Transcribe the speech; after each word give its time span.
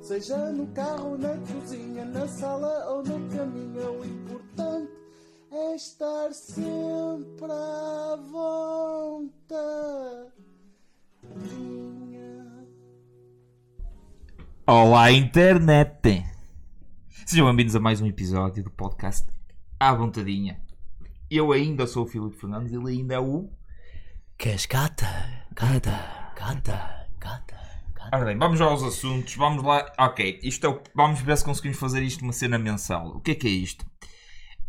Seja 0.00 0.52
no 0.52 0.66
carro, 0.68 1.16
na 1.16 1.36
cozinha, 1.38 2.04
na 2.04 2.28
sala 2.28 2.90
ou 2.90 3.02
no 3.02 3.28
caminho, 3.30 4.00
o 4.00 4.04
importante 4.04 4.92
é 5.50 5.74
estar 5.74 6.32
sempre 6.32 7.50
à 7.50 8.16
vontade. 8.30 9.54
Olá, 14.66 15.10
internet! 15.10 16.24
Sejam 17.26 17.46
bem-vindos 17.46 17.74
a 17.74 17.80
mais 17.80 18.00
um 18.02 18.06
episódio 18.06 18.62
do 18.62 18.70
podcast 18.70 19.26
À 19.80 19.94
Vontadinha. 19.94 20.60
Eu 21.30 21.52
ainda 21.52 21.86
sou 21.86 22.04
o 22.04 22.06
Filipe 22.06 22.36
Fernandes 22.36 22.72
e 22.72 22.76
ele 22.76 22.90
ainda 22.90 23.14
é 23.14 23.18
o. 23.18 23.50
Queres 24.36 24.66
gata? 24.66 25.06
Gata, 25.54 26.34
gata, 26.36 27.04
Ora 28.12 28.24
bem, 28.24 28.38
vamos 28.38 28.60
aos 28.60 28.82
assuntos, 28.82 29.34
vamos 29.34 29.62
lá. 29.62 29.90
Ok, 29.98 30.38
isto 30.42 30.66
é 30.66 30.70
o... 30.70 30.80
vamos 30.94 31.20
ver 31.20 31.36
se 31.36 31.44
conseguimos 31.44 31.78
fazer 31.78 32.02
isto 32.02 32.22
uma 32.22 32.32
cena 32.32 32.58
mensal. 32.58 33.08
O 33.16 33.20
que 33.20 33.32
é 33.32 33.34
que 33.34 33.46
é 33.46 33.50
isto? 33.50 33.84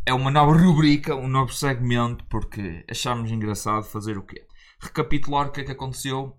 É 0.04 0.12
uma 0.12 0.30
nova 0.30 0.56
rubrica, 0.56 1.14
um 1.14 1.28
novo 1.28 1.52
segmento, 1.52 2.24
porque 2.30 2.84
achámos 2.90 3.30
engraçado 3.30 3.84
fazer 3.84 4.16
o 4.16 4.22
quê? 4.22 4.46
Recapitular 4.80 5.48
o 5.48 5.52
que 5.52 5.60
é 5.60 5.64
que 5.64 5.72
aconteceu 5.72 6.36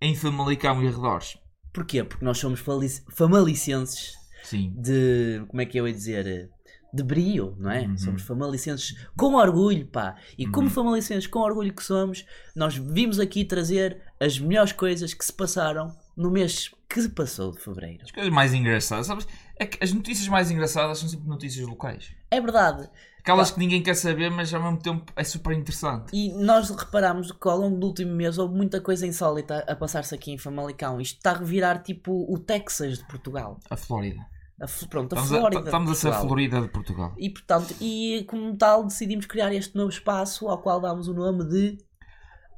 em 0.00 0.14
Famalicão 0.14 0.82
e 0.82 0.86
arredores. 0.88 1.36
Porquê? 1.72 2.04
Porque 2.04 2.24
nós 2.24 2.38
somos 2.38 2.62
famalicenses 3.10 4.12
Sim. 4.44 4.72
de. 4.76 5.44
Como 5.48 5.60
é 5.60 5.66
que 5.66 5.78
eu 5.78 5.86
ia 5.86 5.92
dizer? 5.94 6.50
De 6.94 7.02
brio, 7.02 7.54
não 7.58 7.70
é? 7.70 7.82
Uhum. 7.82 7.98
Somos 7.98 8.22
famalicenses 8.22 8.94
com 9.16 9.34
orgulho, 9.34 9.86
pá. 9.86 10.16
E 10.38 10.46
como 10.46 10.68
Uhum. 10.68 10.72
famalicenses 10.72 11.26
com 11.26 11.40
orgulho 11.40 11.74
que 11.74 11.84
somos, 11.84 12.24
nós 12.56 12.76
vimos 12.76 13.20
aqui 13.20 13.44
trazer 13.44 14.00
as 14.20 14.38
melhores 14.38 14.72
coisas 14.72 15.12
que 15.12 15.24
se 15.24 15.32
passaram 15.32 15.94
no 16.18 16.30
mês 16.30 16.70
que 16.88 17.08
passou 17.08 17.52
de 17.52 17.60
fevereiro. 17.60 18.02
As 18.04 18.10
coisas 18.10 18.32
mais 18.32 18.52
engraçadas, 18.52 19.06
sabes? 19.06 19.26
É 19.56 19.64
que 19.64 19.82
as 19.82 19.92
notícias 19.92 20.26
mais 20.26 20.50
engraçadas 20.50 20.98
são 20.98 21.08
sempre 21.08 21.28
notícias 21.28 21.66
locais. 21.66 22.12
É 22.30 22.40
verdade. 22.40 22.88
Aquelas 23.20 23.50
Pá. 23.50 23.54
que 23.54 23.60
ninguém 23.60 23.82
quer 23.82 23.94
saber, 23.94 24.30
mas 24.30 24.52
ao 24.52 24.62
mesmo 24.62 24.78
tempo 24.78 25.12
é 25.14 25.22
super 25.22 25.52
interessante. 25.56 26.10
E 26.12 26.32
nós 26.32 26.70
reparámos 26.70 27.30
que 27.30 27.48
ao 27.48 27.58
longo 27.58 27.78
do 27.78 27.86
último 27.86 28.14
mês 28.14 28.36
houve 28.38 28.54
muita 28.54 28.80
coisa 28.80 29.06
insólita 29.06 29.64
a 29.68 29.76
passar-se 29.76 30.14
aqui 30.14 30.32
em 30.32 30.38
Famalicão. 30.38 31.00
Isto 31.00 31.18
está 31.18 31.32
a 31.32 31.38
revirar 31.38 31.82
tipo 31.82 32.26
o 32.32 32.38
Texas 32.38 32.98
de 32.98 33.04
Portugal. 33.06 33.60
A 33.70 33.76
Flórida. 33.76 34.20
A, 34.60 34.66
pronto, 34.88 35.14
a 35.14 35.20
Estamos, 35.20 35.32
a, 35.32 35.38
Flórida. 35.38 35.64
estamos 35.66 35.90
a 35.90 35.94
ser 35.94 36.08
Portugal. 36.08 36.26
Florida 36.26 36.60
de 36.62 36.68
Portugal. 36.68 37.14
E 37.16 37.30
portanto, 37.30 37.74
e 37.80 38.24
como 38.28 38.56
tal 38.56 38.84
decidimos 38.84 39.26
criar 39.26 39.52
este 39.52 39.76
novo 39.76 39.90
espaço 39.90 40.48
ao 40.48 40.58
qual 40.58 40.80
damos 40.80 41.06
o 41.06 41.14
nome 41.14 41.44
de 41.44 41.78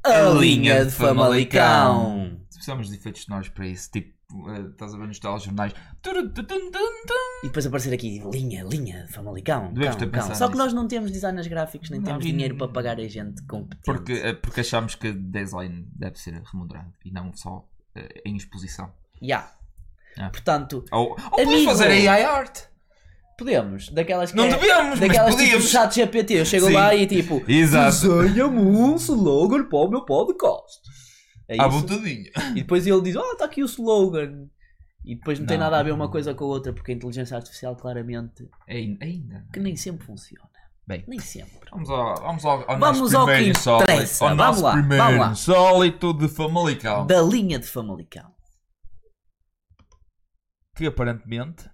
A 0.03 0.29
A 0.29 0.31
Linha 0.31 0.41
Linha 0.41 0.79
de 0.85 0.91
de 0.91 0.97
Famalicão. 0.97 2.41
Precisamos 2.61 2.91
de 2.91 2.97
efeitos 2.97 3.23
sonoros 3.23 3.49
para 3.49 3.67
isso. 3.67 3.91
Tipo, 3.91 4.13
eh, 4.51 4.61
estás 4.71 4.93
a 4.95 4.99
ver 4.99 5.07
nos 5.09 5.19
telejornais. 5.19 5.73
E 7.43 7.47
depois 7.47 7.67
aparecer 7.67 7.95
aqui 7.95 8.21
linha, 8.31 8.63
linha 8.65 9.07
Famalicão. 9.11 9.73
Devemos 9.73 9.97
Cão, 9.97 10.11
ter 10.11 10.11
cão. 10.19 10.35
Só 10.35 10.45
que 10.47 10.53
nisso. 10.53 10.65
nós 10.65 10.73
não 10.75 10.87
temos 10.87 11.11
designers 11.11 11.47
gráficos, 11.47 11.89
nem 11.91 12.01
Não, 12.01 12.07
temos 12.07 12.25
e- 12.27 12.31
dinheiro 12.33 12.57
para 12.57 12.69
pagar 12.69 13.01
a 13.01 13.09
gente 13.09 13.43
competente. 13.47 13.83
Porque, 13.85 14.13
eh, 14.13 14.35
porque 14.35 14.61
achamos 14.61 14.95
que 14.95 15.11
design 15.13 15.87
deve 15.97 16.19
ser 16.19 16.35
remunerado 16.53 16.93
e 17.05 17.11
não 17.11 17.33
só 17.35 17.67
eh, 17.95 18.21
em 18.27 18.37
exposição. 18.37 18.93
Ya. 19.23 19.51
Ah. 20.19 20.29
Portanto, 20.29 20.85
Ou, 20.93 21.11
ou 21.11 21.17
podemos 21.17 21.65
fazer 21.65 21.87
AI 22.09 22.23
art. 22.25 22.59
podemos. 23.39 23.89
Daquelas 23.89 24.33
que 24.33 24.37
Não 24.37 24.45
é- 24.45 24.51
devemos, 24.51 24.91
mas 24.91 25.01
Daquelas 25.01 25.31
tipo 25.35 25.39
podíamos. 25.45 25.65
do 25.65 25.71
chat 25.71 25.95
GPT. 25.95 26.35
Eu 26.41 26.45
chego 26.45 26.67
Sim. 26.67 26.73
lá 26.75 26.95
e 26.95 27.07
tipo, 27.07 27.43
Exato. 27.49 28.21
desenha-me 28.23 28.61
um 28.61 28.97
slogan 28.97 29.65
para 29.65 29.79
o 29.79 29.89
meu 29.91 30.05
podcast. 30.05 30.79
É 31.53 31.61
À 31.61 31.67
isso? 31.67 31.81
vontadinha. 31.81 32.31
E 32.53 32.55
depois 32.63 32.87
ele 32.87 33.03
diz: 33.03 33.17
Oh, 33.17 33.33
está 33.33 33.45
aqui 33.47 33.63
o 33.63 33.67
slogan. 33.67 34.47
E 35.05 35.17
depois 35.17 35.39
não, 35.41 35.47
tem 35.47 35.57
Não. 35.59 35.65
nada 35.65 35.81
a 35.81 35.83
ver 35.83 35.93
uma 35.93 36.11
coisa 36.11 36.33
com 36.35 36.45
a 36.45 36.49
outra, 36.49 36.73
porque 36.73 36.93
a 36.93 36.95
inteligência 36.95 37.37
artificial, 37.37 37.75
claramente, 37.75 38.49
Ainda. 38.69 39.05
ainda. 39.05 39.47
que 39.53 39.59
nem 39.59 39.75
sempre 39.75 40.07
funciona. 40.07 40.49
Bem. 40.87 41.05
Nem 41.09 41.19
sempre. 41.19 41.69
Vamos 41.73 41.89
ao, 41.91 42.15
vamos 42.17 42.45
ao, 42.45 42.71
ao 42.71 42.79
Vamos 42.79 43.01
nosso 43.01 43.17
ao 43.17 43.25
primeiro 43.27 43.51
insólito. 43.51 44.25
Ao 44.25 44.37
Vamos 44.37 44.61
lá, 44.61 44.73
primeiro 44.73 45.05
vamos 45.05 45.21
lá. 45.21 45.33
insólito 45.33 46.13
de 46.13 46.29
Famalicão. 46.29 47.07
Da 47.07 47.23
linha 47.23 47.59
de 47.59 47.67
Famalicão. 47.67 48.31
que 50.77 50.87
aparentemente 50.87 51.69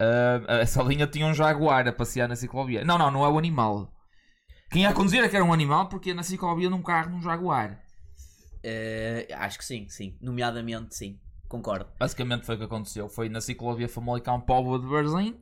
ah, 0.00 0.58
essa 0.60 0.82
linha 0.82 1.06
tinha 1.06 1.26
um 1.26 1.34
jaguar 1.34 1.86
a 1.88 1.92
passear 1.92 2.28
na 2.28 2.36
ciclovia. 2.36 2.84
Não, 2.84 2.98
não, 2.98 3.10
não 3.10 3.24
é 3.24 3.28
o 3.28 3.38
animal. 3.38 3.90
Quem 4.70 4.82
ia 4.82 4.92
conduzir 4.92 5.22
é 5.24 5.28
que 5.28 5.36
era 5.36 5.44
um 5.44 5.52
animal 5.52 5.88
porque 5.88 6.12
na 6.14 6.22
ciclovia 6.22 6.68
num 6.70 6.82
carro 6.82 7.10
num 7.10 7.20
jaguar. 7.22 7.80
Eh, 8.68 9.28
acho 9.32 9.58
que 9.58 9.64
sim, 9.64 9.88
sim. 9.88 10.16
Nomeadamente, 10.20 10.96
sim. 10.96 11.20
Concordo. 11.48 11.86
Basicamente 12.00 12.44
foi 12.44 12.56
o 12.56 12.58
que 12.58 12.64
aconteceu. 12.64 13.08
Foi 13.08 13.28
na 13.28 13.40
ciclovia 13.40 13.88
Famalicão 13.88 14.40
Póvoa 14.40 14.80
de 14.80 14.88
Berlim. 14.88 15.40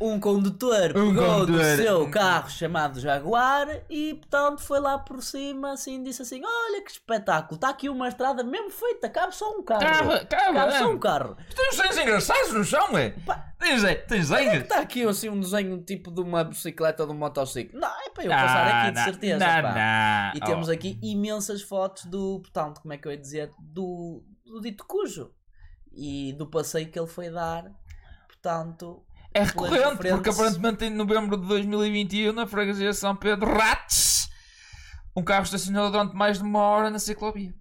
Um 0.00 0.20
condutor 0.20 0.96
Um 0.96 1.14
pegou 1.14 1.46
do 1.46 1.52
condutor. 1.52 1.76
seu 1.76 2.10
carro 2.10 2.48
chamado 2.50 3.00
Jaguar 3.00 3.66
e, 3.90 4.14
portanto, 4.14 4.60
foi 4.62 4.78
lá 4.78 4.96
por 4.98 5.20
cima 5.22 5.72
assim 5.72 6.02
disse 6.02 6.22
assim: 6.22 6.40
Olha 6.44 6.82
que 6.84 6.90
espetáculo, 6.92 7.56
está 7.56 7.70
aqui 7.70 7.88
uma 7.88 8.06
estrada 8.08 8.44
mesmo 8.44 8.70
feita, 8.70 9.08
cabe 9.10 9.34
só 9.34 9.50
um 9.58 9.62
carro. 9.64 9.80
Cabe, 9.80 10.26
cabe, 10.26 10.54
Cabe 10.54 10.72
só 10.72 10.84
é. 10.84 10.86
um 10.86 10.98
carro. 10.98 11.36
Tem 11.54 11.68
uns 11.68 11.76
desenhos 11.76 11.98
engraçados 11.98 12.52
no 12.54 12.64
chão, 12.64 12.96
é? 12.96 13.10
Tens, 13.58 13.82
é, 13.82 13.94
tens 13.96 14.28
desenhos? 14.28 14.62
Está 14.62 14.78
aqui 14.78 15.02
assim 15.02 15.28
um 15.28 15.40
desenho 15.40 15.82
tipo 15.82 16.12
de 16.12 16.20
uma 16.20 16.44
bicicleta 16.44 17.02
ou 17.02 17.08
de 17.08 17.14
um 17.14 17.18
motociclo. 17.18 17.80
Não, 17.80 17.88
é 17.88 18.08
para 18.10 18.24
eu 18.24 18.32
Ah, 18.32 18.36
passar 18.36 18.66
aqui 18.68 18.90
de 18.92 18.96
não, 18.98 19.04
certeza. 19.04 19.38
não, 19.38 19.62
pá. 19.62 20.30
não. 20.32 20.36
E 20.38 20.40
temos 20.44 20.68
Oh. 20.68 20.72
aqui 20.72 20.98
imensas 21.02 21.62
fotos 21.62 22.04
do, 22.04 22.38
portanto, 22.40 22.80
como 22.80 22.94
é 22.94 22.98
que 22.98 23.08
eu 23.08 23.12
ia 23.12 23.18
dizer, 23.18 23.50
do, 23.58 24.22
do 24.46 24.60
dito 24.60 24.84
cujo 24.86 25.32
e 25.92 26.32
do 26.34 26.46
passeio 26.46 26.88
que 26.88 26.96
ele 26.96 27.08
foi 27.08 27.30
dar. 27.30 27.64
Portanto, 28.28 29.02
É 29.38 29.44
recorrente, 29.44 30.08
porque 30.08 30.30
aparentemente 30.30 30.84
em 30.84 30.90
novembro 30.90 31.36
de 31.36 31.46
2021, 31.46 32.32
na 32.32 32.46
freguesia 32.46 32.90
de 32.90 32.96
São 32.96 33.14
Pedro 33.14 33.52
Rates, 33.52 34.28
um 35.16 35.22
carro 35.22 35.44
estacionou 35.44 35.90
durante 35.90 36.14
mais 36.14 36.38
de 36.38 36.44
uma 36.44 36.60
hora 36.60 36.90
na 36.90 36.98
ciclovia. 36.98 37.54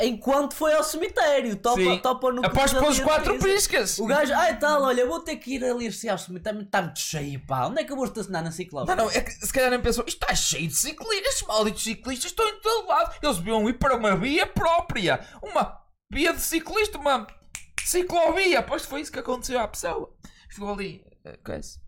enquanto 0.00 0.54
foi 0.54 0.74
ao 0.74 0.82
cemitério, 0.84 1.56
topa, 1.56 1.80
Sim. 1.80 1.98
topa 1.98 2.32
no 2.32 2.44
Após 2.44 2.72
pelos 2.72 2.96
diz 2.96 3.04
quatro 3.04 3.38
piscas. 3.38 3.98
O 3.98 4.06
gajo, 4.06 4.32
ai 4.32 4.58
tal, 4.58 4.82
olha, 4.82 5.06
vou 5.06 5.20
ter 5.20 5.36
que 5.36 5.54
ir 5.54 5.64
ali 5.64 5.88
assim 5.88 6.08
ao 6.08 6.18
cemitério, 6.18 6.62
está 6.62 6.82
muito 6.82 7.00
cheio, 7.00 7.44
pá. 7.46 7.66
Onde 7.66 7.80
é 7.80 7.84
que 7.84 7.92
eu 7.92 7.96
vou 7.96 8.04
estacionar 8.04 8.42
na 8.42 8.52
ciclovia? 8.52 8.94
Não, 8.94 9.04
não, 9.04 9.10
é 9.10 9.20
que 9.20 9.30
se 9.30 9.52
calhar 9.52 9.70
nem 9.70 9.80
pensou, 9.80 10.04
isto 10.06 10.22
está 10.22 10.34
cheio 10.34 10.68
de 10.68 10.76
ciclistas, 10.76 11.34
estes 11.34 11.48
malditos 11.48 11.82
ciclistas 11.82 12.30
estão 12.30 12.46
em 12.48 12.60
todo 12.60 12.88
lado. 12.88 13.14
Eles 13.20 13.36
deviam 13.38 13.68
ir 13.68 13.74
para 13.74 13.96
uma 13.96 14.16
via 14.16 14.46
própria. 14.46 15.20
Uma 15.42 15.80
via 16.10 16.32
de 16.32 16.40
ciclista, 16.40 16.98
uma 16.98 17.26
ciclovia. 17.84 18.62
Pois 18.62 18.84
foi 18.84 19.00
isso 19.00 19.12
que 19.12 19.18
aconteceu 19.18 19.58
à 19.60 19.68
pessoa. 19.68 20.12
Ficou 20.48 20.72
ali. 20.72 21.03
Eh, 21.24 21.36
coisa. 21.44 21.80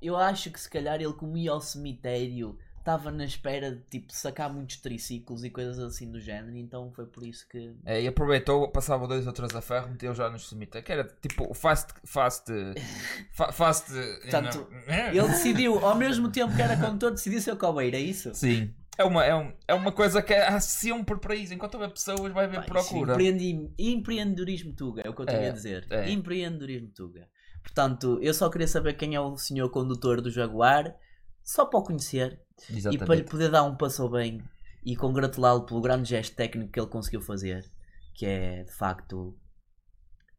Eu 0.00 0.16
acho 0.16 0.50
que 0.50 0.60
se 0.60 0.70
calhar 0.70 1.00
ele 1.00 1.12
como 1.12 1.36
ia 1.36 1.50
ao 1.50 1.60
cemitério 1.60 2.56
estava 2.78 3.10
na 3.10 3.24
espera 3.24 3.72
de 3.72 3.82
tipo 3.90 4.12
sacar 4.12 4.50
muitos 4.50 4.76
triciclos 4.76 5.44
e 5.44 5.50
coisas 5.50 5.78
assim 5.78 6.10
do 6.10 6.18
género, 6.18 6.56
então 6.56 6.90
foi 6.92 7.04
por 7.04 7.26
isso 7.26 7.46
que. 7.48 7.74
É, 7.84 8.00
e 8.00 8.06
aproveitou, 8.06 8.66
passava 8.70 9.06
dois 9.06 9.26
ou 9.26 9.32
três 9.32 9.54
a 9.54 9.60
ferro, 9.60 9.90
meteu 9.90 10.14
já 10.14 10.30
nos 10.30 10.48
cemitérios. 10.48 10.86
Que 10.86 10.92
era 10.92 11.04
tipo 11.04 11.52
fast. 11.52 11.92
Fast. 12.04 12.46
fa- 13.34 13.52
fast. 13.52 13.90
Portanto, 14.22 14.68
não- 14.70 15.08
Ele 15.08 15.28
decidiu, 15.28 15.84
ao 15.84 15.96
mesmo 15.96 16.30
tempo 16.30 16.54
que 16.54 16.62
era 16.62 16.76
condutor, 16.78 17.10
decidiu 17.10 17.40
ser 17.42 17.56
cobeiro, 17.56 17.96
é 17.96 18.00
isso? 18.00 18.34
Sim. 18.34 18.72
É 18.96 19.04
uma, 19.04 19.24
é, 19.24 19.34
um, 19.34 19.52
é 19.68 19.74
uma 19.74 19.92
coisa 19.92 20.20
que 20.22 20.32
há 20.34 20.58
sempre 20.58 21.16
para 21.18 21.34
isso. 21.34 21.52
Enquanto 21.54 21.74
houver 21.74 21.90
pessoas, 21.90 22.32
vai 22.32 22.46
haver 22.46 22.64
procura. 22.64 23.12
empreendi- 23.12 23.70
Empreendedorismo 23.78 24.72
Tuga, 24.72 25.02
é 25.04 25.10
o 25.10 25.14
que 25.14 25.22
eu 25.22 25.26
tenho 25.26 25.42
É, 25.42 25.48
a 25.50 25.52
dizer. 25.52 25.86
é. 25.90 26.10
Empreendedorismo 26.10 26.88
Tuga. 26.88 27.28
Portanto, 27.68 28.18
eu 28.22 28.32
só 28.32 28.48
queria 28.48 28.66
saber 28.66 28.94
quem 28.94 29.14
é 29.14 29.20
o 29.20 29.36
senhor 29.36 29.68
condutor 29.70 30.22
do 30.22 30.30
Jaguar, 30.30 30.96
só 31.42 31.66
para 31.66 31.78
o 31.78 31.82
conhecer 31.82 32.40
e 32.58 32.64
para 32.66 32.72
lhe 32.72 32.78
Exatamente. 32.78 33.24
poder 33.30 33.50
dar 33.50 33.62
um 33.62 33.76
passo 33.76 34.08
bem 34.08 34.42
e 34.84 34.96
congratulá-lo 34.96 35.66
pelo 35.66 35.80
grande 35.82 36.08
gesto 36.08 36.34
técnico 36.34 36.72
que 36.72 36.80
ele 36.80 36.88
conseguiu 36.88 37.20
fazer, 37.20 37.70
que 38.14 38.26
é 38.26 38.64
de 38.64 38.72
facto 38.72 39.38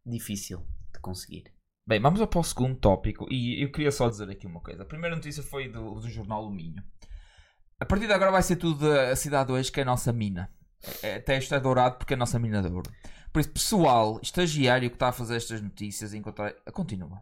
difícil 0.05 0.65
de 0.93 0.99
conseguir. 0.99 1.53
Bem, 1.87 2.01
vamos 2.01 2.23
para 2.25 2.39
o 2.39 2.43
segundo 2.43 2.75
tópico 2.75 3.25
e 3.31 3.63
eu 3.63 3.71
queria 3.71 3.91
só 3.91 4.09
dizer 4.09 4.29
aqui 4.29 4.45
uma 4.45 4.59
coisa. 4.59 4.83
A 4.83 4.85
primeira 4.85 5.15
notícia 5.15 5.43
foi 5.43 5.69
do, 5.69 5.95
do 5.95 6.09
jornal 6.09 6.45
O 6.45 6.51
Minho. 6.51 6.83
A 7.79 7.85
partir 7.85 8.07
de 8.07 8.13
agora 8.13 8.31
vai 8.31 8.41
ser 8.43 8.57
tudo 8.57 8.89
da 8.89 9.15
cidade 9.15 9.51
hoje 9.51 9.71
que 9.71 9.79
é 9.79 9.83
a 9.83 9.85
nossa 9.85 10.11
mina. 10.11 10.51
É- 11.01 11.15
Até 11.15 11.37
isto 11.37 11.53
é 11.55 11.59
dourado 11.59 11.97
porque 11.97 12.13
é 12.13 12.15
a 12.15 12.19
nossa 12.19 12.37
mina 12.37 12.61
de 12.61 12.67
ouro. 12.67 12.91
Por 13.31 13.39
isso, 13.39 13.51
pessoal, 13.51 14.19
estagiário 14.21 14.89
que 14.89 14.95
está 14.95 15.09
a 15.09 15.13
fazer 15.13 15.37
estas 15.37 15.61
notícias, 15.61 16.13
encontrar... 16.13 16.53
continua. 16.73 17.21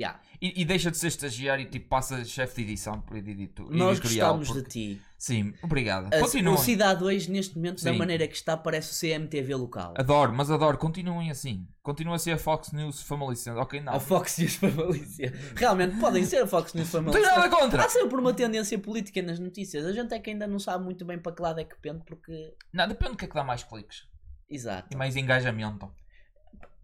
Yeah. 0.00 0.18
E, 0.40 0.62
e 0.62 0.64
deixa 0.64 0.90
de 0.90 0.96
ser 0.96 1.08
estagiário 1.08 1.62
e 1.62 1.66
tipo, 1.66 1.86
passa 1.88 2.24
chefe 2.24 2.56
de 2.56 2.70
edição 2.70 3.02
por 3.02 3.18
edito, 3.18 3.68
Nós 3.70 3.98
editorial. 3.98 4.38
gostamos 4.38 4.48
porque- 4.64 4.80
de 4.80 4.96
ti. 4.96 5.02
Sim, 5.18 5.52
obrigado. 5.62 6.06
A, 6.14 6.18
Continuem. 6.20 6.54
o 6.54 6.56
Cidade 6.56 7.04
hoje, 7.04 7.30
neste 7.30 7.54
momento, 7.56 7.84
da 7.84 7.92
Sim. 7.92 7.98
maneira 7.98 8.26
que 8.26 8.34
está, 8.34 8.56
parece 8.56 8.90
o 8.92 8.94
CMTV 8.98 9.54
local. 9.54 9.92
Adoro, 9.98 10.32
mas 10.32 10.50
adoro. 10.50 10.78
Continuem 10.78 11.30
assim. 11.30 11.68
Continua 11.82 12.16
a 12.16 12.18
ser 12.18 12.30
a 12.30 12.38
Fox 12.38 12.72
News 12.72 13.02
Family 13.02 13.36
Ok, 13.58 13.78
não. 13.82 13.92
A 13.92 14.00
Fox 14.00 14.38
News 14.38 14.58
Malícia. 14.74 15.34
Realmente, 15.54 15.98
podem 16.00 16.24
ser 16.24 16.38
a 16.44 16.46
Fox 16.46 16.72
News 16.72 16.90
Não 16.94 17.04
tenho 17.12 17.22
Malícia. 17.22 17.36
nada 17.38 17.54
contra. 17.54 17.84
Há 17.84 17.88
sempre 17.90 18.16
uma 18.18 18.32
tendência 18.32 18.78
política 18.78 19.20
nas 19.20 19.38
notícias. 19.38 19.84
A 19.84 19.92
gente 19.92 20.14
é 20.14 20.18
que 20.18 20.30
ainda 20.30 20.46
não 20.46 20.58
sabe 20.58 20.82
muito 20.82 21.04
bem 21.04 21.18
para 21.18 21.32
que 21.32 21.42
lado 21.42 21.60
é 21.60 21.64
que 21.64 21.76
pende, 21.78 22.02
porque. 22.06 22.54
Não, 22.72 22.88
depende 22.88 23.10
do 23.10 23.16
que 23.18 23.26
é 23.26 23.28
que 23.28 23.34
dá 23.34 23.44
mais 23.44 23.62
cliques 23.62 24.04
Exato. 24.48 24.88
e 24.90 24.96
mais 24.96 25.14
engajamento. 25.16 25.92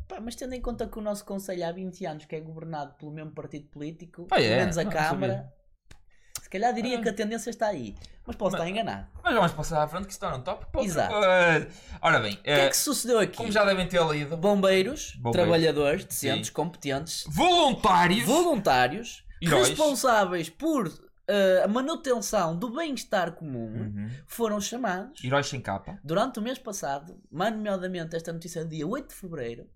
Pá, 0.09 0.21
mas 0.21 0.37
tendo 0.37 0.55
em 0.55 0.61
conta 0.61 0.87
que 0.87 0.99
o 0.99 1.03
nosso 1.03 1.25
Conselho 1.25 1.67
há 1.67 1.73
20 1.73 2.07
anos 2.07 2.25
que 2.25 2.37
é 2.37 2.41
governado 2.41 2.95
pelo 2.95 3.11
mesmo 3.11 3.33
partido 3.33 3.67
político, 3.69 4.27
Ah, 4.31 4.37
pelo 4.37 4.47
é? 4.47 4.57
menos 4.59 4.79
a 4.79 4.85
Não, 4.85 4.91
não 4.91 4.97
Câmara, 4.97 5.53
se 6.41 6.49
calhar 6.49 6.73
diria 6.73 6.99
Ah. 6.99 7.03
que 7.03 7.09
a 7.09 7.13
tendência 7.13 7.51
está 7.51 7.67
aí. 7.67 7.95
Mas 8.25 8.37
posso 8.37 8.53
Mas- 8.53 8.61
estar 8.63 8.71
enganado. 8.71 9.07
Mas 9.23 9.35
vamos 9.35 9.53
passar 9.53 9.83
à 9.83 9.89
frente 9.89 10.07
que 10.07 10.13
está 10.13 10.37
no 10.37 10.43
top. 10.45 10.67
Pô, 10.73 10.83
Exato. 10.83 11.15
eh, 11.25 11.67
Ora 12.01 12.19
bem, 12.21 12.35
O 12.35 12.43
que 12.43 12.51
eh, 12.51 12.67
é 12.67 12.69
que 12.69 12.77
sucedeu 12.77 13.19
aqui? 13.21 13.37
como 13.37 13.51
já 13.53 13.65
devem 13.65 13.87
ter 13.89 14.01
lido, 14.07 14.37
Bombeiros, 14.37 15.15
Bombeiros. 15.17 15.33
trabalhadores, 15.33 16.05
decentes, 16.05 16.49
Sim. 16.49 16.53
competentes, 16.53 17.25
voluntários. 17.29 18.25
voluntários, 18.27 19.25
Heróis. 19.43 19.69
responsáveis 19.69 20.49
por 20.51 20.89
eh, 21.29 21.63
a 21.65 21.69
manutenção 21.69 22.57
do 22.59 22.71
bem-estar 22.71 23.33
comum, 23.33 23.67
Uhum. 23.73 24.11
foram 24.27 24.61
chamados 24.61 25.23
Heróis 25.25 25.47
sem 25.47 25.61
capa. 25.61 25.99
durante 26.05 26.39
o 26.39 26.43
mês 26.43 26.59
passado, 26.59 27.21
mais 27.31 27.53
nomeadamente 27.55 28.15
esta 28.17 28.33
notícia 28.33 28.65
dia 28.65 28.87
8 28.87 29.09
de 29.09 29.15
fevereiro, 29.15 29.69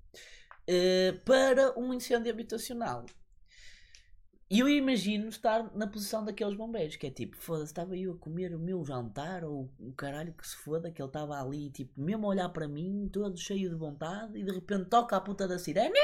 eh, 0.66 1.14
para 1.24 1.78
um 1.78 1.92
incêndio 1.92 2.30
habitacional. 2.32 3.04
E 4.52 4.58
eu 4.58 4.68
imagino 4.68 5.28
estar 5.28 5.70
na 5.76 5.86
posição 5.86 6.24
daqueles 6.24 6.56
bombeiros, 6.56 6.96
que 6.96 7.06
é 7.06 7.10
tipo, 7.10 7.36
foda-se, 7.38 7.66
estava 7.66 7.96
eu 7.96 8.14
a 8.14 8.16
comer 8.16 8.52
o 8.52 8.58
meu 8.58 8.84
jantar, 8.84 9.44
ou 9.44 9.70
o 9.78 9.92
caralho 9.92 10.32
que 10.32 10.44
se 10.46 10.56
foda, 10.56 10.90
que 10.90 11.00
ele 11.00 11.08
estava 11.08 11.40
ali, 11.40 11.70
tipo, 11.70 11.92
mesmo 11.96 12.26
a 12.26 12.30
olhar 12.30 12.48
para 12.48 12.66
mim, 12.66 13.08
todo 13.12 13.38
cheio 13.38 13.70
de 13.70 13.76
vontade, 13.76 14.36
e 14.36 14.42
de 14.42 14.50
repente 14.50 14.86
toca 14.86 15.16
a 15.16 15.20
puta 15.20 15.46
da 15.46 15.56
sirene, 15.56 15.94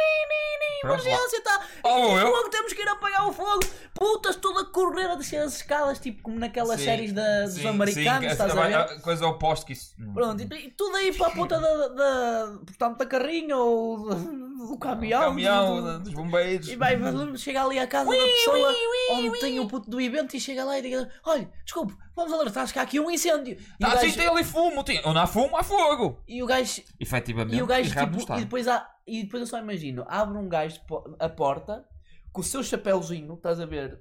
emergência, 0.84 1.42
tá, 1.42 1.66
Oh, 1.82 2.16
eu. 2.18 2.30
fogo, 2.30 2.48
temos 2.50 2.72
que 2.72 2.82
ir 2.82 2.88
apagar 2.88 3.26
o 3.28 3.32
fogo, 3.32 3.60
putas, 3.92 4.36
tudo 4.36 4.60
a 4.60 4.64
correr 4.66 5.10
a 5.10 5.14
descer 5.16 5.38
as 5.38 5.56
escadas, 5.56 5.98
tipo 5.98 6.22
como 6.22 6.38
naquelas 6.38 6.78
Sim, 6.78 6.84
séries 6.86 7.12
da- 7.12 7.42
dos 7.46 7.54
sim, 7.54 7.66
americanos, 7.66 8.26
sim, 8.26 8.32
estás 8.32 8.56
a 8.56 8.66
ver? 8.66 8.74
a 8.76 9.00
coisa 9.00 9.26
oposta 9.26 9.66
que 9.66 9.72
isso. 9.72 9.94
Pronto, 10.14 10.40
e, 10.42 10.66
e 10.66 10.70
tudo 10.70 10.94
aí 10.96 11.12
para 11.12 11.26
a 11.26 11.30
puta 11.30 11.58
da, 11.60 11.88
da, 11.88 12.58
portanto, 12.64 12.98
da 12.98 13.06
carrinha 13.06 13.56
ou 13.56 13.98
do, 14.14 14.68
do 14.68 14.78
caminhão. 14.78 15.20
caminhão 15.20 15.82
do- 15.82 16.00
dos 16.04 16.12
bombeiros. 16.14 16.68
e 16.68 16.76
vai, 16.76 16.96
chega 17.36 17.64
ali 17.64 17.78
à 17.78 17.86
casa 17.86 18.10
da 18.10 18.16
pessoa 18.36 18.74
onde 19.12 19.38
tem 19.38 19.60
o 19.60 19.66
puto 19.66 19.90
do 19.90 20.00
evento 20.00 20.36
e 20.36 20.40
chega 20.40 20.64
lá 20.64 20.78
e 20.78 20.82
diga: 20.82 21.10
Olha, 21.24 21.50
desculpe, 21.64 21.94
vamos 22.14 22.32
alertar, 22.32 22.72
que 22.72 22.78
há 22.78 22.82
aqui 22.82 23.00
um 23.00 23.10
incêndio. 23.10 23.56
E, 23.78 23.84
gajo, 23.84 24.16
tem 24.16 24.26
ali 24.26 24.44
fumo. 24.44 24.84
Tem... 24.84 25.00
Onde 25.04 25.18
há 25.18 25.26
fumo, 25.26 25.56
há 25.56 25.62
fogo. 25.62 26.22
e 26.26 26.42
o 26.42 26.46
gajo, 26.46 26.82
Efetivamente. 26.98 27.56
e 27.56 27.62
o 27.62 27.66
gajo 27.66 27.90
tipo, 27.90 28.32
e 28.34 28.40
depois, 28.40 28.68
há, 28.68 28.88
e 29.06 29.22
depois 29.24 29.40
eu 29.40 29.46
só 29.46 29.58
imagino: 29.58 30.04
abre 30.08 30.38
um 30.38 30.48
gajo 30.48 30.80
a 31.18 31.28
porta 31.28 31.84
com 32.32 32.40
o 32.40 32.44
seu 32.44 32.62
chapéuzinho, 32.62 33.34
estás 33.34 33.58
a 33.60 33.66
ver, 33.66 34.00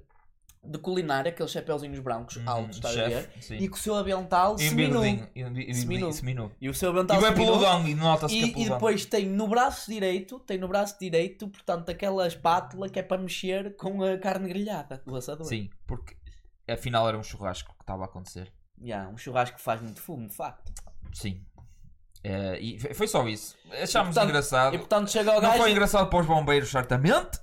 de 0.68 0.78
culinária, 0.78 1.30
aqueles 1.30 1.50
chapéuzinhos 1.52 1.98
brancos 2.00 2.36
Uhum, 2.36 2.42
altos, 2.48 2.76
estás 2.76 2.96
a 2.98 3.08
ver, 3.08 3.30
sim. 3.40 3.56
e 3.56 3.68
com 3.68 3.76
o 3.76 3.78
seu 3.78 3.94
avental 3.94 4.56
E 4.56 4.68
seminu. 4.68 5.04
E 5.06 5.26
e 5.34 5.74
Seminu. 5.74 6.12
seminu. 6.12 6.52
E 6.60 6.68
o 6.68 6.74
seu 6.74 6.90
E 6.90 6.92
avental 6.98 7.20
vai 7.20 7.32
seminu. 7.34 7.88
e 7.88 7.94
nota-se 7.94 8.34
que 8.34 8.42
é 8.44 8.46
E, 8.58 8.66
e 8.66 8.68
depois 8.70 9.04
tem 9.06 9.26
no 9.26 9.48
braço 9.48 9.90
direito, 9.90 10.38
tem 10.40 10.58
no 10.58 10.68
braço 10.68 10.96
direito, 11.00 11.48
portanto, 11.48 11.88
aquela 11.90 12.26
espátula 12.26 12.88
que 12.88 12.98
é 12.98 13.02
para 13.02 13.18
mexer 13.20 13.76
com 13.76 14.02
a 14.02 14.18
carne 14.18 14.48
grelhada 14.48 15.02
do 15.06 15.14
assador. 15.16 15.46
Sim, 15.46 15.70
porque 15.86 16.16
afinal 16.68 17.08
era 17.08 17.16
um 17.18 17.22
churrasco 17.22 17.72
que 17.76 17.82
estava 17.82 18.02
a 18.02 18.06
acontecer. 18.06 18.52
Yeah, 18.80 19.08
um 19.10 19.16
churrasco 19.16 19.56
que 19.56 19.62
faz 19.62 19.80
muito 19.80 20.00
fumo, 20.00 20.28
de 20.28 20.34
facto. 20.34 20.72
Sim. 21.14 21.42
Eh, 22.24 22.58
e 22.60 22.94
foi- 22.94 23.06
só 23.06 23.26
isso. 23.28 23.54
Achámos 23.70 24.08
portanto- 24.14 24.24
engraçado. 24.30 24.74
E 24.74 24.78
portanto 24.78 25.10
chega 25.10 25.30
ao 25.30 25.40
Não 25.40 25.48
gajo, 25.48 25.62
foi 25.62 25.70
engraçado 25.70 26.10
para 26.10 26.18
os 26.18 26.26
bombeiros, 26.26 26.68
certamente. 26.70 27.38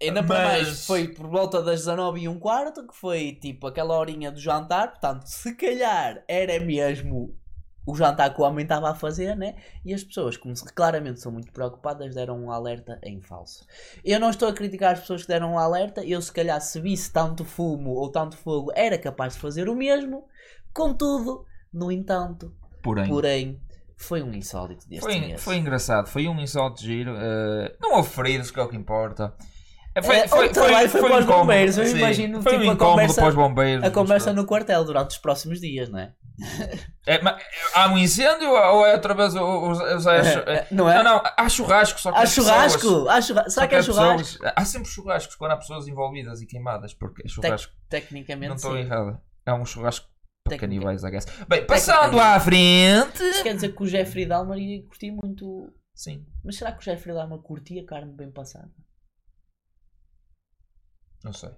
Ainda 0.00 0.22
para 0.22 0.44
mas- 0.44 0.62
mais, 0.66 0.86
foi 0.86 1.08
por 1.08 1.26
volta 1.28 1.62
das 1.62 1.80
19 1.80 2.20
e 2.20 2.28
um 2.28 2.38
quarto, 2.38 2.86
que 2.86 2.94
foi 2.96 3.32
tipo 3.40 3.66
aquela 3.66 3.96
horinha 3.96 4.30
do 4.30 4.38
jantar, 4.40 4.90
portanto, 4.92 5.24
se 5.26 5.54
calhar 5.54 6.22
era 6.28 6.58
mesmo 6.60 7.36
o 7.86 7.94
jantar 7.94 8.32
que 8.34 8.40
o 8.40 8.44
homem 8.44 8.62
estava 8.62 8.90
a 8.90 8.94
fazer, 8.94 9.36
né? 9.36 9.56
E 9.84 9.92
as 9.92 10.02
pessoas, 10.02 10.38
como 10.38 10.56
se- 10.56 10.64
claramente 10.72 11.20
são 11.20 11.30
muito 11.30 11.52
preocupadas, 11.52 12.14
deram 12.14 12.42
um 12.42 12.50
alerta 12.50 12.98
em 13.04 13.20
falso. 13.20 13.66
Eu 14.02 14.18
não 14.18 14.30
estou 14.30 14.48
a 14.48 14.54
criticar 14.54 14.94
as 14.94 15.00
pessoas 15.00 15.22
que 15.22 15.28
deram 15.28 15.52
um 15.52 15.58
alerta, 15.58 16.02
eu 16.02 16.20
se 16.22 16.32
calhar 16.32 16.58
se 16.62 16.80
visse 16.80 17.12
tanto 17.12 17.44
fumo 17.44 17.90
ou 17.90 18.10
tanto 18.10 18.38
fogo 18.38 18.72
era 18.74 18.96
capaz 18.96 19.34
de 19.34 19.40
fazer 19.40 19.68
o 19.68 19.74
mesmo, 19.76 20.24
contudo, 20.72 21.44
no 21.72 21.92
entanto, 21.92 22.54
Porém, 22.82 23.08
porém, 23.08 23.60
foi 23.96 24.22
um 24.22 24.32
insólito 24.32 24.88
deste 24.88 25.04
foi, 25.04 25.20
mês. 25.20 25.42
foi 25.42 25.56
engraçado. 25.56 26.08
Foi 26.08 26.26
um 26.26 26.40
insólito 26.40 26.80
giro. 26.82 27.14
eh, 27.16 27.76
não 27.80 27.96
houve 27.96 28.08
feridos, 28.10 28.50
que 28.50 28.58
é 28.58 28.62
o 28.62 28.68
que 28.68 28.76
importa. 28.76 29.34
Eh, 29.94 30.00
É, 30.00 30.24
o 30.26 30.52
trabalho 30.52 30.88
foi 30.88 31.00
para 31.00 31.18
os 31.18 31.24
incómodo, 31.24 31.40
bombeiros, 31.42 31.78
eu 31.78 31.86
imagino, 31.96 32.42
Foi 32.42 32.52
tipo, 32.58 32.64
um 32.64 32.70
a 32.72 32.76
conversa- 32.76 33.20
para 33.20 33.28
os 33.28 33.34
bombeiros. 33.34 33.84
A 33.84 33.90
conversa 33.90 34.32
no 34.32 34.44
quartel 34.44 34.84
durante 34.84 35.10
os 35.10 35.18
próximos 35.18 35.60
dias, 35.60 35.88
não 35.88 35.98
é? 36.00 36.12
É, 37.06 37.22
mas, 37.22 37.40
há 37.74 37.88
um 37.88 37.96
incêndio 37.96 38.50
ou 38.50 38.84
é 38.84 38.92
outra 38.94 39.14
vez 39.14 39.34
os, 39.36 39.78
os, 39.78 40.06
É, 40.06 40.66
não 40.72 40.90
é? 40.90 40.96
Não, 40.96 41.04
não, 41.04 41.22
há 41.36 41.48
churrasco, 41.48 42.00
só 42.00 42.10
que 42.10 42.18
Há 42.18 42.22
as 42.22 42.34
pessoas- 42.34 42.48
churrasco? 42.72 43.08
Há 43.08 43.20
churra- 43.22 43.42
só 43.44 43.50
Será 43.50 43.66
que 43.68 43.74
é 43.76 43.82
churrasco? 43.82 44.18
pessoas- 44.18 44.52
há 44.56 44.64
sempre 44.64 44.88
churrascos 44.88 45.36
quando 45.36 45.52
há 45.52 45.56
pessoas 45.58 45.86
envolvidas 45.86 46.42
e 46.42 46.46
queimadas, 46.46 46.92
porque 46.92 47.22
é 47.24 47.28
churrasco. 47.28 47.72
não 47.72 47.88
Tecnicamente, 47.88 48.54
estou 48.56 48.72
sim. 48.72 48.80
errado. 48.80 49.20
É 49.46 49.52
um 49.52 49.64
churrasco 49.64 50.08
para 50.42 50.58
canibais, 50.58 51.04
I 51.04 51.10
guess. 51.10 51.26
Bem, 51.48 51.64
passando 51.66 52.18
à 52.18 52.40
frente. 52.40 53.22
Isso 53.22 53.44
quer 53.44 53.54
dizer 53.54 53.68
que 53.74 53.82
o 53.82 53.86
Jeffrey 53.86 54.26
Dahmer 54.26 54.58
iria 54.58 54.82
curtir 54.84 55.12
muito. 55.12 55.72
Sim, 55.94 56.26
Mas 56.44 56.56
será 56.56 56.72
que 56.72 56.78
o 56.80 56.82
Jeffrey 56.82 57.14
Dahmer 57.14 57.38
curtia 57.38 57.86
carne 57.86 58.12
bem 58.12 58.28
passada? 58.32 58.68
Não 61.24 61.32
sei. 61.32 61.50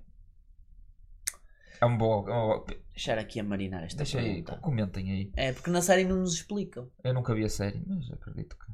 É 1.80 1.84
um 1.86 1.96
bom. 1.98 2.26
é 2.70 2.74
Deixar 2.94 3.18
aqui 3.18 3.38
a 3.40 3.44
marinar 3.44 3.84
esta 3.84 3.98
Deixa 3.98 4.18
aí, 4.18 4.42
pergunta. 4.42 4.56
comentem 4.62 5.10
aí. 5.12 5.32
É, 5.36 5.52
porque 5.52 5.70
na 5.70 5.82
série 5.82 6.04
não 6.04 6.16
nos 6.16 6.34
explicam. 6.34 6.90
Eu 7.04 7.12
nunca 7.12 7.34
vi 7.34 7.44
a 7.44 7.48
série, 7.50 7.82
mas 7.86 8.10
acredito 8.10 8.56
que. 8.56 8.72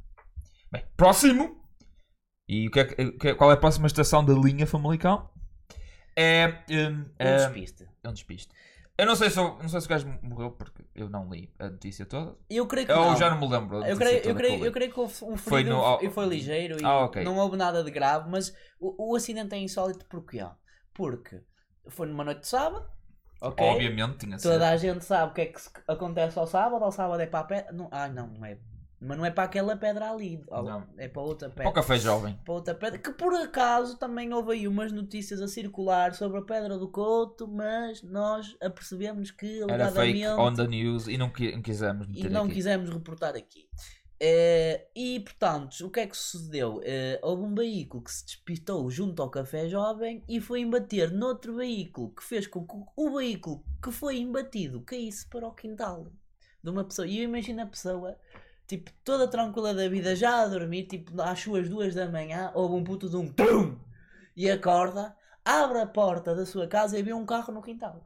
Bem, 0.70 0.84
próximo! 0.96 1.60
E 2.48 2.68
o 2.68 2.70
que 2.70 2.80
é 2.80 2.86
é- 3.28 3.34
qual 3.34 3.50
é 3.50 3.54
a 3.54 3.56
próxima 3.56 3.86
estação 3.88 4.24
da 4.24 4.32
linha 4.34 4.66
Famalicão? 4.66 5.28
É. 6.16 6.46
hum, 6.70 7.00
Um 7.02 7.06
é, 7.18 7.36
despiste. 7.38 7.88
é 8.04 8.08
um 8.08 8.12
despiste. 8.12 8.54
Eu 8.98 9.06
não 9.06 9.16
sei, 9.16 9.30
se, 9.30 9.36
não 9.36 9.68
sei 9.68 9.80
se 9.80 9.86
o 9.86 9.88
gajo 9.88 10.18
morreu 10.22 10.50
porque 10.52 10.84
eu 10.94 11.08
não 11.08 11.28
li 11.28 11.52
a 11.58 11.70
notícia 11.70 12.04
toda. 12.06 12.36
Eu 12.48 12.66
creio 12.66 12.86
que 12.86 12.92
Eu 12.92 12.96
não. 13.00 13.16
já 13.16 13.30
não 13.30 13.40
me 13.40 13.48
lembro. 13.48 13.84
Eu 13.84 13.96
creio, 13.96 14.18
eu, 14.22 14.34
creio, 14.36 14.60
que 14.60 14.66
eu 14.66 14.72
creio 14.72 14.92
que 14.92 15.00
houve 15.00 15.14
um 15.24 15.36
Foi 15.36 15.62
ferido 15.64 15.76
no- 15.76 16.02
e 16.02 16.10
foi 16.10 16.26
ligeiro 16.26 16.80
e 16.80 16.84
Ah, 16.84 17.06
ok. 17.06 17.24
não 17.24 17.36
houve 17.38 17.56
nada 17.56 17.82
de 17.82 17.90
grave, 17.90 18.30
mas 18.30 18.54
o, 18.78 19.10
o 19.12 19.16
acidente 19.16 19.54
é 19.54 19.58
insólito 19.58 20.04
porquê? 20.06 20.46
Porque 20.94 21.40
foi 21.88 22.06
numa 22.06 22.24
noite 22.24 22.40
de 22.40 22.48
sábado, 22.48 22.86
ok? 23.40 23.66
Obviamente 23.66 24.18
tinha 24.18 24.38
sido. 24.38 24.52
Toda 24.52 24.68
a 24.70 24.76
gente 24.76 25.04
sabe 25.04 25.32
o 25.32 25.34
que 25.34 25.40
é 25.42 25.46
que 25.46 25.60
acontece 25.88 26.38
ao 26.38 26.46
sábado, 26.46 26.84
ao 26.84 26.92
sábado 26.92 27.20
é 27.20 27.26
para 27.26 27.40
a 27.40 27.44
pedra. 27.44 27.72
Não, 27.72 27.88
ah, 27.90 28.08
não, 28.08 28.26
não 28.28 28.44
é. 28.44 28.58
Mas 29.04 29.18
não 29.18 29.26
é 29.26 29.32
para 29.32 29.42
aquela 29.42 29.76
pedra 29.76 30.12
ali. 30.12 30.40
Não. 30.48 30.86
É 30.96 31.08
para 31.08 31.22
outra 31.22 31.48
Para 31.50 31.54
o 31.54 31.56
pedra. 31.64 31.72
café 31.72 31.98
jovem. 31.98 32.38
Para 32.44 32.54
outra 32.54 32.72
pedra. 32.72 33.00
Que 33.00 33.10
por 33.10 33.34
acaso 33.34 33.98
também 33.98 34.32
houve 34.32 34.52
aí 34.52 34.68
umas 34.68 34.92
notícias 34.92 35.40
a 35.40 35.48
circular 35.48 36.14
sobre 36.14 36.38
a 36.38 36.42
pedra 36.42 36.78
do 36.78 36.88
Couto, 36.88 37.48
mas 37.48 38.00
nós 38.04 38.56
apercebemos 38.62 39.32
que 39.32 39.60
Era 39.62 39.90
fake 39.90 40.22
alegadamente 40.24 40.26
on 40.40 40.54
the 40.54 40.66
news 40.68 41.08
e 41.08 41.18
não, 41.18 41.30
qui- 41.30 41.50
não 41.50 41.62
quisemos 41.62 42.06
e 42.06 42.10
meter 42.10 42.30
não 42.30 42.44
aqui. 42.44 42.54
quisemos 42.54 42.90
reportar 42.90 43.34
aqui. 43.34 43.66
Eh, 44.24 44.86
e 44.94 45.18
portanto, 45.18 45.84
o 45.84 45.90
que 45.90 45.98
é 45.98 46.06
que 46.06 46.16
sucedeu? 46.16 46.80
Eh, 46.84 47.18
houve 47.24 47.42
um 47.42 47.52
veículo 47.56 48.04
que 48.04 48.12
se 48.12 48.24
despistou 48.24 48.88
junto 48.88 49.20
ao 49.20 49.28
Café 49.28 49.68
Jovem 49.68 50.22
e 50.28 50.40
foi 50.40 50.60
embater 50.60 51.10
noutro 51.10 51.56
veículo 51.56 52.14
que 52.14 52.22
fez 52.22 52.46
com 52.46 52.64
que 52.64 52.72
o 52.96 53.16
veículo 53.16 53.64
que 53.82 53.90
foi 53.90 54.18
embatido 54.18 54.80
caísse 54.82 55.26
para 55.26 55.48
o 55.48 55.52
quintal 55.52 56.06
de 56.62 56.70
uma 56.70 56.84
pessoa. 56.84 57.08
E 57.08 57.18
eu 57.18 57.24
imagino 57.24 57.62
a 57.62 57.66
pessoa, 57.66 58.16
tipo, 58.64 58.92
toda 59.02 59.26
tranquila 59.26 59.74
da 59.74 59.88
vida, 59.88 60.14
já 60.14 60.42
a 60.42 60.46
dormir, 60.46 60.84
tipo, 60.84 61.20
às 61.20 61.40
suas 61.40 61.68
duas 61.68 61.92
da 61.92 62.08
manhã, 62.08 62.52
houve 62.54 62.76
um 62.76 62.84
puto 62.84 63.10
de 63.10 63.16
um 63.16 63.26
TUM 63.26 63.76
e 64.36 64.48
acorda, 64.48 65.16
abre 65.44 65.80
a 65.80 65.86
porta 65.86 66.32
da 66.32 66.46
sua 66.46 66.68
casa 66.68 66.96
e 66.96 67.02
vê 67.02 67.12
um 67.12 67.26
carro 67.26 67.52
no 67.52 67.60
quintal. 67.60 68.04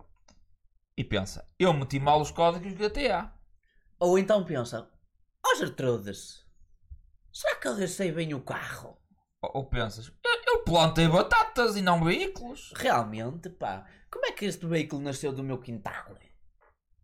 E 0.97 1.05
pensa, 1.05 1.47
eu 1.59 1.75
meti 1.75 2.01
mal 2.01 2.23
os 2.23 2.31
códigos 2.31 2.73
GTA. 2.73 3.31
Ou 4.01 4.19
então 4.19 4.43
pensa, 4.43 4.91
ó 5.53 5.55
Gertrudes, 5.57 6.45
será 7.33 7.57
que 7.57 7.69
eu 7.69 7.75
deixei 7.77 8.13
bem 8.13 8.35
o 8.35 8.41
carro? 8.43 8.99
Ou, 9.43 9.67
pensas, 9.67 10.13
eu, 10.47 10.65
plantei 10.65 11.07
batatas 11.07 11.77
e 11.77 11.83
não 11.83 12.03
veículos. 12.03 12.73
Realmente, 12.75 13.49
pá, 13.51 13.87
como 14.11 14.27
é 14.27 14.33
que 14.33 14.45
este 14.45 14.67
veículo 14.67 15.03
nasceu 15.03 15.33
do 15.33 15.45
meu 15.45 15.59
quintal? 15.59 16.17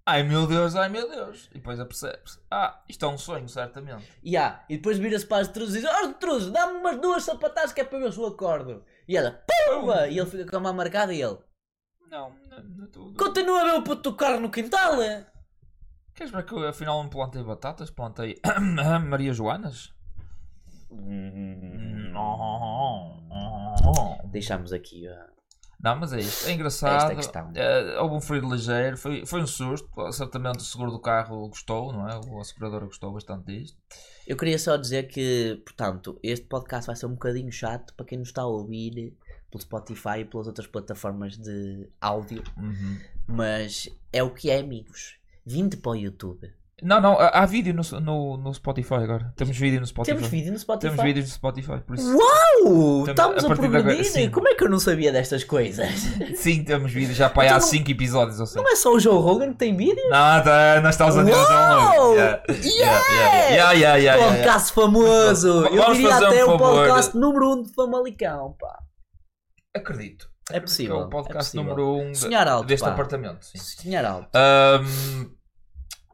Ai 0.04 0.24
meu 0.24 0.48
Deus, 0.48 0.74
ai 0.74 0.88
meu 0.88 1.08
Deus. 1.08 1.48
E 1.52 1.58
depois 1.58 1.78
apercebes, 1.78 2.40
ah, 2.50 2.82
isto 2.88 3.04
é 3.04 3.08
um 3.08 3.16
sonho, 3.16 3.48
certamente. 3.48 4.04
E, 4.20 4.36
ah, 4.36 4.64
e 4.68 4.76
depois 4.76 4.98
vira-se 4.98 5.24
para 5.24 5.36
a 5.38 5.42
Gertrudes 5.44 5.74
e 5.76 5.80
diz, 5.80 5.88
ó 5.88 6.02
Gertrudes, 6.06 6.50
dá-me 6.50 6.78
umas 6.78 7.00
duas 7.00 7.22
sapatadas 7.22 7.72
que 7.72 7.80
é 7.80 7.84
para 7.84 8.00
ver 8.00 8.12
se 8.12 8.18
eu 8.18 8.26
acordo. 8.26 8.84
E 9.06 9.16
ela, 9.16 9.44
pumba! 9.68 10.08
E 10.08 10.18
ele 10.18 10.28
fica 10.28 10.44
com 10.50 10.56
a 10.56 10.60
mão 10.60 10.74
marcada 10.74 11.14
e 11.14 11.22
ele, 11.22 11.38
Não, 12.10 12.34
não, 12.50 12.62
não 12.64 12.86
tudo. 12.90 13.16
continua 13.16 13.60
a 13.60 13.64
ver 13.64 13.74
o 13.78 13.84
puto 13.84 14.10
do 14.10 14.16
carro 14.16 14.40
no 14.40 14.50
quintal? 14.50 15.00
é?" 15.00 15.30
Queres 16.14 16.30
ver 16.32 16.44
que 16.44 16.52
eu 16.54 16.66
afinal 16.68 17.02
não 17.02 17.08
plantei 17.10 17.42
batatas? 17.42 17.90
Plantei 17.90 18.38
Maria 19.08 19.32
Joanas? 19.32 19.92
Deixamos 24.30 24.72
aqui 24.72 25.08
a... 25.08 25.26
Não, 25.80 25.96
mas 25.96 26.12
é 26.12 26.20
isto. 26.20 26.46
É 26.48 26.52
engraçado. 26.52 26.94
Esta 26.96 27.12
é 27.12 27.16
questão. 27.16 27.50
Eh, 27.56 27.98
houve 27.98 28.14
um 28.14 28.20
frio 28.20 28.48
ligeiro. 28.48 28.96
Foi, 28.96 29.26
foi 29.26 29.42
um 29.42 29.46
susto. 29.48 29.88
Certamente 30.12 30.58
o 30.58 30.62
seguro 30.62 30.92
do 30.92 31.00
carro 31.00 31.48
gostou, 31.48 31.92
não 31.92 32.08
é? 32.08 32.16
O 32.18 32.44
segurador 32.44 32.84
gostou 32.84 33.12
bastante 33.12 33.46
disto. 33.46 33.76
Eu 34.24 34.36
queria 34.36 34.58
só 34.60 34.76
dizer 34.76 35.08
que, 35.08 35.60
portanto, 35.64 36.20
este 36.22 36.46
podcast 36.46 36.86
vai 36.86 36.94
ser 36.94 37.06
um 37.06 37.14
bocadinho 37.14 37.50
chato 37.50 37.92
para 37.94 38.06
quem 38.06 38.16
nos 38.18 38.28
está 38.28 38.42
a 38.42 38.46
ouvir 38.46 39.12
pelo 39.50 39.60
Spotify 39.60 40.20
e 40.20 40.24
pelas 40.24 40.46
outras 40.46 40.68
plataformas 40.68 41.36
de 41.36 41.90
áudio, 42.00 42.44
Uhum. 42.56 42.98
mas 43.26 43.88
é 44.12 44.22
o 44.22 44.30
que 44.30 44.50
é, 44.50 44.60
amigos. 44.60 45.16
Vinde 45.44 45.76
para 45.76 45.92
o 45.92 45.96
YouTube. 45.96 46.48
Não, 46.84 47.00
não. 47.00 47.12
Há 47.16 47.28
há 47.28 47.46
vídeo 47.46 47.72
no, 47.72 48.00
no, 48.00 48.36
no 48.36 48.52
Spotify 48.54 48.94
agora. 48.94 49.32
Temos 49.36 49.56
vídeo 49.56 49.78
no 49.78 49.86
Spotify. 49.86 50.16
Temos 50.16 50.28
vídeo 50.30 50.52
no 50.52 50.58
Spotify. 50.58 50.90
Temos 50.90 51.04
vídeos 51.04 51.26
no 51.28 51.32
Spotify. 51.34 51.80
Por 51.86 51.94
isso. 51.94 52.16
Uau! 52.16 53.04
Temos- 53.04 53.08
Estamos 53.10 53.44
a 53.44 53.46
a, 53.52 53.56
progredir. 53.56 54.04
sim. 54.04 54.28
Como 54.30 54.48
é 54.48 54.54
que 54.56 54.64
eu 54.64 54.68
não 54.68 54.80
sabia 54.80 55.12
destas 55.12 55.44
coisas? 55.44 55.88
Sim, 56.34 56.64
temos 56.64 56.90
vídeo 56.92 57.14
já 57.14 57.30
para 57.30 57.42
há 57.44 57.46
Então 57.46 57.58
não- 57.60 57.66
5 57.68 57.90
episódios 57.90 58.40
ou 58.40 58.46
seja. 58.46 58.60
Não 58.64 58.68
é 58.72 58.74
só 58.74 58.92
o 58.94 58.98
Joe 58.98 59.14
Rogan 59.14 59.52
que 59.52 59.58
tem 59.58 59.76
vídeo? 59.76 60.08
Nada, 60.10 60.80
nós 60.80 60.94
estamos 60.96 61.16
a 61.18 61.24
ter. 61.24 61.32
Uau! 61.32 62.16
Yeah, 62.16 62.42
yeah, 62.48 62.58
yeah, 62.58 63.08
yeah, 63.10 63.52
yeah, 63.52 63.72
yeah, 63.74 63.96
yeah. 63.96 64.26
podcast 64.34 64.72
famoso! 64.72 65.66
Eu 65.66 65.92
diria 65.92 66.08
um 66.08 66.12
até 66.14 66.44
o 66.44 66.58
podcast 66.58 67.16
número 67.16 67.46
1 67.48 67.52
um 67.52 67.62
de 67.62 67.74
Famalicão, 67.74 68.56
pá. 68.58 68.78
Acredito. 69.76 70.31
É 70.52 70.60
possível, 70.60 70.96
Que 70.96 71.02
é 71.02 71.06
o 71.06 71.08
podcast 71.08 71.56
é 71.58 71.60
possível. 71.62 71.76
número 71.76 72.02
1 72.04 72.08
um 72.08 72.12
de- 72.12 72.18
Sonhar 72.18 72.48
alto, 72.48 72.66
deste 72.66 72.84
pá. 72.84 72.90
apartamento. 72.92 73.44
Sim. 73.44 73.58
Sonhar 73.58 74.04
alto. 74.04 74.30
Ahm, 74.36 75.30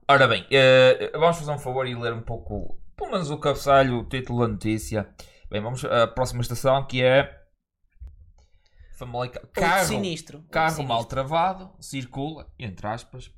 ora 0.09 0.27
bem, 0.29 0.47
eh, 0.51 1.11
vamos 1.15 1.39
fazer 1.39 1.51
um 1.53 1.59
favor 1.59 1.87
e 1.87 1.95
ler 1.95 2.13
um 2.13 2.23
pouco, 2.23 2.79
pelo 2.97 3.11
menos 3.13 3.31
o 3.31 3.39
cabeçalho, 3.39 3.99
o 3.99 4.05
título 4.09 4.41
da 4.47 4.49
notícia. 4.49 5.09
Bem, 5.51 5.61
vamos 5.63 5.85
à 5.85 6.07
próxima 6.07 6.43
estação 6.43 6.87
que 6.87 7.03
é. 7.03 7.37
Famalicão. 8.99 9.43
Outro 9.43 9.61
Carro, 9.63 9.87
sinistro. 9.87 10.43
carro 10.51 10.71
sinistro. 10.71 10.89
mal 10.95 11.05
travado, 11.05 11.71
circula, 11.81 12.47
entre 12.59 12.87
aspas, 12.87 13.31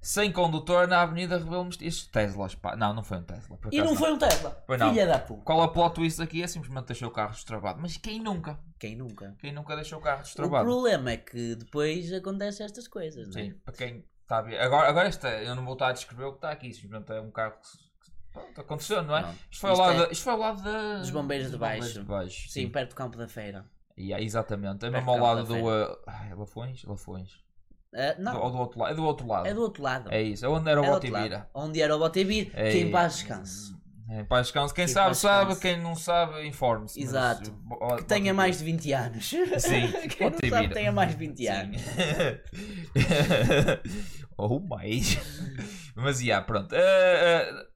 sem 0.00 0.32
condutor 0.32 0.88
na 0.88 1.02
Avenida 1.02 1.36
Rebelo. 1.38 1.68
Estes 1.68 2.06
Teslas, 2.06 2.54
pá. 2.54 2.74
Não, 2.76 2.94
não 2.94 3.02
foi 3.04 3.18
um 3.18 3.22
Tesla. 3.22 3.58
E 3.70 3.78
acaso 3.78 3.92
não 3.94 3.98
foi 4.00 4.12
um 4.12 4.18
Tesla. 4.18 4.62
Foi 4.66 4.76
não. 4.76 4.90
Filha 4.90 5.06
da 5.06 5.18
puta. 5.18 5.42
Qual 5.42 5.60
é 5.60 5.64
o 5.64 5.68
plot 5.68 5.94
twist 5.94 6.20
aqui? 6.22 6.42
É 6.42 6.46
simplesmente 6.46 6.86
deixou 6.86 7.08
o 7.08 7.12
carro 7.12 7.32
destravado. 7.32 7.78
Mas 7.80 7.96
quem 7.96 8.18
nunca? 8.20 8.58
Quem 8.78 8.96
nunca? 8.96 9.36
Quem 9.38 9.52
nunca 9.52 9.74
deixou 9.76 9.98
o 9.98 10.02
carro 10.02 10.20
O 10.20 10.22
destravado? 10.24 10.64
problema 10.64 11.10
é 11.10 11.16
que 11.16 11.54
depois 11.56 12.12
acontecem 12.12 12.64
estas 12.64 12.88
coisas, 12.88 13.28
não 13.28 13.40
é? 13.40 13.44
Sim, 13.44 13.54
para 13.64 13.74
quem 13.74 14.04
está 14.22 14.38
a 14.38 14.42
ver. 14.42 14.60
Agora, 14.60 14.88
agora 14.88 15.08
esta, 15.08 15.28
eu 15.28 15.54
não 15.54 15.64
vou 15.64 15.74
estar 15.74 15.88
a 15.88 15.92
descrever 15.92 16.24
o 16.24 16.30
que 16.32 16.38
está 16.38 16.50
aqui, 16.50 16.72
simplesmente 16.72 17.12
é 17.12 17.20
um 17.20 17.30
carro 17.30 17.54
que 17.60 18.10
pronto, 18.32 18.60
aconteceu, 18.60 19.02
não 19.02 19.16
é? 19.16 19.22
Pronto. 19.22 19.38
Isto 19.50 19.60
foi, 19.60 19.70
ao 19.70 19.74
Isto 19.74 19.82
lado, 19.84 19.92
é- 20.02 20.06
da- 20.06 20.12
isto 20.12 20.22
foi 20.24 20.32
ao 20.32 20.38
lado 20.38 20.62
da- 20.62 20.98
Dos 20.98 21.10
bombeiros 21.10 21.50
de 21.50 21.58
baixo. 21.58 21.92
de 21.94 22.02
baixo. 22.02 22.48
Sim, 22.48 22.68
perto 22.70 22.90
do 22.90 22.94
campo 22.96 23.18
da 23.18 23.28
feira. 23.28 23.64
E 23.96 24.14
é, 24.14 24.22
exatamente, 24.22 24.86
é 24.86 24.90
mesmo 24.90 25.10
ao 25.10 25.16
do 25.18 25.22
lado 25.22 25.44
do. 25.44 25.54
uh, 25.56 25.98
ai, 26.06 26.32
Lafões? 26.34 26.84
Lafões. 26.84 27.38
Ah, 27.94 28.14
não, 28.18 28.40
ou 28.40 28.50
do 28.50 28.58
outro 28.58 28.78
lado. 28.80 28.92
É 28.92 28.94
do 28.94 29.04
outro 29.04 29.26
lado. 29.26 29.46
é 29.48 29.54
do 29.54 29.60
outro 29.62 29.82
lado. 29.82 30.12
É 30.12 30.22
isso, 30.22 30.46
é 30.46 30.48
onde 30.48 30.70
era 30.70 30.80
o 30.80 30.84
É 30.84 30.90
Botibira. 30.90 31.48
Onde 31.54 31.82
era 31.82 31.96
o 31.96 31.98
Botebir, 31.98 32.50
É 32.54 32.70
que 32.70 32.78
em 32.78 32.90
paz 32.90 33.14
descanse. 33.16 33.78
É, 34.12 34.24
paz 34.24 34.46
descanse. 34.46 34.74
Quem 34.74 34.86
Que 34.86 34.90
sabe, 34.92 35.16
sabe. 35.16 35.54
Quem 35.56 35.80
não 35.80 35.94
sabe, 35.94 36.44
informe-se. 36.46 36.98
mas, 36.98 37.08
Exato. 37.10 37.50
bo- 37.52 37.76
Que 37.78 37.84
Botibira. 37.84 38.04
tenha 38.08 38.34
mais 38.34 38.58
de 38.58 38.64
20 38.64 38.92
anos. 38.92 39.28
Sim, 39.28 39.46
Quem 40.08 40.26
não 40.26 40.30
Botibira. 40.30 40.62
sabe 40.62 40.74
tenha 40.74 40.92
mais 40.92 41.10
de 41.10 41.16
20 41.16 41.36
Sim. 41.38 41.48
anos. 41.48 41.82
Ou 44.36 44.60
mais. 44.60 45.18
Mas, 45.94 46.20
yeah, 46.20 46.44
pronto. 46.44 46.74
Eh, 46.74 46.78
eh, 46.80 47.66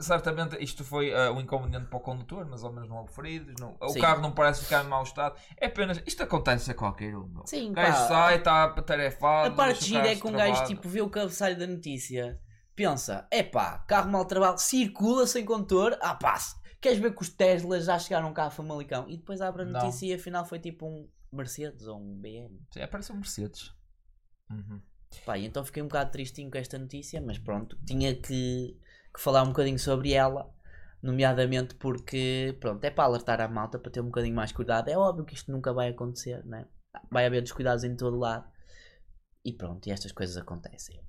certamente 0.00 0.56
isto 0.62 0.84
foi 0.84 1.10
eh, 1.10 1.30
um 1.30 1.40
inconveniente 1.40 1.86
para 1.86 1.96
o 1.96 2.00
condutor, 2.00 2.46
mas 2.48 2.62
ao 2.64 2.72
menos 2.72 2.88
não 2.88 2.98
houve 2.98 3.12
feridos. 3.12 3.54
Não, 3.60 3.76
o 3.80 3.88
Sim. 3.90 4.00
carro 4.00 4.20
não 4.22 4.32
parece 4.32 4.62
ficar 4.64 4.84
em 4.84 4.88
mau 4.88 5.02
estado. 5.02 5.36
É 5.56 5.66
apenas. 5.66 6.02
Isto 6.06 6.22
acontece 6.22 6.70
a 6.70 6.74
qualquer 6.74 7.16
um. 7.16 7.26
meu. 7.26 7.46
Sim, 7.46 7.70
O 7.70 7.72
gajo 7.72 7.92
pá. 7.92 8.08
sai, 8.08 8.36
está 8.36 8.64
atarefado. 8.64 9.48
A 9.52 9.56
parte 9.56 9.84
gira 9.84 10.08
é 10.08 10.16
que 10.16 10.26
um 10.26 10.32
gajo 10.32 10.64
tipo 10.64 10.88
vê 10.88 11.00
o 11.00 11.10
cabeçalho 11.10 11.58
da 11.58 11.66
notícia, 11.66 12.40
pensa, 12.74 13.26
epá, 13.30 13.78
carro 13.80 14.10
mal 14.10 14.24
trabalho, 14.24 14.58
circula 14.58 15.26
sem 15.26 15.44
condutor, 15.44 15.96
ah 16.00 16.14
pá, 16.14 16.38
queres 16.80 16.98
ver 16.98 17.14
que 17.14 17.22
os 17.22 17.28
Teslas 17.28 17.84
já 17.84 17.98
chegaram 17.98 18.32
cá 18.32 18.46
a 18.46 18.50
Famalicão? 18.50 19.08
E 19.08 19.16
depois 19.16 19.40
abre 19.40 19.62
a 19.62 19.64
Não. 19.64 19.80
notícia 19.80 20.06
e 20.06 20.14
afinal 20.14 20.44
foi 20.44 20.58
tipo 20.58 20.86
um 20.86 21.08
Mercedes 21.32 21.86
ou 21.86 21.98
um 21.98 22.14
BM. 22.20 22.60
Sim, 22.72 22.80
é, 22.80 22.86
parece 22.86 23.12
um 23.12 23.16
Mercedes. 23.16 23.72
Uhum. 24.50 24.80
Pá, 25.26 25.38
então 25.38 25.62
fiquei 25.64 25.82
um 25.82 25.86
bocado 25.88 26.10
tristinho 26.10 26.50
com 26.50 26.56
esta 26.58 26.78
notícia, 26.78 27.20
mas 27.20 27.38
pronto, 27.38 27.78
tinha 27.86 28.14
que, 28.14 28.76
que 29.14 29.20
falar 29.20 29.42
um 29.42 29.48
bocadinho 29.48 29.78
sobre 29.78 30.12
ela, 30.12 30.50
nomeadamente 31.02 31.74
porque, 31.74 32.56
pronto, 32.60 32.82
é 32.84 32.90
para 32.90 33.04
alertar 33.04 33.40
a 33.40 33.48
malta 33.48 33.78
para 33.78 33.90
ter 33.90 34.00
um 34.00 34.06
bocadinho 34.06 34.34
mais 34.34 34.52
cuidado. 34.52 34.88
É 34.88 34.96
óbvio 34.96 35.24
que 35.24 35.34
isto 35.34 35.50
nunca 35.50 35.72
vai 35.72 35.88
acontecer, 35.90 36.44
né? 36.44 36.66
Vai 37.10 37.26
haver 37.26 37.42
descuidados 37.42 37.84
em 37.84 37.96
todo 37.96 38.18
lado. 38.18 38.44
E 39.44 39.52
pronto, 39.52 39.86
e 39.86 39.90
estas 39.90 40.12
coisas 40.12 40.36
acontecem. 40.36 41.00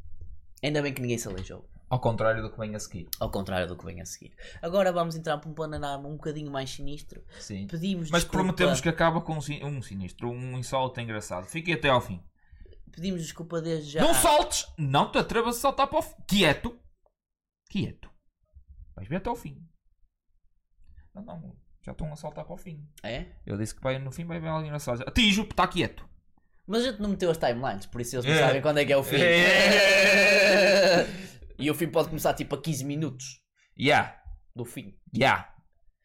Ainda 0.63 0.81
bem 0.81 0.93
que 0.93 1.01
ninguém 1.01 1.17
se 1.17 1.27
aleijou. 1.27 1.69
Ao 1.89 1.99
contrário 1.99 2.41
do 2.41 2.49
que 2.49 2.57
vem 2.57 2.73
a 2.73 2.79
seguir. 2.79 3.07
Ao 3.19 3.29
contrário 3.29 3.67
do 3.67 3.75
que 3.77 3.85
vem 3.85 4.01
a 4.01 4.05
seguir. 4.05 4.33
Agora 4.61 4.91
vamos 4.91 5.15
entrar 5.15 5.37
para 5.37 5.49
um 5.49 5.53
panorama 5.53 6.07
um 6.09 6.13
bocadinho 6.13 6.49
mais 6.51 6.71
sinistro. 6.71 7.23
Sim. 7.39 7.67
Pedimos 7.67 8.09
Mas 8.09 8.21
desculpa, 8.23 8.43
prometemos 8.43 8.81
que 8.81 8.89
acaba 8.89 9.21
com 9.21 9.33
um, 9.37 9.41
sin- 9.41 9.81
sinistro, 9.83 10.31
um 10.31 10.57
insólito 10.57 10.99
engraçado. 10.99 11.45
Fiquem 11.45 11.75
até 11.75 11.89
ao 11.89 12.01
fim. 12.01 12.23
pedimos 12.91 13.21
desculpa 13.21 13.61
desde 13.61 13.91
já. 13.91 14.01
Não 14.01 14.13
saltes! 14.15 14.65
Não 14.77 15.11
te 15.11 15.19
atrevas 15.19 15.57
a 15.57 15.59
saltar 15.59 15.87
para 15.87 15.99
o 15.99 16.01
fim. 16.01 16.15
Quieto! 16.27 16.75
Quieto. 17.73 18.07
Vais 18.95 19.07
ver 19.09 19.15
até 19.15 19.29
ao 19.29 19.35
fim. 19.35 19.57
Não, 21.15 21.23
não. 21.23 21.55
Já 21.81 21.91
estão 21.91 22.13
a 22.13 22.15
saltar 22.15 22.45
para 22.45 22.53
o 22.53 22.57
fim. 22.57 22.87
É? 23.01 23.25
Eu 23.47 23.57
disse 23.57 23.73
que 23.73 23.81
vai, 23.81 23.97
no 23.97 24.11
fim 24.11 24.25
vai 24.25 24.39
ver 24.39 24.47
algo 24.49 24.63
engraçado. 24.63 25.01
Atijo, 25.07 25.41
está 25.41 25.67
quieto. 25.67 26.07
Mas 26.67 26.81
a 26.85 26.91
gente 26.91 27.01
não 27.01 27.09
meteu 27.09 27.31
as 27.31 27.37
timelines, 27.39 27.87
por 27.87 27.99
isso 27.99 28.15
eles 28.15 28.25
não 28.25 28.33
É. 28.33 28.39
sabem 28.45 28.61
quando 28.61 28.77
é 28.77 28.85
que 28.85 28.93
é 28.93 28.97
o 28.97 29.03
fim. 29.03 29.17
É. 29.19 31.07
e 31.57 31.71
o 31.71 31.73
fim 31.73 31.87
pode 31.89 32.09
começar 32.09 32.33
tipo 32.35 32.53
a 32.55 32.61
15 32.61 32.85
minutos 32.85 33.41
Yeah, 33.77 34.21
do 34.55 34.63
fim. 34.65 34.95
yeah. 35.15 35.51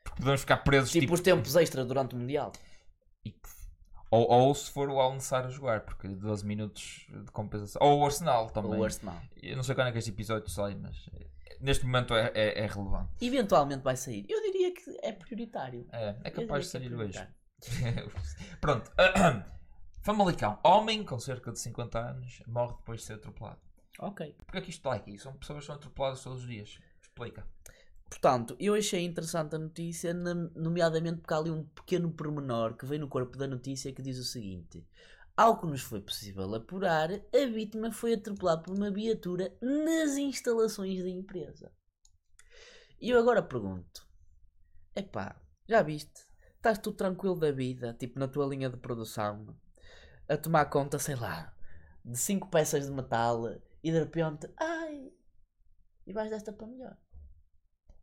Porque 0.03 0.21
podemos 0.21 0.41
ficar 0.41 0.57
presos 0.59 0.91
Tipo, 0.91 1.03
tipo. 1.03 1.13
os 1.15 1.21
tempos 1.21 1.55
extra 1.55 1.85
durante 1.85 2.15
o 2.15 2.19
Mundial. 2.19 2.51
Ou, 4.11 4.27
ou 4.27 4.55
se 4.55 4.71
for 4.71 4.89
o 4.89 4.99
Al-Nassr 4.99 5.35
a 5.45 5.49
jogar, 5.51 5.83
porque 5.83 6.09
12 6.09 6.47
minutos 6.47 7.07
de 7.11 7.31
compensação. 7.31 7.81
Ou 7.87 8.01
o 8.01 8.05
Arsenal 8.07 8.49
também. 8.49 8.73
Ou 8.73 8.79
o 8.79 8.85
Arsenal. 8.85 9.21
Eu 9.43 9.55
não 9.57 9.63
sei 9.63 9.75
quando 9.75 9.89
é 9.89 9.93
que 9.93 9.99
este 9.99 10.11
episódio 10.11 10.49
sai, 10.49 10.75
mas 10.77 10.97
eh, 11.15 11.27
neste 11.61 11.85
momento 11.85 12.15
é, 12.15 12.31
é, 12.35 12.61
é 12.61 12.67
relevante. 12.67 13.11
Eventualmente 13.21 13.83
vai 13.83 13.97
sair. 13.97 14.27
Eu 14.29 14.41
diria 14.43 14.73
que 14.75 14.99
é 15.03 15.13
prioritário. 15.13 15.87
É, 15.93 16.17
é 16.25 16.31
capaz 16.31 16.71
de 16.71 16.77
é 16.77 16.81
sair 16.81 16.95
hoje. 16.95 17.29
Pronto. 18.61 18.91
Famalicão. 20.03 20.59
Homem 20.65 21.05
com 21.05 21.19
cerca 21.19 21.53
de 21.53 21.59
50 21.59 21.99
anos 21.99 22.43
morre 22.47 22.75
depois 22.79 23.01
de 23.01 23.07
ser 23.07 23.15
atropelado. 23.15 23.61
Ok. 23.99 24.35
Porque 24.45 24.59
é 24.59 24.61
que 24.61 24.71
isto 24.71 24.79
está 24.79 24.95
aqui? 24.95 25.19
São 25.19 25.33
pessoas 25.35 25.61
que 25.61 25.67
são 25.67 25.75
atropeladas 25.75 26.23
todos 26.23 26.43
os 26.43 26.49
dias. 26.49 26.79
Explica. 27.03 27.45
Portanto, 28.09 28.57
eu 28.59 28.75
achei 28.75 29.05
interessante 29.05 29.55
a 29.55 29.59
notícia, 29.59 30.15
nomeadamente 30.15 31.19
porque 31.19 31.35
há 31.35 31.37
ali 31.37 31.51
um 31.51 31.65
pequeno 31.65 32.11
pormenor 32.11 32.75
que 32.75 32.87
vem 32.87 32.99
no 32.99 33.09
corpo 33.09 33.37
da 33.37 33.47
notícia 33.47 33.93
que 33.93 34.01
diz 34.01 34.19
o 34.19 34.25
seguinte: 34.25 34.87
Ao 35.39 35.57
que 35.57 35.67
nos 35.67 35.83
foi 35.83 36.01
possível 36.01 36.53
apurar, 36.53 37.13
a 37.13 37.47
vítima 37.47 37.93
foi 37.93 38.15
atropelada 38.15 38.61
por 38.61 38.75
uma 38.77 38.91
viatura 38.91 39.57
nas 39.63 40.17
instalações 40.17 41.01
da 41.01 41.09
empresa. 41.09 41.71
E 43.01 43.11
eu 43.11 43.21
agora 43.21 43.41
pergunto: 43.41 44.05
Epá, 44.97 45.41
já 45.69 45.81
viste? 45.81 46.27
Estás 46.57 46.79
tu 46.79 46.93
tranquilo 46.93 47.39
da 47.39 47.53
vida, 47.53 47.95
tipo 47.95 48.19
na 48.19 48.27
tua 48.27 48.47
linha 48.47 48.69
de 48.69 48.79
produção, 48.79 49.57
a 50.29 50.37
tomar 50.37 50.65
conta, 50.65 50.99
sei 50.99 51.15
lá, 51.15 51.55
de 52.05 52.19
cinco 52.19 52.51
peças 52.51 52.87
de 52.87 52.91
metal 52.91 53.45
e 53.81 53.93
de 53.93 53.99
repente, 54.01 54.51
ai, 54.57 55.13
e 56.05 56.13
vais 56.13 56.31
desta 56.31 56.53
para 56.53 56.67
melhor. 56.67 56.97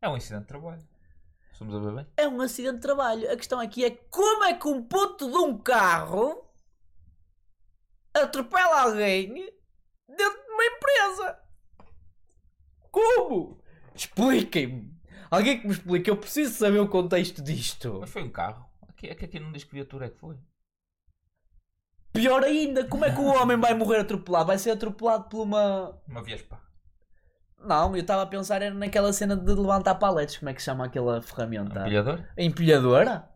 É 0.01 0.07
um 0.07 0.15
incidente 0.15 0.43
de 0.43 0.47
trabalho. 0.47 0.87
Estamos 1.51 1.75
a 1.75 1.79
ver 1.79 1.95
bem? 1.95 2.07
é 2.15 2.29
um 2.29 2.39
acidente 2.39 2.75
de 2.75 2.81
trabalho. 2.81 3.29
A 3.29 3.35
questão 3.35 3.59
aqui 3.59 3.83
é 3.83 3.89
como 3.89 4.45
é 4.45 4.53
que 4.53 4.69
um 4.69 4.81
puto 4.81 5.29
de 5.29 5.37
um 5.37 5.57
carro 5.57 6.44
atropela 8.21 8.81
alguém 8.83 9.33
dentro 10.07 10.41
de 10.41 10.51
uma 10.51 10.65
empresa? 10.65 11.39
Como? 12.91 13.61
Expliquem-me. 13.93 14.95
Alguém 15.29 15.59
que 15.59 15.67
me 15.67 15.73
explique. 15.73 16.09
Eu 16.09 16.17
preciso 16.17 16.53
saber 16.53 16.79
o 16.79 16.87
contexto 16.87 17.41
disto. 17.41 17.97
Mas 17.99 18.09
foi 18.09 18.23
um 18.23 18.31
carro. 18.31 18.65
Aqui, 18.87 19.07
é 19.07 19.15
que 19.15 19.25
aqui 19.25 19.39
não 19.39 19.51
diz 19.51 19.63
que 19.63 19.73
viatura 19.73 20.05
é 20.05 20.09
que 20.09 20.17
foi. 20.17 20.37
Pior 22.13 22.43
ainda, 22.43 22.87
como 22.87 23.03
é 23.03 23.11
que 23.11 23.19
o 23.19 23.25
homem 23.25 23.57
vai 23.57 23.73
morrer 23.73 23.99
atropelado? 23.99 24.47
Vai 24.47 24.57
ser 24.57 24.71
atropelado 24.71 25.25
por 25.25 25.41
uma. 25.41 26.01
Uma 26.07 26.23
Vespa. 26.23 26.61
Não, 27.59 27.93
eu 27.95 28.01
estava 28.01 28.21
a 28.21 28.27
pensar 28.27 28.61
era 28.61 28.73
naquela 28.73 29.11
cena 29.11 29.35
de 29.35 29.53
levantar 29.53 29.95
paletes. 29.95 30.37
Como 30.37 30.49
é 30.49 30.53
que 30.53 30.61
se 30.61 30.65
chama 30.65 30.85
aquela 30.85 31.21
ferramenta? 31.21 31.81
Empilhador? 31.81 32.23
A 32.37 32.41
empilhadora? 32.41 33.29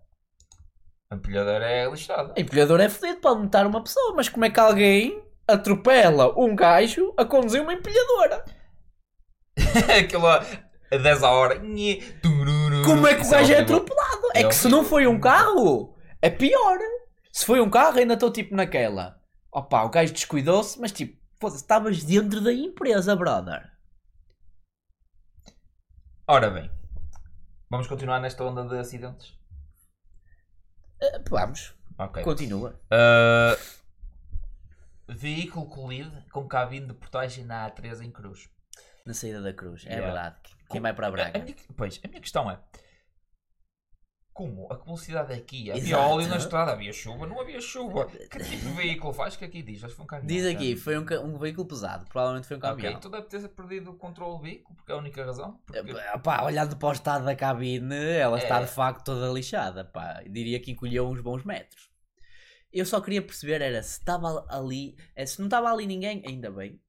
A 1.12 1.16
empilhadora 1.16 1.66
é 1.66 1.90
lixada. 1.90 2.34
A 2.38 2.40
empilhadora 2.40 2.84
é 2.84 2.90
fedido, 2.90 3.20
pode 3.20 3.42
matar 3.42 3.66
uma 3.66 3.84
pessoa, 3.84 4.14
mas 4.16 4.30
como 4.30 4.46
é 4.46 4.50
que 4.50 4.60
alguém 4.60 5.24
atropela 5.48 6.40
um 6.40 6.56
gajo 6.56 7.14
a 7.18 7.26
conduzir 7.26 7.62
uma 7.62 7.74
empilhadora? 7.74 8.46
Aquilo 10.00 10.28
a 10.28 10.46
a 10.92 10.98
10 10.98 11.24
a 11.24 11.32
hora. 11.32 11.60
Como 12.86 13.08
é 13.08 13.14
que 13.14 13.20
o 13.20 13.22
Isso 13.22 13.32
gajo 13.32 13.54
é 13.54 13.60
atropelado? 13.60 14.28
É 14.34 14.42
É 14.42 14.48
que 14.48 14.56
se 14.56 14.68
não 14.68 14.84
foi 14.84 15.08
um 15.08 15.20
carro, 15.20 15.96
é 16.22 16.30
pior. 16.30 16.78
Se 17.32 17.46
foi 17.46 17.62
um 17.62 17.70
carro, 17.70 18.00
ainda 18.00 18.16
estou 18.16 18.32
tipo 18.32 18.56
naquela. 18.56 19.20
Opa, 19.52 19.84
o 19.84 19.90
gajo 19.90 20.14
descuidou-se, 20.14 20.80
mas 20.80 20.92
tipo, 20.92 21.20
foda-se, 21.40 21.62
estavas 21.62 22.04
dentro 22.04 22.42
da 22.42 22.52
empresa, 22.52 23.16
brother. 23.16 23.70
Ora 26.28 26.50
bem, 26.50 26.70
vamos 27.70 27.88
continuar 27.88 28.20
nesta 28.20 28.44
onda 28.44 28.64
de 28.64 28.78
acidentes? 28.78 29.39
Eh, 31.02 31.22
vamos, 31.30 31.74
Ok. 31.98 32.24
continua. 32.24 32.80
Uh, 32.92 33.58
veículo 35.08 35.66
colido 35.68 36.12
com 36.32 36.48
cabine 36.48 36.88
de 36.88 36.94
portagem 36.94 37.46
na 37.46 37.70
A3 37.70 38.02
em 38.02 38.12
Cruz. 38.12 38.50
Na 39.06 39.14
saída 39.14 39.42
da 39.42 39.54
cruz, 39.54 39.84
é 39.86 39.94
Yeah. 39.96 40.06
verdade. 40.06 40.36
Quem 40.70 40.82
vai 40.82 40.94
para 40.94 41.08
A, 41.08 41.10
a 41.10 41.12
Braga? 41.12 41.40
minha, 41.40 41.56
pois, 41.76 42.00
a 42.04 42.08
minha 42.08 42.22
questão 42.22 42.50
é: 42.52 42.60
como 44.40 44.72
a 44.72 44.76
velocidade 44.78 45.34
aqui 45.34 45.70
havia 45.70 45.84
Exato. 45.84 46.14
óleo 46.14 46.28
na 46.30 46.38
estrada, 46.38 46.72
havia 46.72 46.94
chuva, 46.94 47.28
não 47.28 47.42
havia 47.42 47.60
chuva. 47.60 48.06
Que 48.06 48.40
tipo 48.40 48.70
de 48.70 48.72
veículo 48.72 49.12
faz 49.12 49.36
que 49.36 49.44
aqui 49.44 49.62
diz? 49.62 49.84
Acho 49.84 49.88
que 49.92 49.96
foi 49.98 50.04
um 50.06 50.08
caminhão. 50.08 50.28
Diz 50.30 50.46
aqui, 50.46 50.78
foi 50.78 50.98
um, 50.98 51.06
um 51.26 51.38
veículo 51.38 51.68
pesado, 51.68 52.06
provavelmente 52.08 52.48
foi 52.48 52.56
um 52.56 52.60
Ok, 52.60 52.70
caminhão. 52.70 53.00
tu 53.02 53.10
deve 53.10 53.24
ter 53.28 53.46
perdido 53.50 53.92
o 53.92 53.96
controle 53.96 54.38
do 54.38 54.40
veículo, 54.42 54.78
porque 54.78 54.94
é 54.94 54.96
a 54.96 54.98
única 54.98 55.26
razão. 55.26 55.60
Porque... 55.66 55.92
Eh, 55.92 56.18
Pá, 56.20 56.44
olhando 56.44 56.78
para 56.78 56.88
o 56.88 56.92
estado 56.94 57.26
da 57.26 57.36
cabine, 57.36 57.94
ela 57.96 58.38
está 58.38 58.62
É. 58.62 58.64
de 58.64 58.72
facto 58.72 59.04
toda 59.04 59.28
lixada. 59.34 59.84
Pá. 59.84 60.24
Diria 60.26 60.58
que 60.62 60.72
encolheu 60.72 61.06
uns 61.10 61.20
bons 61.20 61.44
metros. 61.44 61.90
Eu 62.72 62.86
só 62.86 63.02
queria 63.02 63.22
perceber 63.22 63.62
era 63.62 63.84
se 63.84 64.00
estava 64.00 64.46
ali, 64.48 64.96
eh, 65.18 65.26
se 65.26 65.40
não 65.40 65.48
estava 65.48 65.70
ali 65.70 65.86
ninguém, 65.86 66.24
ainda 66.26 66.50
bem. 66.50 66.80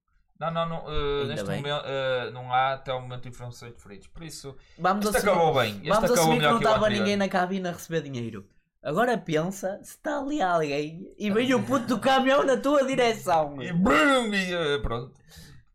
Não, 0.40 0.50
não, 0.50 0.66
não 0.66 0.84
uh, 0.86 1.26
neste 1.26 1.46
bem. 1.46 1.58
momento 1.58 1.84
uh, 1.84 2.30
não 2.32 2.50
há 2.50 2.72
até 2.72 2.94
o 2.94 3.00
momento 3.00 3.28
informações 3.28 3.74
de 3.74 3.82
feridos. 3.82 4.06
Por 4.06 4.22
isso, 4.22 4.56
Vamos 4.78 5.04
este 5.04 5.18
assumir, 5.18 5.32
acabou 5.32 5.54
bem. 5.54 5.74
Este 5.74 5.88
vamos 5.88 6.04
acabou 6.04 6.14
assumir 6.14 6.38
que 6.40 6.46
não 6.46 6.56
estava 6.56 6.88
ninguém 6.88 7.16
na 7.16 7.28
cabine 7.28 7.68
a 7.68 7.72
receber 7.72 8.00
dinheiro. 8.00 8.48
Agora 8.82 9.18
pensa 9.18 9.78
se 9.82 9.96
está 9.96 10.18
ali 10.18 10.40
alguém 10.40 11.12
e 11.18 11.30
vem 11.30 11.52
o 11.52 11.62
puto 11.62 11.86
do 11.86 12.00
caminhão 12.00 12.42
na 12.42 12.56
tua 12.56 12.86
direção. 12.86 13.60
E 13.60 13.70
brum, 13.70 14.32
e, 14.32 14.54
uh, 14.54 14.80
pronto. 14.80 15.12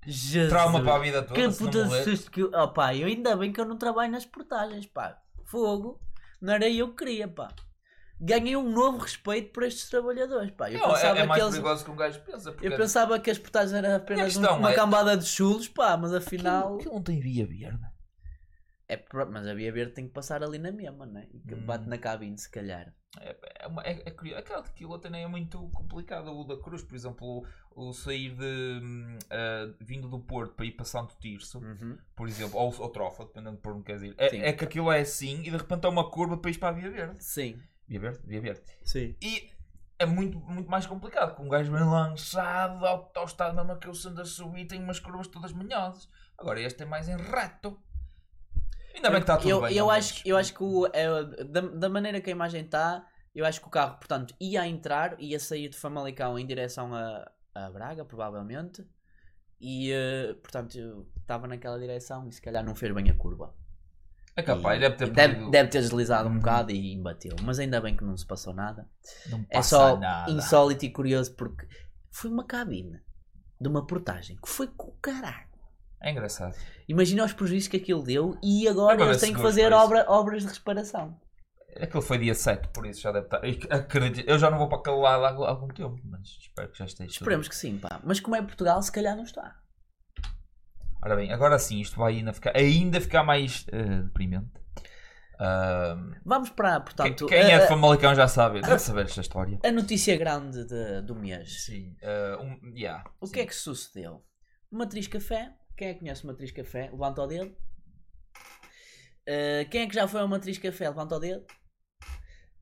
Jesus. 0.07 0.50
Trauma 0.50 0.84
para 0.84 0.95
a 0.95 1.00
vida 1.00 1.22
toda. 1.22 1.39
Que 1.39 1.55
puta 1.55 2.03
susto 2.03 2.31
que. 2.31 2.43
Oh, 2.43 2.67
pá, 2.69 2.95
eu 2.95 3.05
ainda 3.05 3.36
bem 3.36 3.53
que 3.53 3.62
eu 3.62 3.65
não 3.65 3.77
trabalho 3.77 4.12
nas 4.12 4.25
portagens, 4.25 4.88
pá. 4.88 5.19
Fogo. 5.43 6.00
Não 6.41 6.53
era 6.53 6.67
eu 6.67 6.89
que 6.89 7.05
queria, 7.05 7.27
pá. 7.27 7.50
Ganhei 8.19 8.55
um 8.55 8.69
novo 8.69 9.00
respeito 9.00 9.51
por 9.51 9.63
estes 9.63 9.89
trabalhadores, 9.89 10.51
pá. 10.51 10.72
Eu 10.72 10.79
Não, 10.79 10.93
pensava 10.93 11.19
é, 11.19 11.22
é 11.22 11.25
mais 11.25 11.41
que 11.41 11.45
eles... 11.48 11.55
perigoso 11.60 11.86
que 11.86 11.91
um 11.91 11.95
gajo 11.95 12.22
pensa. 12.22 12.51
Porque 12.51 12.67
Eu 12.67 12.77
pensava 12.77 13.19
que 13.19 13.29
as 13.29 13.38
portagens 13.38 13.74
eram 13.74 13.95
apenas 13.95 14.34
questão 14.34 14.57
uma 14.57 14.72
é- 14.72 14.75
cambada 14.75 15.17
de 15.17 15.25
chulos, 15.25 15.67
pá, 15.67 15.98
mas 15.98 16.13
afinal... 16.13 16.75
Aquilo 16.75 16.93
não 16.93 17.03
tem 17.03 17.19
via 17.19 17.45
verde. 17.45 17.79
É, 18.88 19.03
mas 19.31 19.48
a 19.48 19.53
Via 19.53 19.72
Verde 19.72 19.93
tem 19.93 20.07
que 20.07 20.13
passar 20.13 20.43
ali 20.43 20.60
na 20.60 20.72
mesma, 20.72 21.05
né? 21.07 21.27
E 21.34 21.39
que 21.39 21.55
Hum. 21.55 21.65
bate 21.65 21.89
na 21.89 21.98
cabine, 21.98 22.38
se 22.38 22.50
calhar. 22.50 22.93
É, 23.19 23.36
é, 23.62 23.67
uma, 23.67 23.81
é, 23.81 24.03
é 24.05 24.12
curioso. 24.12 24.39
Aquela 24.39 25.10
nem 25.10 25.24
é 25.24 25.27
muito 25.27 25.57
complicado. 25.69 26.27
O 26.31 26.43
da 26.43 26.57
Cruz, 26.57 26.84
por 26.84 26.95
exemplo, 26.95 27.48
o, 27.72 27.89
o 27.89 27.93
sair 27.93 28.36
de 28.36 28.81
ah, 29.31 29.74
vindo 29.79 30.07
do 30.07 30.19
Porto 30.19 30.53
para 30.53 30.65
ir 30.65 30.74
para 30.74 30.86
Santo 30.86 31.15
Tirso, 31.19 31.60
Uhum. 31.60 31.98
por 32.15 32.27
exemplo, 32.27 32.60
ou, 32.60 32.74
ou 32.77 32.89
Trofa, 32.89 33.25
dependendo 33.25 33.57
por 33.57 33.74
onde 33.74 33.84
queres 33.84 34.03
ir. 34.03 34.15
É, 34.19 34.50
é 34.50 34.53
que 34.53 34.65
aquilo 34.65 34.91
é 34.91 35.00
assim 35.00 35.39
e 35.39 35.50
de 35.50 35.57
repente 35.57 35.86
é 35.86 35.89
uma 35.89 36.10
curva 36.12 36.38
para 36.38 36.51
ir 36.51 36.60
para 36.60 36.69
a 36.69 36.72
Via 36.74 36.91
Verde. 36.91 37.24
Sim, 37.24 37.60
Via 37.88 38.00
Verde? 38.00 38.20
Via 38.24 38.42
Verde. 38.42 38.62
sim. 38.84 39.15
E 39.22 39.50
é 39.98 40.06
muito, 40.06 40.39
muito 40.39 40.70
mais 40.70 40.86
complicado, 40.86 41.36
com 41.36 41.44
um 41.44 41.50
gajo 41.50 41.72
bem 41.72 41.84
lançado, 41.84 42.86
ao, 42.86 43.12
mesmo 43.56 43.80
que 43.80 43.88
eu 43.88 43.94
sendo 43.94 44.22
a 44.22 44.25
subir, 44.25 44.65
tem 44.65 44.82
umas 44.82 45.00
curvas 45.00 45.27
todas 45.27 45.54
manhosas. 45.54 46.10
Agora 46.38 46.60
este 46.60 46.84
é 46.84 46.86
mais 46.86 47.08
em 47.08 47.15
reto. 47.15 47.80
Ainda 48.94 49.10
bem 49.10 49.20
que 49.20 49.24
está 49.24 49.38
tudo 49.38 49.50
eu, 49.50 49.62
bem. 49.62 49.75
eu, 49.75 49.89
acho, 49.89 50.13
menos. 50.13 50.25
eu 50.25 50.38
acho 50.38 50.54
que 50.54 50.63
o, 50.63 50.88
é, 50.88 51.24
da, 51.46 51.62
da 51.62 51.89
maneira 51.89 52.20
que 52.20 52.30
a 52.30 52.32
imagem 52.32 52.63
está, 52.63 53.06
eu 53.34 53.46
acho 53.46 53.62
que 53.62 53.68
o 53.68 53.70
carro, 53.70 53.98
portanto, 53.98 54.34
ia 54.39 54.65
entrar, 54.68 55.20
ia 55.20 55.39
sair 55.39 55.70
de 55.70 55.77
Famalicão 55.77 56.38
em 56.39 56.46
direção 56.46 56.94
a, 56.94 57.30
a 57.54 57.70
Braga, 57.70 58.04
provavelmente. 58.06 58.86
E, 59.60 59.92
eh, 59.92 60.34
portanto, 60.42 61.08
estava 61.20 61.48
naquela 61.48 61.80
direção 61.80 62.27
e 62.27 62.32
se 62.32 62.42
calhar 62.42 62.63
não 62.63 62.75
fez 62.75 62.94
bem 62.94 63.10
a 63.10 63.13
curva. 63.13 63.54
É 64.38 64.44
capaz, 64.44 64.80
deve 64.80 64.98
ter 64.98 65.10
deve, 65.12 65.50
deve 65.50 65.70
ter 65.70 65.80
deslizado 65.82 66.27
um 66.27 66.34
Uhum. 66.34 66.39
bocado 66.39 66.72
e 66.72 67.01
bateu. 67.01 67.36
Mas 67.42 67.58
ainda 67.58 67.80
bem 67.80 67.96
que 67.96 68.04
não 68.04 68.18
se 68.18 68.25
passou 68.27 68.54
nada. 68.54 68.88
Não 69.30 69.45
É 69.50 69.62
só 69.62 69.95
nada. 69.98 70.30
insólito 70.32 70.84
e 70.86 70.89
curioso 70.91 71.34
porque 71.36 71.65
foi 72.12 72.30
uma 72.30 72.45
cabine 72.45 73.00
de 73.62 73.69
uma 73.69 73.86
portagem 73.88 74.36
que 74.36 74.50
foi 74.50 74.67
com 74.67 74.88
o 74.89 74.98
caralho. 75.02 75.48
É 76.02 76.12
engraçado. 76.12 76.54
Imagina 76.88 77.24
os 77.24 77.32
prejuízos 77.34 77.69
que 77.69 77.78
aquilo 77.78 78.04
deu 78.04 78.38
e 78.43 78.67
agora 78.67 78.93
Agora 78.95 79.12
eles 79.12 79.21
têm 79.21 79.34
que 79.34 79.41
fazer 79.41 79.71
obra- 79.71 80.06
obras 80.10 80.43
de 80.45 80.52
reparação. 80.54 81.17
Aquilo 81.80 82.02
foi 82.02 82.17
dia 82.17 82.34
7, 82.36 82.67
por 82.69 82.86
isso 82.86 83.02
já 83.02 83.12
deve 83.13 83.26
estar. 83.26 83.41
Eu 83.43 83.58
acredito- 83.78 84.30
Eu 84.30 84.38
já 84.38 84.50
não 84.52 84.58
vou 84.58 84.67
para 84.69 84.78
aquele 84.80 84.98
lado 84.98 85.43
há 85.45 85.50
algum- 85.50 85.67
tempo, 85.69 85.98
mas 86.06 86.28
espero 86.41 86.69
que 86.71 86.78
já 86.78 86.86
esteja. 86.86 87.08
tudo 87.10 87.17
Esperemos 87.21 87.48
que 87.48 87.56
sim, 87.56 87.78
pá. 87.78 88.00
Mas 88.04 88.19
como 88.19 88.36
é 88.36 88.41
Portugal, 88.41 88.82
se 88.82 88.91
calhar 88.91 89.15
não 89.15 89.24
está. 89.24 89.56
Ora 91.06 91.15
bem, 91.15 91.32
agora 91.32 91.60
sim, 91.60 91.80
isto 91.80 91.98
vai 91.98 92.15
ainda 92.15 92.34
ficar, 92.34 92.58
ainda 92.58 93.00
ficar 93.00 93.24
mais 93.24 93.63
eh, 93.72 94.02
deprimente. 94.02 94.50
Ahm, 95.39 96.15
Vamos 96.26 96.50
para, 96.50 96.80
portanto, 96.80 97.28
quem 97.28 97.38
é 97.52 97.60
de 97.60 97.65
a, 97.65 97.68
Famalicão 97.68 98.15
já 98.15 98.28
sabe, 98.28 98.60
deve 98.60 98.80
saber 98.80 99.06
esta 99.06 99.22
história. 99.22 99.60
a 99.63 99.72
notícia 99.72 100.18
grande 100.18 100.65
de- 100.65 101.02
do 101.04 101.13
mês. 101.13 101.63
Sim, 101.65 101.96
eh, 102.02 102.38
um, 102.41 102.74
yeah, 102.76 103.04
O 103.22 103.28
sim. 103.28 103.34
que 103.34 103.39
é 103.41 103.46
que 103.46 103.54
sucedeu? 103.54 104.26
Matriz 104.72 105.06
Café. 105.08 105.54
Quem 105.78 105.89
é 105.89 105.94
que 105.94 106.00
conhece 106.00 106.26
Matriz 106.26 106.52
Café? 106.52 106.89
Levanta 106.91 107.22
o 107.22 107.28
dedo. 107.28 107.56
Uh, 109.28 109.70
quem 109.70 109.82
é 109.84 109.88
que 109.88 109.94
já 109.96 110.08
foi 110.08 110.22
ao 110.22 110.28
Matriz 110.28 110.58
Café? 110.58 110.88
Levanta 110.89 111.15
o 111.15 111.20
dedo. 111.20 111.46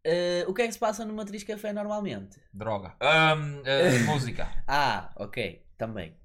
Uh, 0.06 0.50
o 0.50 0.54
que 0.54 0.64
é 0.64 0.68
que 0.68 0.74
se 0.74 0.80
passa 0.80 1.06
no 1.06 1.14
Matriz 1.14 1.44
Café 1.44 1.72
normalmente? 1.72 2.40
Droga. 2.54 2.96
Ahm, 3.00 3.62
eh, 3.66 4.00
música. 4.06 4.50
Ah, 4.68 5.12
ok, 5.16 5.66
também. 5.78 6.18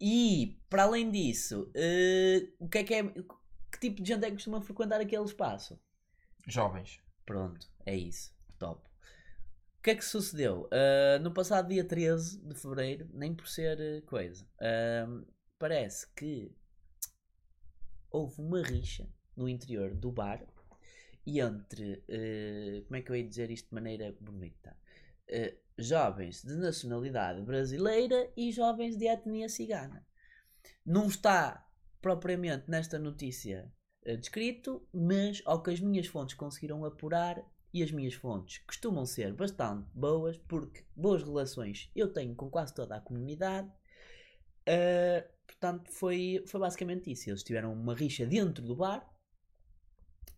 E, 0.00 0.58
para 0.68 0.84
além 0.84 1.10
disso, 1.10 1.70
uh, 1.76 2.54
o 2.58 2.68
que 2.68 2.78
é 2.78 2.84
que 2.84 2.94
é. 2.94 3.02
Que 3.72 3.78
tipo 3.78 4.02
de 4.02 4.08
gente 4.08 4.24
é 4.24 4.28
que 4.28 4.34
costuma 4.34 4.60
frequentar 4.60 5.00
aquele 5.00 5.24
espaço? 5.24 5.78
Jovens. 6.46 7.00
Pronto, 7.24 7.70
é 7.86 7.94
isso. 7.94 8.34
Top. 8.58 8.90
O 9.80 9.82
que 9.82 9.90
é 9.92 9.94
que 9.94 10.04
sucedeu? 10.04 10.68
Uh, 10.68 11.22
no 11.22 11.32
passado 11.32 11.68
dia 11.68 11.82
13 11.82 12.38
de 12.42 12.54
fevereiro, 12.54 13.08
nem 13.14 13.34
por 13.34 13.48
ser 13.48 13.78
uh, 13.80 14.02
coisa, 14.02 14.44
uh, 14.56 15.26
parece 15.58 16.06
que 16.14 16.52
houve 18.10 18.42
uma 18.42 18.62
rixa 18.62 19.08
no 19.34 19.48
interior 19.48 19.94
do 19.94 20.12
bar 20.12 20.44
e 21.24 21.40
entre, 21.40 22.02
como 22.86 22.96
é 22.96 23.02
que 23.02 23.10
eu 23.10 23.16
ia 23.16 23.26
dizer 23.26 23.50
isto 23.50 23.68
de 23.68 23.74
maneira 23.74 24.14
bonita? 24.20 24.76
Uh, 25.80 25.82
jovens 25.82 26.42
de 26.42 26.54
nacionalidade 26.56 27.42
brasileira 27.42 28.30
e 28.36 28.52
jovens 28.52 28.96
de 28.96 29.06
etnia 29.06 29.48
cigana. 29.48 30.06
Não 30.84 31.06
está 31.06 31.66
propriamente 32.00 32.70
nesta 32.70 32.98
notícia 32.98 33.72
eh, 34.04 34.16
descrito, 34.16 34.86
mas 34.92 35.42
ao 35.44 35.62
que 35.62 35.70
as 35.70 35.80
minhas 35.80 36.06
fontes 36.06 36.34
conseguiram 36.34 36.84
apurar, 36.84 37.44
e 37.72 37.82
as 37.82 37.92
minhas 37.92 38.14
fontes 38.14 38.58
costumam 38.66 39.06
ser 39.06 39.32
bastante 39.32 39.88
boas, 39.94 40.36
porque 40.36 40.84
boas 40.96 41.22
relações 41.22 41.90
eu 41.94 42.12
tenho 42.12 42.34
com 42.34 42.50
quase 42.50 42.74
toda 42.74 42.96
a 42.96 43.00
comunidade. 43.00 43.70
eh, 44.66 45.26
portanto, 45.46 45.90
foi, 45.92 46.44
foi 46.46 46.60
basicamente 46.60 47.10
isso. 47.10 47.30
Eles 47.30 47.42
tiveram 47.42 47.72
uma 47.72 47.94
rixa 47.94 48.26
dentro 48.26 48.64
do 48.64 48.76
bar. 48.76 49.08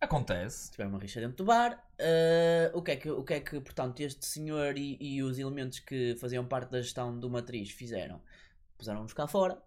Acontece. 0.03 0.69
Tiveram 0.69 0.89
uma 0.91 0.99
rixa 0.99 1.21
dentro 1.21 1.37
do 1.37 1.45
bar. 1.45 1.81
eh, 1.97 2.69
o, 2.73 2.81
que 2.81 2.91
é 2.91 2.95
que, 2.97 3.09
o 3.09 3.23
que 3.23 3.33
é 3.35 3.39
que, 3.39 3.59
portanto, 3.61 4.01
este 4.01 4.25
senhor 4.25 4.77
e, 4.77 4.97
e 4.99 5.23
os 5.23 5.39
elementos 5.39 5.79
que 5.79 6.17
faziam 6.17 6.45
parte 6.45 6.71
da 6.71 6.81
gestão 6.81 7.17
do 7.17 7.29
Matriz 7.29 7.71
fizeram? 7.71 8.21
Puseram-nos 8.77 9.13
cá 9.13 9.27
fora, 9.27 9.63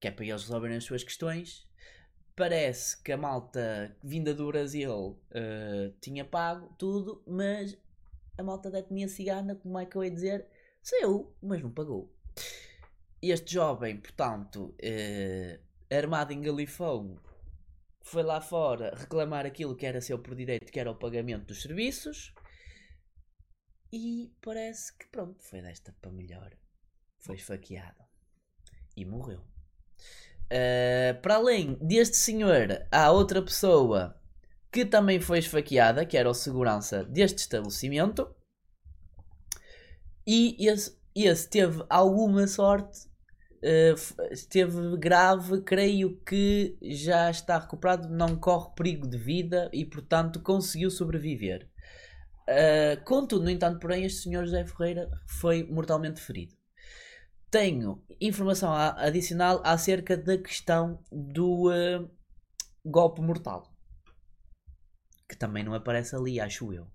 que 0.00 0.08
é 0.08 0.10
para 0.10 0.24
eles 0.24 0.42
resolverem 0.42 0.76
as 0.78 0.84
suas 0.84 1.04
questões. 1.04 1.64
Parece 2.34 3.00
que 3.04 3.12
a 3.12 3.16
malta 3.16 3.96
vinda 4.02 4.34
do 4.34 4.48
Brasil 4.48 5.16
eh, 5.30 5.92
tinha 6.00 6.24
pago 6.24 6.74
tudo, 6.76 7.22
mas 7.24 7.78
a 8.36 8.42
malta 8.42 8.68
da 8.68 8.80
etnia 8.80 9.06
cigana, 9.06 9.54
como 9.54 9.78
é 9.78 9.86
que 9.86 9.94
eu 9.96 10.02
ia 10.02 10.10
dizer, 10.10 10.48
saiu, 10.82 11.32
mas 11.40 11.62
não 11.62 11.70
pagou. 11.70 12.12
Este 13.22 13.52
jovem, 13.54 13.96
portanto, 13.98 14.74
eh, 14.82 15.60
armado 15.88 16.32
em 16.32 16.40
galifão, 16.42 17.16
foi 18.04 18.22
lá 18.22 18.40
fora 18.40 18.94
reclamar 18.94 19.46
aquilo 19.46 19.74
que 19.74 19.86
era 19.86 20.00
seu 20.00 20.18
por 20.18 20.34
direito, 20.34 20.70
que 20.70 20.78
era 20.78 20.90
o 20.90 20.98
pagamento 20.98 21.46
dos 21.46 21.62
serviços. 21.62 22.32
E 23.90 24.30
parece 24.42 24.96
que 24.96 25.06
pronto, 25.08 25.42
foi 25.42 25.62
desta 25.62 25.94
para 26.00 26.12
melhor. 26.12 26.54
Foi 27.18 27.36
esfaqueado. 27.36 28.04
E 28.94 29.04
morreu. 29.06 29.40
Uh, 30.44 31.20
para 31.22 31.36
além 31.36 31.74
deste 31.80 32.16
senhor, 32.16 32.86
há 32.92 33.10
outra 33.10 33.42
pessoa 33.42 34.20
que 34.70 34.84
também 34.84 35.18
foi 35.18 35.38
esfaqueada, 35.38 36.04
que 36.04 36.16
era 36.16 36.28
o 36.28 36.34
segurança 36.34 37.04
deste 37.04 37.38
estabelecimento. 37.38 38.34
E 40.26 40.68
esse, 40.68 40.98
esse 41.14 41.48
teve 41.48 41.84
alguma 41.88 42.46
sorte 42.46 43.08
Esteve 44.30 44.96
grave, 44.98 45.62
creio 45.62 46.20
que 46.20 46.76
já 46.82 47.30
está 47.30 47.58
recuperado, 47.58 48.08
não 48.08 48.36
corre 48.36 48.74
perigo 48.74 49.08
de 49.08 49.16
vida 49.16 49.70
e, 49.72 49.84
portanto, 49.84 50.40
conseguiu 50.42 50.90
sobreviver. 50.90 51.68
Uh, 52.48 53.02
contudo, 53.04 53.44
no 53.44 53.50
entanto, 53.50 53.80
porém, 53.80 54.04
este 54.04 54.24
senhor 54.24 54.44
José 54.44 54.64
Ferreira 54.66 55.08
foi 55.26 55.62
mortalmente 55.64 56.20
ferido. 56.20 56.54
Tenho 57.50 58.04
informação 58.20 58.72
adicional 58.74 59.62
acerca 59.64 60.16
da 60.16 60.36
questão 60.36 61.02
do 61.10 61.70
uh, 61.70 62.10
golpe 62.84 63.22
mortal. 63.22 63.72
Que 65.26 65.36
também 65.36 65.64
não 65.64 65.72
aparece 65.72 66.14
ali, 66.14 66.38
acho 66.38 66.72
eu. 66.72 66.93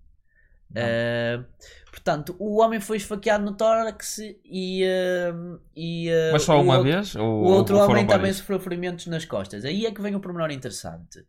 Uh, 0.72 1.44
portanto, 1.90 2.36
o 2.40 2.60
homem 2.62 2.80
foi 2.80 2.98
esfaqueado 2.98 3.44
no 3.44 3.58
tórax 3.58 4.20
e. 4.20 4.84
uh, 4.86 5.60
e 5.76 6.10
uh, 6.12 6.32
Mas 6.34 6.44
só 6.44 6.58
o 6.58 6.62
uma 6.62 6.78
outro- 6.78 6.92
vez? 6.92 7.16
Ou, 7.16 7.24
o 7.26 7.44
outro 7.46 7.76
ou 7.78 7.84
homem 7.84 8.06
também 8.06 8.20
várias? 8.20 8.38
sofreu 8.38 8.60
ferimentos 8.60 9.08
nas 9.08 9.26
costas. 9.26 9.66
Aí 9.66 9.86
é 9.86 9.92
que 9.92 10.02
vem 10.02 10.16
o 10.16 10.20
pormenor 10.20 10.52
interessante. 10.52 11.26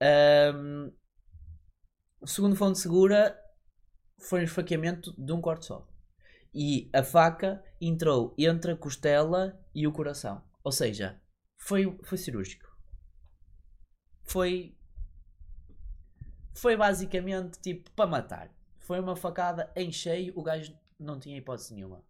Ahm, 0.00 0.90
segundo 2.24 2.56
fonte 2.56 2.78
segura, 2.78 3.38
foi 4.20 4.40
um 4.40 4.44
esfaqueamento 4.44 5.12
de 5.18 5.32
um 5.32 5.40
corte 5.40 5.66
só. 5.66 5.86
E 6.54 6.88
a 6.94 7.02
faca 7.02 7.62
entrou 7.80 8.34
entre 8.38 8.72
a 8.72 8.76
costela 8.76 9.60
e 9.74 9.86
o 9.86 9.92
coração. 9.92 10.42
Ou 10.64 10.72
seja, 10.72 11.20
foi, 11.58 11.98
foi 12.02 12.16
cirúrgico. 12.16 12.66
Foi. 14.24 14.74
Foi 16.54 16.76
basicamente 16.76 17.60
tipo 17.60 17.90
para 17.92 18.06
matar. 18.08 18.50
Foi 18.88 18.98
uma 18.98 19.14
facada 19.14 19.70
em 19.76 19.92
cheio. 19.92 20.32
O 20.34 20.42
gajo 20.42 20.74
não 20.98 21.20
tinha 21.20 21.36
hipótese 21.36 21.74
nenhuma. 21.74 22.02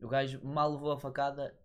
O 0.00 0.08
gajo 0.08 0.44
mal 0.44 0.72
levou 0.72 0.90
a 0.90 0.98
facada. 0.98 1.56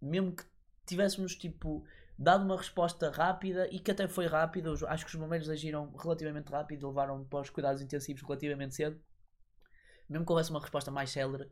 Mesmo 0.00 0.34
que 0.34 0.44
tivéssemos 0.86 1.36
tipo 1.36 1.84
dado 2.18 2.42
uma 2.42 2.56
resposta 2.56 3.10
rápida 3.10 3.68
e 3.70 3.78
que 3.78 3.90
até 3.90 4.08
foi 4.08 4.26
rápida, 4.26 4.72
acho 4.88 5.04
que 5.04 5.10
os 5.10 5.20
bombeiros 5.20 5.50
agiram 5.50 5.94
relativamente 5.94 6.50
rápido, 6.50 6.88
levaram 6.88 7.22
para 7.26 7.42
os 7.42 7.50
cuidados 7.50 7.82
intensivos 7.82 8.22
relativamente 8.22 8.76
cedo. 8.76 8.98
Mesmo 10.08 10.24
que 10.24 10.32
houvesse 10.32 10.48
uma 10.48 10.60
resposta 10.60 10.90
mais 10.90 11.10
célere, 11.10 11.46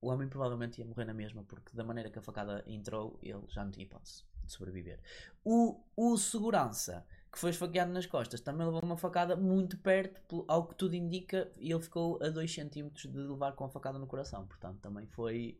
o 0.00 0.10
homem 0.10 0.28
provavelmente 0.28 0.78
ia 0.78 0.86
morrer 0.86 1.04
na 1.04 1.14
mesma, 1.14 1.42
porque 1.42 1.76
da 1.76 1.82
maneira 1.82 2.10
que 2.10 2.18
a 2.20 2.22
facada 2.22 2.62
entrou, 2.64 3.18
ele 3.20 3.42
já 3.48 3.64
não 3.64 3.72
tinha 3.72 3.86
hipótese 3.86 4.22
de 4.44 4.52
sobreviver. 4.52 5.00
O, 5.42 5.82
o 5.96 6.16
segurança 6.16 7.04
que 7.34 7.40
foi 7.40 7.50
esfaqueado 7.50 7.92
nas 7.92 8.06
costas 8.06 8.40
também 8.40 8.64
levou 8.64 8.80
uma 8.84 8.96
facada 8.96 9.34
muito 9.34 9.76
perto, 9.78 10.20
pelo- 10.28 10.44
ao 10.46 10.68
que 10.68 10.76
tudo 10.76 10.94
indica, 10.94 11.50
e 11.58 11.72
ele 11.72 11.82
ficou 11.82 12.22
a 12.22 12.28
2 12.28 12.54
cm 12.54 12.90
de 12.92 13.08
levar 13.18 13.52
com 13.56 13.64
a 13.64 13.68
facada 13.68 13.98
no 13.98 14.06
coração. 14.06 14.46
Portanto, 14.46 14.78
também 14.80 15.04
foi. 15.08 15.58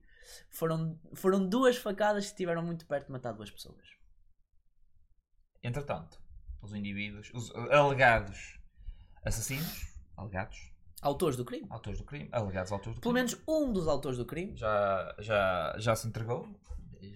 Foram, 0.51 0.97
foram 1.15 1.45
duas 1.49 1.77
facadas 1.77 2.27
que 2.27 2.31
estiveram 2.31 2.63
muito 2.63 2.87
perto 2.87 3.07
de 3.07 3.13
matar 3.13 3.33
duas 3.33 3.51
pessoas. 3.51 3.85
Entretanto, 5.63 6.21
os 6.63 6.73
indivíduos, 6.75 7.31
os 7.35 7.51
alegados 7.73 8.59
assassinos, 9.25 9.97
alegados, 10.17 10.73
Autores 11.03 11.37
do 11.37 11.45
crime. 11.45 11.67
autores 11.71 11.99
do 11.99 12.05
crime, 12.07 12.29
alegados 12.33 12.71
autores 12.73 12.97
do 12.97 13.01
Pelo 13.03 13.13
crime, 13.15 13.27
menos 13.29 13.45
um 13.49 13.73
dos 13.73 13.87
autores 13.89 14.17
do 14.17 14.25
crime. 14.25 14.57
já, 14.57 15.15
já, 15.19 15.75
já 15.79 15.95
se 15.97 16.07
entregou, 16.09 16.49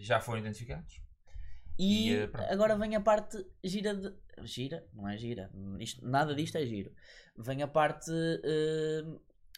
já 0.00 0.20
foram 0.20 0.40
identificados. 0.40 1.00
E, 1.78 2.10
E, 2.10 2.14
eh, 2.16 2.30
agora 2.50 2.76
vem 2.76 2.96
a 2.96 3.00
parte 3.00 3.36
gira 3.62 3.94
de. 3.94 4.12
Gira? 4.44 4.86
Não 4.92 5.08
é 5.08 5.16
gira. 5.16 5.50
Isto- 5.80 6.04
nada 6.06 6.34
disto 6.34 6.56
é 6.56 6.64
giro. 6.66 6.92
Vem 7.36 7.62
a 7.62 7.68
parte 7.68 8.10
eh, 8.44 9.02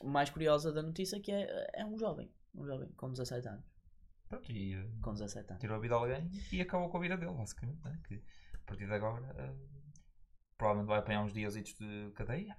mais 0.05 0.31
curiosa 0.31 0.73
da 0.73 0.83
notícia 0.83 1.21
que 1.21 1.31
é, 1.33 1.71
é 1.75 1.85
um 1.87 1.99
jovem. 1.99 2.31
Um 2.55 2.65
jovem 2.67 2.89
com 2.97 3.11
17 3.11 3.49
anos. 3.49 3.65
Pronto, 4.29 4.51
e 4.53 4.75
eh, 4.75 4.87
Com 5.03 5.13
17 5.13 5.51
anos. 5.51 5.61
tirou 5.61 5.77
a 5.77 5.81
vida 5.81 5.95
a 5.95 5.99
alguém 5.99 6.31
e 6.53 6.61
acabou 6.61 6.89
com 6.89 6.99
a 6.99 7.01
vida 7.01 7.17
dele, 7.17 7.33
basicamente. 7.33 7.83
Né? 7.85 7.99
Que 8.07 8.23
a 8.55 8.67
partir 8.67 8.87
de 8.87 8.93
agora 8.93 9.27
eh, 9.39 9.53
provavelmente 10.57 10.89
vai 10.89 10.99
apanhar 10.99 11.25
uns 11.25 11.33
dias 11.33 11.55
de 11.55 12.11
cadeia. 12.15 12.57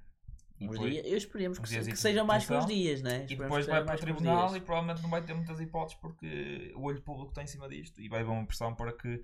E 0.59 0.65
Uns 0.67 0.71
depois- 0.73 0.91
dias, 0.93 1.05
eu 1.07 1.17
esperemos 1.17 1.57
que, 1.59 1.67
se- 1.67 1.79
que 1.79 1.91
de 1.91 1.97
seja 1.97 2.23
mais 2.23 2.45
que 2.45 2.53
uns 2.53 2.67
dias, 2.67 3.01
né? 3.01 3.23
E 3.27 3.35
depois 3.35 3.65
vai 3.65 3.83
para 3.83 3.95
o 3.95 3.99
tribunal 3.99 4.55
e 4.55 4.61
provavelmente 4.61 5.01
não 5.01 5.09
vai 5.09 5.23
ter 5.23 5.33
muitas 5.33 5.59
hipóteses 5.59 5.99
porque 5.99 6.71
o 6.75 6.83
olho 6.83 7.01
público 7.01 7.29
está 7.29 7.41
em 7.41 7.47
cima 7.47 7.67
disto 7.67 7.99
e 7.99 8.07
vai 8.07 8.21
haver 8.21 8.29
uma 8.31 8.45
pressão 8.45 8.75
para 8.75 8.93
que 8.93 9.23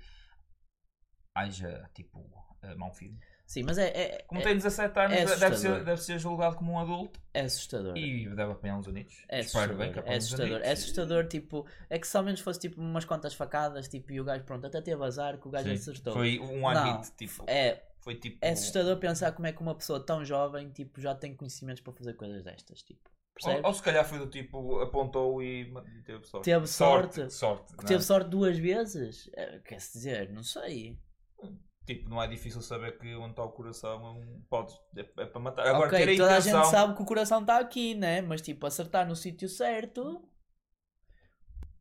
haja 1.37 1.89
tipo 1.93 2.27
a 2.61 2.75
mão 2.75 2.91
firme. 2.91 3.19
Sim, 3.45 3.63
mas 3.63 3.77
é, 3.77 3.87
é, 3.87 4.23
Como 4.27 4.41
é, 4.41 4.43
tem 4.43 4.55
17 4.55 4.99
anos, 4.99 5.17
é 5.17 5.37
deve, 5.37 5.57
ser, 5.57 5.83
deve 5.85 6.01
ser 6.01 6.19
julgado 6.19 6.57
como 6.57 6.73
um 6.73 6.79
adulto 6.79 7.17
é 7.33 7.41
assustador. 7.41 7.95
e 7.95 8.27
deve 8.27 8.51
apanhar 8.51 8.77
uns 8.77 8.89
anitos. 8.89 9.23
É 9.29 9.39
assustador, 9.39 9.77
bem 9.77 9.93
é 10.05 10.17
assustador, 10.17 10.61
é 10.61 10.71
assustador, 10.71 11.27
tipo, 11.27 11.65
é 11.89 11.97
que 11.97 12.05
se 12.05 12.17
ao 12.17 12.23
menos 12.23 12.41
fosse 12.41 12.59
tipo 12.59 12.81
umas 12.81 13.05
quantas 13.05 13.33
facadas, 13.33 13.87
tipo, 13.87 14.11
e 14.11 14.19
o 14.19 14.25
gajo, 14.25 14.43
pronto, 14.43 14.67
até 14.67 14.81
teve 14.81 15.01
azar 15.01 15.39
que 15.39 15.47
o 15.47 15.51
gajo 15.51 15.69
Sim, 15.69 15.75
acertou. 15.75 16.13
Foi 16.13 16.39
um 16.39 16.65
one 16.65 16.97
hit, 16.97 17.11
tipo, 17.15 17.45
É, 17.47 17.81
foi 18.01 18.15
tipo 18.15 18.37
é 18.41 18.51
assustador 18.51 18.97
pensar 18.97 19.31
como 19.31 19.47
é 19.47 19.53
que 19.53 19.61
uma 19.61 19.75
pessoa 19.75 20.05
tão 20.05 20.25
jovem, 20.25 20.69
tipo, 20.69 20.99
já 20.99 21.15
tem 21.15 21.33
conhecimentos 21.33 21.81
para 21.81 21.93
fazer 21.93 22.15
coisas 22.15 22.43
destas, 22.43 22.83
tipo, 22.83 23.09
ou, 23.45 23.67
ou 23.67 23.73
se 23.73 23.83
calhar 23.83 24.03
foi 24.03 24.17
do 24.17 24.27
tipo, 24.27 24.79
apontou 24.79 25.41
e, 25.41 25.61
e 25.61 26.01
teve 26.03 26.25
sorte. 26.25 26.43
Teve 26.43 26.67
sorte. 26.67 27.31
sorte 27.31 27.73
não 27.77 27.83
é? 27.83 27.87
teve 27.87 28.03
sorte 28.03 28.29
duas 28.29 28.57
vezes? 28.57 29.29
É, 29.33 29.59
Quer-se 29.59 29.93
dizer, 29.93 30.29
não 30.31 30.43
sei. 30.43 30.97
Tipo, 31.87 32.09
não 32.09 32.21
é 32.21 32.27
difícil 32.27 32.61
saber 32.61 32.97
que 32.99 33.15
onde 33.15 33.31
está 33.31 33.43
o 33.43 33.51
coração 33.51 34.05
é 34.05 34.11
um- 34.11 34.41
pode, 34.49 34.73
é, 34.95 35.01
é 35.23 35.25
para 35.25 35.39
matar. 35.39 35.65
Agora, 35.67 35.89
ter 35.89 36.03
a 36.09 36.17
toda 36.17 36.35
a 36.35 36.39
intenção, 36.39 36.61
gente 36.63 36.71
sabe 36.71 36.95
que 36.95 37.01
o 37.01 37.05
coração 37.05 37.41
está 37.41 37.59
aqui, 37.59 37.95
né? 37.95 38.21
Mas 38.21 38.41
tipo, 38.41 38.65
acertar 38.67 39.07
no 39.07 39.15
sítio 39.15 39.47
certo. 39.49 40.21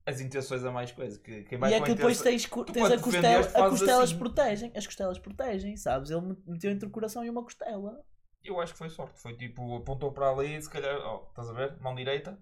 as 0.07 0.21
intenções 0.21 0.64
é 0.64 0.71
mais 0.71 0.92
coisa. 0.92 1.19
Que, 1.21 1.42
quem 1.45 1.59
vai 1.59 1.71
E 1.71 1.75
é 1.75 1.79
a 1.79 1.83
que 1.83 1.95
depois 1.95 2.21
tens, 2.23 2.45
tu 2.45 2.64
tens 2.64 2.90
a 2.90 2.97
te 2.97 3.03
costela. 3.03 3.40
A 3.66 3.69
costelas 3.69 4.05
assim. 4.11 4.19
protegem. 4.19 4.73
As 4.77 4.87
costelas 4.87 5.19
protegem, 5.19 5.77
sabes? 5.77 6.11
Ele 6.11 6.37
meteu 6.47 6.71
entre 6.71 6.88
o 6.88 6.92
coração 6.92 7.25
e 7.25 7.31
uma 7.31 7.42
costela. 7.42 8.01
Eu 8.45 8.61
acho 8.61 8.73
que 8.73 8.79
foi 8.79 8.88
sorte. 8.88 9.21
Foi 9.21 9.37
tipo, 9.37 9.77
apontou 9.77 10.12
para 10.12 10.31
ali, 10.31 10.62
se 10.62 10.71
calhar, 10.71 10.97
ó, 11.01 11.27
estás 11.29 11.51
a 11.51 11.53
ver? 11.53 11.77
Mão 11.81 11.95
direita, 11.95 12.38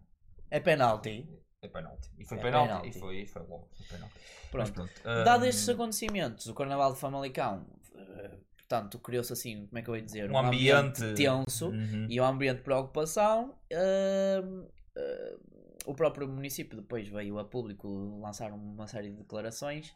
É 0.51 0.61
penalti. 0.61 1.27
É 1.67 1.69
penalti. 1.69 2.11
E 2.19 2.25
foi 2.25 2.39
É 2.39 2.41
penalti. 2.41 2.69
penalti. 2.69 2.89
E 2.89 2.93
foi, 3.01 3.27
foi 3.27 3.43
logo. 3.43 3.69
Foi 3.77 3.87
penalti. 3.87 4.15
Pronto. 4.51 4.55
Mas 4.67 4.71
pronto. 4.71 4.93
hum, 5.05 5.25
Dado 5.25 5.47
estes 5.47 5.69
acontecimentos, 5.69 6.47
o 6.47 6.55
Carnaval 6.55 6.93
de 6.93 6.99
Famalicão, 6.99 7.67
eh, 7.97 8.39
portanto, 8.57 8.99
criou-se 8.99 9.33
assim, 9.33 9.67
como 9.67 9.79
é 9.79 9.83
que 9.83 9.89
eu 9.91 9.97
ia 9.97 10.03
dizer? 10.03 10.31
um 10.31 10.39
ambiente, 10.39 11.15
tenso 11.15 11.69
Uhum. 11.71 12.07
e 12.09 12.21
um 12.21 12.25
ambiente 12.25 12.59
de 12.59 12.63
preocupação. 12.63 13.55
hum, 13.73 14.69
hum, 14.97 15.39
o 15.87 15.95
próprio 15.95 16.27
município 16.27 16.81
depois 16.81 17.07
veio 17.09 17.39
a 17.39 17.45
público 17.45 18.19
lançar 18.21 18.51
uma 18.53 18.87
série 18.87 19.11
de 19.11 19.17
declarações 19.19 19.91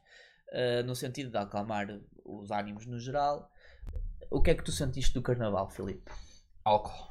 uh, 0.52 0.82
no 0.84 0.94
sentido 0.94 1.30
de 1.30 1.38
acalmar 1.38 1.86
os 2.26 2.50
ânimos 2.50 2.84
no 2.84 2.98
geral. 3.00 3.50
O 4.30 4.42
que 4.42 4.50
é 4.50 4.54
que 4.54 4.62
tu 4.62 4.70
sentiste 4.70 5.14
do 5.14 5.22
Carnaval, 5.22 5.70
Filipe? 5.70 6.10
Álcool. 6.62 7.08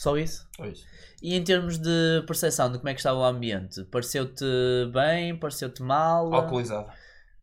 Só 0.00 0.16
isso? 0.16 0.48
E 1.22 1.34
em 1.36 1.44
termos 1.44 1.76
de 1.78 2.22
percepção 2.26 2.72
de 2.72 2.78
como 2.78 2.88
é 2.88 2.94
que 2.94 3.00
estava 3.00 3.18
o 3.18 3.24
ambiente, 3.24 3.84
pareceu-te 3.84 4.44
bem? 4.94 5.36
Pareceu-te 5.38 5.82
mal? 5.82 6.32
Alcoolizado. 6.32 6.90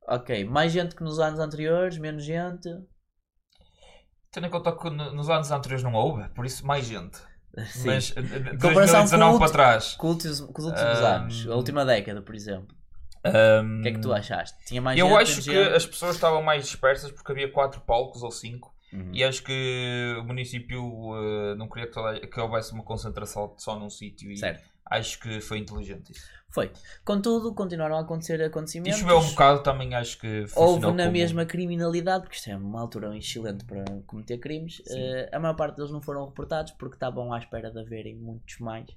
Ok, 0.08 0.44
mais 0.46 0.72
gente 0.72 0.96
que 0.96 1.04
nos 1.04 1.20
anos 1.20 1.40
anteriores, 1.40 1.98
menos 2.00 2.24
gente. 2.24 2.68
Tendo 4.32 4.48
em 4.48 4.50
conta 4.50 4.72
que 4.76 4.90
no- 4.90 5.14
nos 5.14 5.30
anos 5.30 5.52
anteriores 5.52 5.84
não 5.84 5.94
houve, 5.94 6.28
por 6.30 6.46
isso 6.46 6.66
mais 6.66 6.86
gente. 6.86 7.18
Sim. 7.70 7.88
Mas 7.88 8.14
eh, 8.16 8.22
de 8.22 8.58
comparação 8.58 9.02
com 9.08 9.18
2019 9.18 9.36
o 9.36 9.40
para 9.40 9.52
trás. 9.52 9.94
Com, 9.96 10.08
os 10.08 10.14
últimos, 10.16 10.40
com 10.42 10.62
os 10.62 10.66
últimos 10.68 11.00
Ahm, 11.00 11.16
anos, 11.22 11.48
a 11.48 11.56
última 11.56 11.86
década, 11.86 12.22
por 12.22 12.34
exemplo. 12.36 12.76
hum, 13.26 13.80
O 13.80 13.82
que 13.84 13.90
é 13.90 13.92
que 13.94 14.00
tu 14.02 14.12
achaste? 14.14 14.58
Tinha 14.66 14.82
mais 14.82 15.00
Eu 15.00 15.08
gente, 15.10 15.22
acho 15.22 15.36
que 15.36 15.42
gente? 15.42 15.76
as 15.76 15.86
pessoas 15.86 16.16
estavam 16.16 16.42
mais 16.42 16.66
dispersas 16.66 17.12
porque 17.12 17.32
havia 17.32 17.52
quatro 17.52 17.82
palcos 17.82 18.24
ou 18.24 18.32
cinco 18.32 18.76
Uhum. 18.98 19.12
e 19.14 19.24
acho 19.24 19.44
que 19.44 20.16
o 20.20 20.24
município 20.24 20.82
eh, 21.16 21.56
não 21.56 21.68
queria 21.70 21.88
que, 21.88 21.94
toda- 21.94 22.20
que 22.20 22.40
houvesse 22.40 22.74
uma 22.74 22.84
concentração 22.84 23.54
só 23.58 23.78
num 23.78 23.90
sítio 23.90 24.32
e 24.32 24.38
Certo. 24.38 24.64
acho 24.86 25.20
que 25.20 25.40
foi 25.42 25.60
inteligente 25.60 26.12
isso. 26.12 26.26
Foi. 26.50 26.72
Contudo, 27.04 27.54
continuaram 27.54 27.98
a 27.98 28.02
acontecer 28.02 28.40
E 28.40 28.44
acontecimentos. 28.46 28.98
choveu 29.00 29.18
um 29.20 29.30
bocado 29.30 29.62
também 29.62 29.94
acho 29.94 30.18
que 30.18 30.46
Houve 30.56 30.82
na 30.82 31.04
como- 31.04 31.12
mesma 31.12 31.46
criminalidade, 31.46 32.24
porque 32.24 32.38
isto 32.38 32.50
é 32.50 32.56
uma 32.56 32.80
altura 32.82 33.16
excelente 33.18 33.66
para 33.66 33.84
cometer 34.08 34.38
crimes. 34.40 34.82
Eh, 34.90 35.30
a 35.32 35.40
maior 35.40 35.56
parte 35.56 35.76
deles 35.76 35.92
não 35.92 36.02
foram 36.02 36.26
reportados 36.26 36.72
porque 36.74 36.96
estavam 36.96 37.34
à 37.34 37.38
espera 37.38 37.70
de 37.70 37.80
haverem 37.80 38.16
muitos 38.16 38.58
mais. 38.60 38.88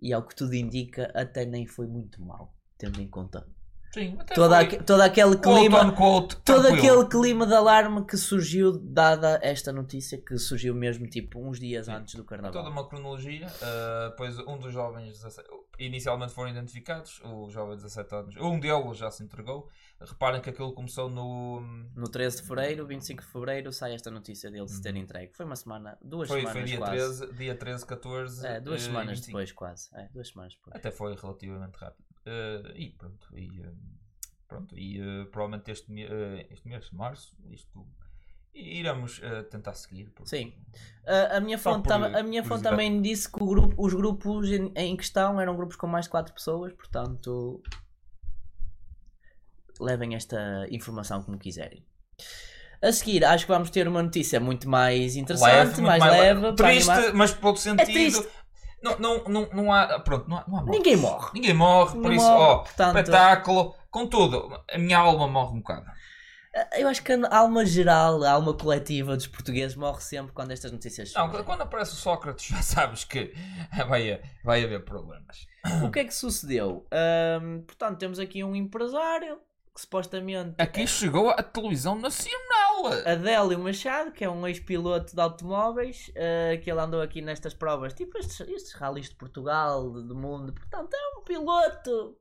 E 0.00 0.12
ao 0.12 0.22
que 0.26 0.36
tudo 0.36 0.54
indica, 0.54 1.10
até 1.14 1.44
nem 1.46 1.66
foi 1.66 1.86
muito 1.86 2.22
mal, 2.22 2.54
tendo 2.78 3.00
em 3.00 3.08
conta 3.08 3.46
Sim, 3.92 4.16
até 4.20 4.34
todo, 4.34 4.54
foi 4.54 4.64
aque- 4.64 4.82
todo 4.84 5.00
aquele 5.00 5.36
clima. 5.36 5.92
quote, 5.92 6.36
Todo 6.44 6.68
aquele 6.68 7.04
clima 7.06 7.46
de 7.46 7.54
alarme 7.54 8.04
que 8.06 8.16
surgiu, 8.16 8.72
dada 8.78 9.38
esta 9.42 9.72
notícia, 9.72 10.16
que 10.16 10.38
surgiu 10.38 10.74
mesmo 10.74 11.06
tipo 11.08 11.40
uns 11.40 11.58
dias 11.58 11.86
Sim. 11.86 11.92
antes 11.92 12.14
do 12.14 12.24
carnaval. 12.24 12.62
Toda 12.62 12.70
uma 12.72 12.88
cronologia, 12.88 13.46
eh, 13.60 14.14
pois 14.16 14.38
um 14.38 14.56
dos 14.58 14.72
jovens 14.72 15.08
17 15.18 15.48
inicialmente 15.78 16.32
foram 16.32 16.50
identificados, 16.50 17.20
o 17.24 17.48
jovem 17.50 17.76
de 17.76 17.82
17 17.82 18.14
anos, 18.14 18.36
um 18.36 18.60
deles 18.60 18.96
já 18.98 19.10
se 19.10 19.22
entregou. 19.24 19.68
Reparem 20.00 20.40
que 20.40 20.48
aquilo 20.48 20.72
começou 20.72 21.10
no. 21.10 21.60
No 21.94 22.08
13 22.08 22.38
de 22.40 22.48
fevereiro, 22.48 22.86
25 22.86 23.22
de 23.22 23.28
fevereiro, 23.28 23.70
sai 23.72 23.92
esta 23.94 24.10
notícia 24.10 24.50
dele 24.50 24.66
se 24.68 24.80
ter 24.80 24.96
entregue. 24.96 25.32
Foi 25.34 25.44
uma 25.44 25.56
semana, 25.56 25.98
duas 26.00 26.30
Uhum. 26.30 26.36
Foi, 26.36 26.40
semanas 26.40 26.52
foi 26.62 26.62
dia, 26.70 26.78
quase. 26.78 27.18
13, 27.26 27.32
dia 27.36 27.54
13, 27.54 27.86
14. 27.86 28.46
É, 28.46 28.60
duas 28.60 28.80
eh, 28.80 28.84
semanas 28.86 29.10
25. 29.18 29.26
depois, 29.26 29.52
quase. 29.52 29.88
É, 29.94 30.08
duas 30.10 30.28
semanas 30.28 30.54
depois. 30.54 30.74
Até 30.76 30.90
foi 30.90 31.14
relativamente 31.14 31.74
rápido. 31.76 32.04
Eh, 32.30 32.72
e 32.76 32.90
pronto. 32.90 33.26
E, 33.36 33.60
eh, 33.60 33.72
pronto, 34.46 34.78
e 34.78 35.00
eh, 35.00 35.24
provavelmente 35.32 35.70
este, 35.72 35.92
eh, 36.00 36.46
este 36.50 36.68
mês, 36.68 36.88
março, 36.92 37.36
isto, 37.50 37.84
iremos 38.54 39.20
tentar 39.50 39.74
seguir. 39.74 40.10
porque- 40.10 40.28
Sim. 40.30 40.52
A, 41.06 41.40
minha 41.40 41.58
fonte, 41.58 41.84
por 41.84 41.92
a 41.92 42.22
minha 42.22 42.44
fonte 42.44 42.62
também 42.62 43.00
disse 43.02 43.30
que 43.30 43.38
grupo, 43.38 43.74
os 43.78 43.94
grupos 43.94 44.48
em, 44.50 44.72
em 44.76 44.96
questão 44.96 45.40
eram 45.40 45.56
grupos 45.56 45.76
com 45.76 45.86
mais 45.86 46.04
de 46.06 46.10
4 46.10 46.32
pessoas, 46.34 46.72
portanto. 46.72 47.60
Levem 49.80 50.14
esta 50.14 50.66
informação 50.70 51.22
como 51.22 51.38
quiserem. 51.38 51.82
A 52.82 52.92
seguir, 52.92 53.24
acho 53.24 53.44
que 53.46 53.52
vamos 53.52 53.70
ter 53.70 53.86
uma 53.88 54.02
notícia 54.02 54.40
muito 54.40 54.68
mais 54.68 55.14
interessante, 55.16 55.52
Leve, 55.54 55.82
muito 55.82 56.00
mais, 56.00 56.02
leve. 56.02 56.40
para 56.40 56.54
Triste, 56.54 57.12
mas 57.14 57.32
por 57.32 57.48
outro 57.48 57.62
sentido. 57.62 57.84
triste. 57.86 58.28
Não, 58.82 58.98
não, 58.98 59.24
não, 59.24 59.48
não 59.52 59.72
há. 59.72 59.98
Pronto, 60.00 60.28
não 60.28 60.36
há, 60.38 60.44
não 60.48 60.56
há 60.58 60.62
morte. 60.62 60.76
Ninguém 60.78 60.96
morre. 60.96 61.30
Ninguém 61.34 61.54
morre, 61.54 62.00
por 62.00 62.12
isso, 62.12 62.24
morre, 62.24 62.42
ó, 62.44 62.58
portanto- 62.58 62.96
espetáculo. 62.98 63.74
Contudo, 63.90 64.62
a 64.72 64.78
minha 64.78 64.98
alma 64.98 65.26
morre 65.26 65.52
um 65.56 65.58
bocado. 65.60 65.86
Eu 66.76 66.88
acho 66.88 67.02
que 67.04 67.12
a 67.12 67.36
alma 67.38 67.64
geral, 67.64 68.24
a 68.24 68.32
alma 68.32 68.52
coletiva 68.54 69.16
dos 69.16 69.26
portugueses 69.28 69.76
morre 69.76 70.00
sempre 70.00 70.32
quando 70.32 70.50
estas 70.50 70.72
notícias 70.72 71.12
Não, 71.14 71.26
surgem. 71.26 71.44
quando 71.44 71.60
aparece 71.62 71.92
o 71.92 71.96
Sócrates 71.96 72.46
já 72.50 72.60
sabes 72.62 73.04
que 73.04 73.32
vai, 73.88 74.20
vai 74.44 74.64
haver 74.64 74.84
problemas. 74.84 75.46
O 75.84 75.90
que 75.90 76.00
é 76.00 76.04
que 76.04 76.14
sucedeu? 76.14 76.86
Portanto, 77.66 77.98
temos 77.98 78.18
aqui 78.18 78.42
um 78.42 78.56
empresário 78.56 79.38
que 79.74 79.80
supostamente 79.80 80.54
Aqui 80.58 80.86
chegou 80.86 81.30
a 81.30 81.42
televisão 81.42 81.98
nacional. 81.98 82.86
Adélio 83.06 83.58
Machado, 83.58 84.12
que 84.12 84.24
é 84.24 84.30
um 84.30 84.46
ex-piloto 84.46 85.14
de 85.14 85.20
automóveis, 85.20 86.10
eh, 86.14 86.58
que 86.62 86.70
ele 86.70 86.80
andou 86.80 87.02
aqui 87.02 87.20
nestas 87.20 87.54
provas, 87.54 87.92
tipo 87.92 88.16
estes, 88.18 88.40
estes 88.40 88.72
rallies 88.72 89.10
de 89.10 89.16
Portugal, 89.16 89.90
do 89.90 90.16
mundo. 90.16 90.52
Portanto, 90.52 90.94
é 90.94 91.18
um 91.18 91.24
piloto 91.24 92.16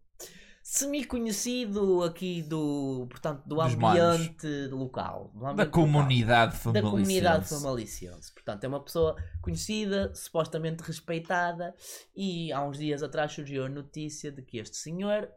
semi-conhecido 0.62 2.04
aqui 2.04 2.44
do, 2.44 3.08
portanto, 3.10 3.42
do 3.44 3.56
Dos 3.56 3.74
ambiente 3.74 4.68
local. 4.68 5.32
do 5.34 5.42
Da 5.42 5.50
ambiente 5.50 5.70
comunidade 5.72 6.56
local, 6.58 6.74
da 6.74 6.82
comunidade 6.82 7.50
famalicense. 7.50 8.34
Portanto, 8.34 8.64
é 8.66 8.68
uma 8.68 8.84
pessoa 8.84 9.16
conhecida, 9.42 10.14
supostamente 10.14 10.84
respeitada, 10.84 11.74
e 12.16 12.52
há 12.52 12.64
uns 12.64 12.78
dias 12.78 13.02
atrás 13.02 13.32
surgiu 13.32 13.66
a 13.66 13.70
notícia 13.70 14.32
de 14.32 14.44
que 14.44 14.60
este 14.60 14.78
senhor 14.78 15.28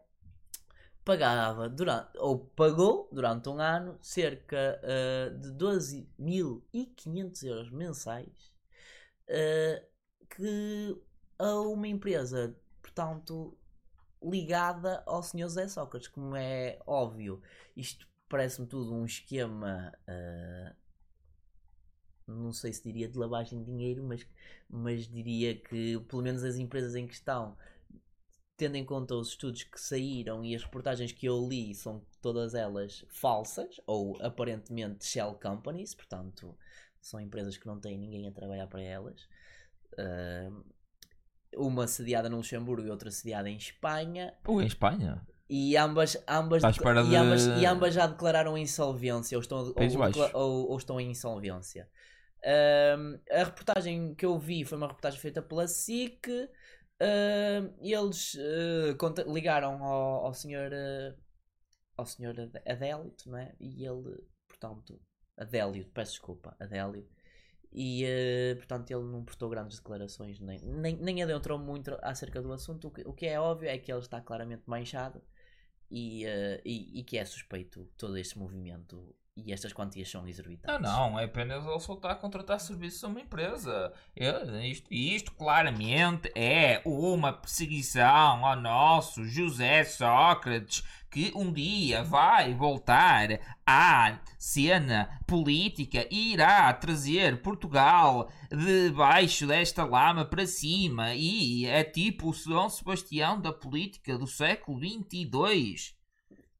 pagava 1.04 1.68
durante, 1.68 2.16
ou 2.18 2.38
pagou 2.38 3.08
durante 3.12 3.48
um 3.48 3.58
ano 3.60 3.98
cerca 4.00 4.80
eh, 4.82 5.30
de 5.30 5.50
12.500 5.52 7.42
euros 7.42 7.70
mensais 7.70 8.52
eh, 9.28 9.84
que 10.30 10.96
a 11.38 11.60
uma 11.60 11.88
empresa, 11.88 12.56
portanto, 12.82 13.56
ligada 14.22 15.02
ao 15.06 15.22
Sr. 15.22 15.42
José 15.48 15.68
Sócrates, 15.68 16.08
como 16.08 16.36
é 16.36 16.78
óbvio. 16.86 17.42
Isto 17.76 18.06
parece-me 18.28 18.66
tudo 18.66 18.94
um 18.94 19.04
esquema, 19.04 19.92
eh, 20.06 20.74
não 22.26 22.52
sei 22.52 22.72
se 22.72 22.82
diria 22.82 23.08
de 23.08 23.18
lavagem 23.18 23.58
de 23.60 23.66
dinheiro, 23.66 24.02
mas, 24.04 24.26
mas 24.68 25.06
diria 25.06 25.54
que 25.56 25.98
pelo 26.08 26.22
menos 26.22 26.42
as 26.44 26.56
empresas 26.56 26.94
em 26.94 27.06
questão 27.06 27.56
tendo 28.62 28.76
em 28.76 28.84
conta 28.84 29.14
os 29.16 29.30
estudos 29.30 29.64
que 29.64 29.80
saíram 29.80 30.44
e 30.44 30.54
as 30.54 30.62
reportagens 30.62 31.10
que 31.10 31.26
eu 31.26 31.48
li, 31.48 31.74
são 31.74 32.00
todas 32.20 32.54
elas 32.54 33.04
falsas 33.08 33.80
ou 33.86 34.16
aparentemente 34.22 35.04
shell 35.04 35.34
companies, 35.34 35.94
portanto, 35.96 36.56
são 37.00 37.18
empresas 37.20 37.56
que 37.56 37.66
não 37.66 37.80
têm 37.80 37.98
ninguém 37.98 38.28
a 38.28 38.30
trabalhar 38.32 38.68
para 38.68 38.80
elas. 38.80 39.26
Ah, 39.98 40.48
uma 41.56 41.86
sediada 41.88 42.28
no 42.30 42.36
Luxemburgo 42.36 42.86
e 42.86 42.90
outra 42.90 43.10
sediada 43.10 43.50
em 43.50 43.56
Espanha. 43.56 44.32
Pô, 44.44 44.60
em 44.62 44.66
Espanha. 44.66 45.26
E 45.50 45.76
ambas, 45.76 46.16
ambas, 46.28 46.62
à 46.64 46.70
espera 46.70 47.02
e, 47.02 47.16
ambas, 47.16 47.42
de- 47.42 47.60
e 47.60 47.66
ambas 47.66 47.94
já 47.94 48.06
declararam 48.06 48.56
insolvência 48.56 49.36
ou 49.36 49.42
estão, 49.42 49.58
ou, 49.58 49.74
ou, 49.74 50.30
ou- 50.32 50.70
ou 50.70 50.78
estão 50.78 51.00
em 51.00 51.10
insolvência. 51.10 51.88
Ahm, 52.44 53.18
a 53.30 53.44
reportagem 53.44 54.14
que 54.14 54.24
eu 54.24 54.38
vi 54.38 54.64
foi 54.64 54.78
uma 54.78 54.86
reportagem 54.86 55.18
feita 55.20 55.42
pela 55.42 55.66
SIC. 55.66 56.48
E 57.80 57.92
eles 57.92 58.36
conta- 58.98 59.24
ligaram 59.24 59.82
ao, 59.84 60.26
ao 60.26 60.34
senhor 60.34 60.72
ah, 60.72 61.14
ao 61.96 62.06
senhor 62.06 62.38
Ad- 62.40 62.62
Adélio, 62.66 63.14
não 63.26 63.38
é? 63.38 63.54
E 63.60 63.84
ele, 63.86 64.24
portanto, 64.48 65.00
Adélio, 65.36 65.86
peço 65.94 66.12
desculpa, 66.12 66.56
Adélio. 66.60 67.08
E, 67.72 68.04
portanto, 68.58 68.90
ele 68.90 69.04
não 69.04 69.24
prestou 69.24 69.48
grandes 69.50 69.78
declarações, 69.78 70.40
nem, 70.40 70.60
nem, 70.60 70.96
nem 70.96 71.22
adentrou 71.22 71.58
muito 71.58 71.96
acerca 72.02 72.42
do 72.42 72.52
assunto. 72.52 72.88
O 72.88 72.90
que, 72.90 73.02
o 73.02 73.12
que 73.14 73.26
é 73.26 73.40
óbvio 73.40 73.68
é 73.68 73.78
que 73.78 73.92
ele 73.92 74.00
está 74.00 74.20
claramente 74.20 74.62
manchado 74.66 75.22
e, 75.90 76.24
e, 76.64 77.00
e 77.00 77.04
que 77.04 77.18
é 77.18 77.24
suspeito 77.24 77.86
todo 77.96 78.16
este 78.18 78.38
movimento 78.38 79.14
e 79.34 79.52
estas 79.52 79.72
quantias 79.72 80.10
são 80.10 80.28
exorbitantes. 80.28 80.82
não, 80.82 81.18
é 81.18 81.24
apenas 81.24 81.64
ele 81.64 81.76
está 81.76 82.12
a 82.12 82.14
contratar 82.14 82.60
serviços 82.60 83.02
a 83.02 83.08
uma 83.08 83.20
empresa. 83.20 83.92
É, 84.14 84.66
isto, 84.68 84.92
isto 84.92 85.32
claramente 85.32 86.30
é 86.34 86.82
uma 86.84 87.32
perseguição 87.32 88.44
ao 88.44 88.60
nosso 88.60 89.24
José 89.24 89.84
Sócrates, 89.84 90.84
que 91.10 91.32
um 91.34 91.52
dia 91.52 92.02
vai 92.02 92.54
voltar 92.54 93.28
à 93.66 94.18
cena 94.38 95.18
política 95.26 96.06
e 96.10 96.32
irá 96.32 96.72
trazer 96.74 97.40
Portugal 97.42 98.30
debaixo 98.50 99.46
desta 99.46 99.84
lama 99.84 100.26
para 100.26 100.46
cima. 100.46 101.14
E 101.14 101.66
é 101.66 101.82
tipo 101.84 102.30
o 102.30 102.34
São 102.34 102.68
Sebastião 102.68 103.40
da 103.40 103.52
política 103.52 104.18
do 104.18 104.26
século 104.26 104.78
22. 104.78 106.01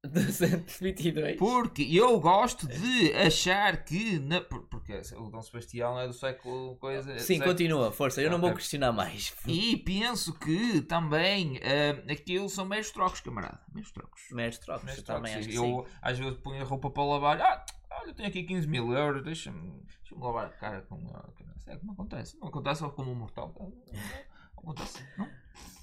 222. 0.08 1.36
Porque 1.38 1.82
eu 1.90 2.18
gosto 2.20 2.66
de 2.66 3.12
achar 3.14 3.84
que. 3.84 4.18
Na, 4.18 4.40
por- 4.40 4.62
porque 4.68 5.00
o 5.16 5.30
Dom 5.30 5.40
Sebastião 5.42 5.98
é 5.98 6.06
do 6.08 6.12
século. 6.12 6.76
Coisa, 6.76 7.18
Sim, 7.20 7.34
século- 7.36 7.50
continua, 7.50 7.92
força, 7.92 8.20
eu 8.20 8.30
não 8.30 8.40
vou 8.40 8.52
questionar 8.54 8.90
mais. 8.92 9.32
E 9.46 9.76
penso 9.76 10.32
que 10.38 10.80
também 10.82 11.60
ah, 11.62 12.12
aquilo 12.12 12.48
são 12.48 12.64
meios 12.66 12.90
trocos, 12.90 13.20
camarada. 13.20 13.60
Meios 13.72 13.92
trocos. 13.92 14.22
Meros 14.32 14.58
trocos, 14.58 14.84
Meios 14.84 14.98
eu 14.98 15.04
também 15.04 15.32
trocos. 15.32 15.48
acho 15.48 15.56
eu 15.64 15.86
às 16.02 16.18
vezes 16.18 16.38
ponho 16.40 16.60
a 16.60 16.64
roupa 16.64 16.90
para 16.90 17.04
lavar. 17.04 17.40
Ah, 17.40 17.64
olha, 18.00 18.10
eu 18.10 18.14
tenho 18.14 18.28
aqui 18.28 18.42
15 18.42 18.66
mil 18.66 18.92
euros, 18.92 19.22
deixa-me 19.22 19.70
deixa 19.86 20.14
lavar 20.18 20.46
a 20.46 20.50
cara 20.50 20.82
com. 20.82 20.96
ah, 21.14 21.28
que 21.36 21.44
não 21.44 21.56
sei, 21.58 21.76
como 21.76 21.92
acontece. 21.92 22.36
Não 22.40 22.48
acontece 22.48 22.80
só 22.80 22.90
como 22.90 23.12
um 23.12 23.14
mortal. 23.14 23.54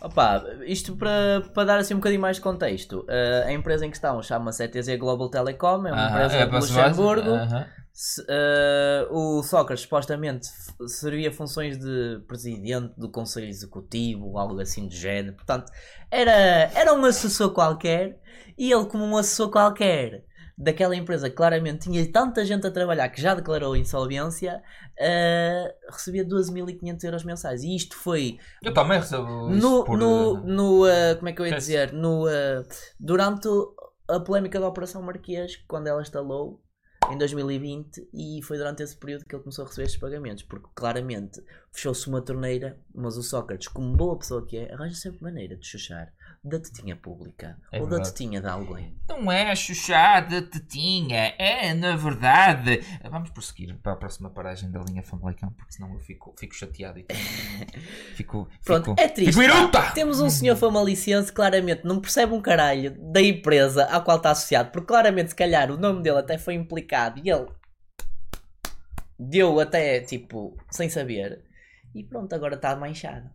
Opa, 0.01 0.45
isto 0.65 0.95
para, 0.95 1.41
para 1.53 1.65
dar 1.65 1.79
assim 1.79 1.93
um 1.93 1.97
bocadinho 1.97 2.21
mais 2.21 2.37
de 2.37 2.41
contexto. 2.41 3.05
eh, 3.09 3.43
a 3.47 3.51
empresa 3.51 3.85
em 3.85 3.89
questão 3.89 4.21
chama-se 4.23 4.63
ETZ 4.63 4.95
Global 4.97 5.29
Telecom, 5.29 5.85
é 5.85 5.91
uma 5.91 5.91
Aham, 5.91 6.09
empresa 6.09 6.37
é 6.37 6.45
de 6.45 6.53
Luxemburgo. 6.55 7.31
Se- 7.91 8.23
eh, 8.29 9.07
o 9.11 9.43
Sócrates 9.43 9.83
supostamente 9.83 10.47
servia 10.87 11.31
funções 11.33 11.77
de 11.77 12.21
presidente 12.27 12.93
do 12.97 13.11
Conselho 13.11 13.47
Executivo, 13.47 14.37
algo 14.37 14.57
assim 14.61 14.87
do 14.87 14.93
género. 14.95 15.35
Portanto, 15.35 15.69
era, 16.09 16.31
era 16.31 16.93
um 16.93 17.03
assessor 17.03 17.51
qualquer 17.53 18.21
e 18.57 18.71
ele, 18.71 18.85
como 18.85 19.03
um 19.03 19.17
assessor 19.17 19.49
qualquer 19.51 20.23
daquela 20.59 20.93
empresa 20.93 21.29
que 21.29 21.35
claramente 21.37 21.89
tinha 21.89 22.05
tanta 22.11 22.43
gente 22.43 22.67
a 22.67 22.71
trabalhar 22.71 23.07
que 23.07 23.21
já 23.21 23.33
declarou 23.33 23.77
insolvência, 23.77 24.61
eh, 24.99 25.73
recebia 25.89 26.25
12.500 26.25 27.03
euros 27.05 27.23
mensais. 27.23 27.63
E 27.63 27.73
isto 27.73 27.95
foi 27.95 28.37
Eu 28.61 28.73
também 28.73 28.99
recebo 28.99 29.49
no, 29.49 29.85
por, 29.85 29.97
no, 29.97 30.35
ah, 30.35 30.41
no, 30.41 30.85
uh, 30.85 31.15
como 31.15 31.29
é 31.29 31.31
que 31.31 31.41
eu 31.41 31.47
ia 31.47 31.55
dizer? 31.55 31.93
No, 31.93 32.27
uh, 32.27 32.65
durante 32.99 33.47
a 34.09 34.19
polémica 34.19 34.59
da 34.59 34.67
Operação 34.67 35.01
Marquês, 35.01 35.55
quando 35.65 35.87
ela 35.87 36.01
instalou 36.01 36.61
em 37.09 37.17
2020, 37.17 38.09
e 38.13 38.41
foi 38.43 38.57
durante 38.57 38.83
esse 38.83 38.97
período 38.97 39.23
que 39.25 39.33
ele 39.33 39.41
começou 39.41 39.63
a 39.63 39.67
receber 39.67 39.85
estes 39.85 40.01
pagamentos, 40.01 40.43
porque 40.43 40.67
claramente 40.75 41.41
fechou-se 41.71 42.05
uma 42.07 42.21
torneira, 42.21 42.77
mas 42.93 43.15
o 43.15 43.23
Sócrates, 43.23 43.69
como 43.69 43.95
boa 43.95 44.19
pessoa 44.19 44.45
que 44.45 44.57
é, 44.57 44.73
arranja 44.73 44.95
sempre 44.95 45.23
maneira 45.23 45.55
de 45.55 45.65
chuchar 45.65 46.11
da 46.43 46.57
tetinha 46.59 46.95
pública 46.95 47.57
É 47.71 47.79
ou 47.79 47.85
da 47.85 47.97
verdade. 47.97 48.11
tetinha 48.13 48.39
de 48.39 48.47
alguém. 48.47 48.95
Não 49.09 49.31
é 49.31 49.53
chuchada 49.55 50.41
tetinha, 50.41 51.33
é 51.37 51.73
na 51.73 51.95
verdade. 51.95 52.81
Vamos 53.09 53.29
prosseguir 53.31 53.77
para 53.77 53.91
a 53.93 53.95
próxima 53.95 54.29
paragem 54.29 54.71
da 54.71 54.79
linha 54.81 55.03
Famalicão, 55.03 55.51
porque 55.51 55.73
senão 55.73 55.93
eu 55.93 55.99
fico, 55.99 56.33
fico 56.39 56.55
chateado 56.55 56.99
e 56.99 57.05
fico. 58.15 58.47
Pronto, 58.63 58.91
fico, 58.91 59.01
é 59.01 59.07
triste. 59.09 59.33
Fico! 59.39 59.93
Temos 59.93 60.21
um 60.21 60.29
senhor 60.29 60.55
famaliciense 60.55 61.27
que 61.27 61.35
claramente 61.35 61.85
não 61.85 61.99
percebe 61.99 62.33
um 62.33 62.41
caralho 62.41 62.91
da 63.11 63.21
empresa 63.21 63.83
à 63.85 63.99
qual 63.99 64.17
está 64.17 64.31
associado, 64.31 64.71
porque 64.71 64.87
claramente, 64.87 65.29
se 65.29 65.35
calhar, 65.35 65.69
o 65.71 65.77
nome 65.77 66.01
dele 66.01 66.19
até 66.19 66.37
foi 66.37 66.53
implicado 66.53 67.19
e 67.23 67.29
ele 67.29 67.47
deu 69.19 69.59
até 69.59 69.99
tipo 69.99 70.57
sem 70.71 70.89
saber. 70.89 71.43
E 71.93 72.03
pronto, 72.03 72.33
agora 72.33 72.55
está 72.55 72.75
manchado. 72.75 73.29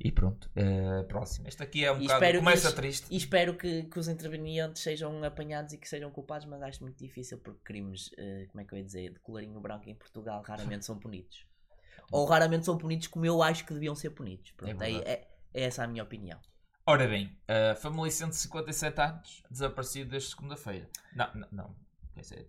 E 0.00 0.10
pronto, 0.10 0.50
eh, 0.56 1.02
próximo. 1.04 1.46
Este 1.48 1.62
aqui 1.62 1.84
é 1.84 1.92
um 1.92 1.98
E 2.00 2.02
bocado. 2.02 2.24
que 2.26 2.38
Começa 2.38 2.68
os- 2.68 2.74
triste. 2.74 3.06
E 3.10 3.16
espero 3.16 3.56
que, 3.56 3.84
que 3.84 3.98
os 3.98 4.08
intervenientes 4.08 4.82
sejam 4.82 5.22
apanhados 5.22 5.72
e 5.72 5.78
que 5.78 5.88
sejam 5.88 6.10
culpados, 6.10 6.46
mas 6.46 6.60
acho 6.62 6.82
muito 6.82 6.98
difícil 6.98 7.38
porque 7.38 7.60
crimes, 7.62 8.10
eh, 8.18 8.46
como 8.50 8.60
é 8.60 8.64
que 8.64 8.74
eu 8.74 8.78
ia 8.78 8.84
dizer, 8.84 9.12
de 9.12 9.20
colorinho 9.20 9.60
branco 9.60 9.88
em 9.88 9.94
Portugal 9.94 10.42
raramente 10.42 10.84
são 10.84 10.98
punidos. 10.98 11.46
Ou 12.10 12.24
raramente 12.26 12.64
são 12.66 12.76
punidos 12.76 13.06
como 13.06 13.24
eu 13.24 13.42
acho 13.42 13.64
que 13.64 13.72
deviam 13.72 13.94
ser 13.94 14.10
punidos. 14.10 14.50
Pronto, 14.52 14.82
é, 14.82 14.92
é, 14.92 15.28
é 15.54 15.62
essa 15.62 15.84
a 15.84 15.86
minha 15.86 16.02
opinião. 16.02 16.38
Ora 16.84 17.06
bem, 17.06 17.26
uh, 17.48 17.76
família 17.76 18.10
157 18.10 19.00
anos, 19.00 19.42
desaparecido 19.48 20.10
desde 20.10 20.30
segunda-feira. 20.30 20.90
Não, 21.14 21.32
não, 21.34 21.48
não. 21.52 21.76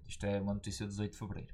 Isto 0.08 0.26
é 0.26 0.42
uma 0.42 0.54
notícia 0.56 0.86
de 0.86 0.92
18 0.92 1.12
de 1.12 1.18
fevereiro. 1.20 1.54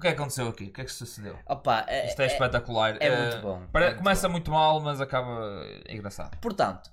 O 0.00 0.02
que 0.02 0.08
é 0.08 0.12
que 0.12 0.16
aconteceu 0.16 0.48
aqui? 0.48 0.64
O 0.64 0.72
que 0.72 0.80
é 0.80 0.84
que 0.86 0.92
sucedeu? 0.92 1.38
Opa, 1.46 1.84
é, 1.86 2.06
Isto 2.06 2.22
é, 2.22 2.26
espetacular. 2.26 2.96
é 2.98 3.06
Eh, 3.06 3.16
muito 3.20 3.42
bom, 3.42 3.66
pare- 3.70 3.84
é 3.84 3.88
muito 3.90 3.98
começa 4.02 4.26
bom. 4.28 4.32
muito 4.32 4.50
mal, 4.50 4.80
mas 4.80 4.98
acaba 4.98 5.62
engraçado. 5.90 6.38
Portanto, 6.40 6.90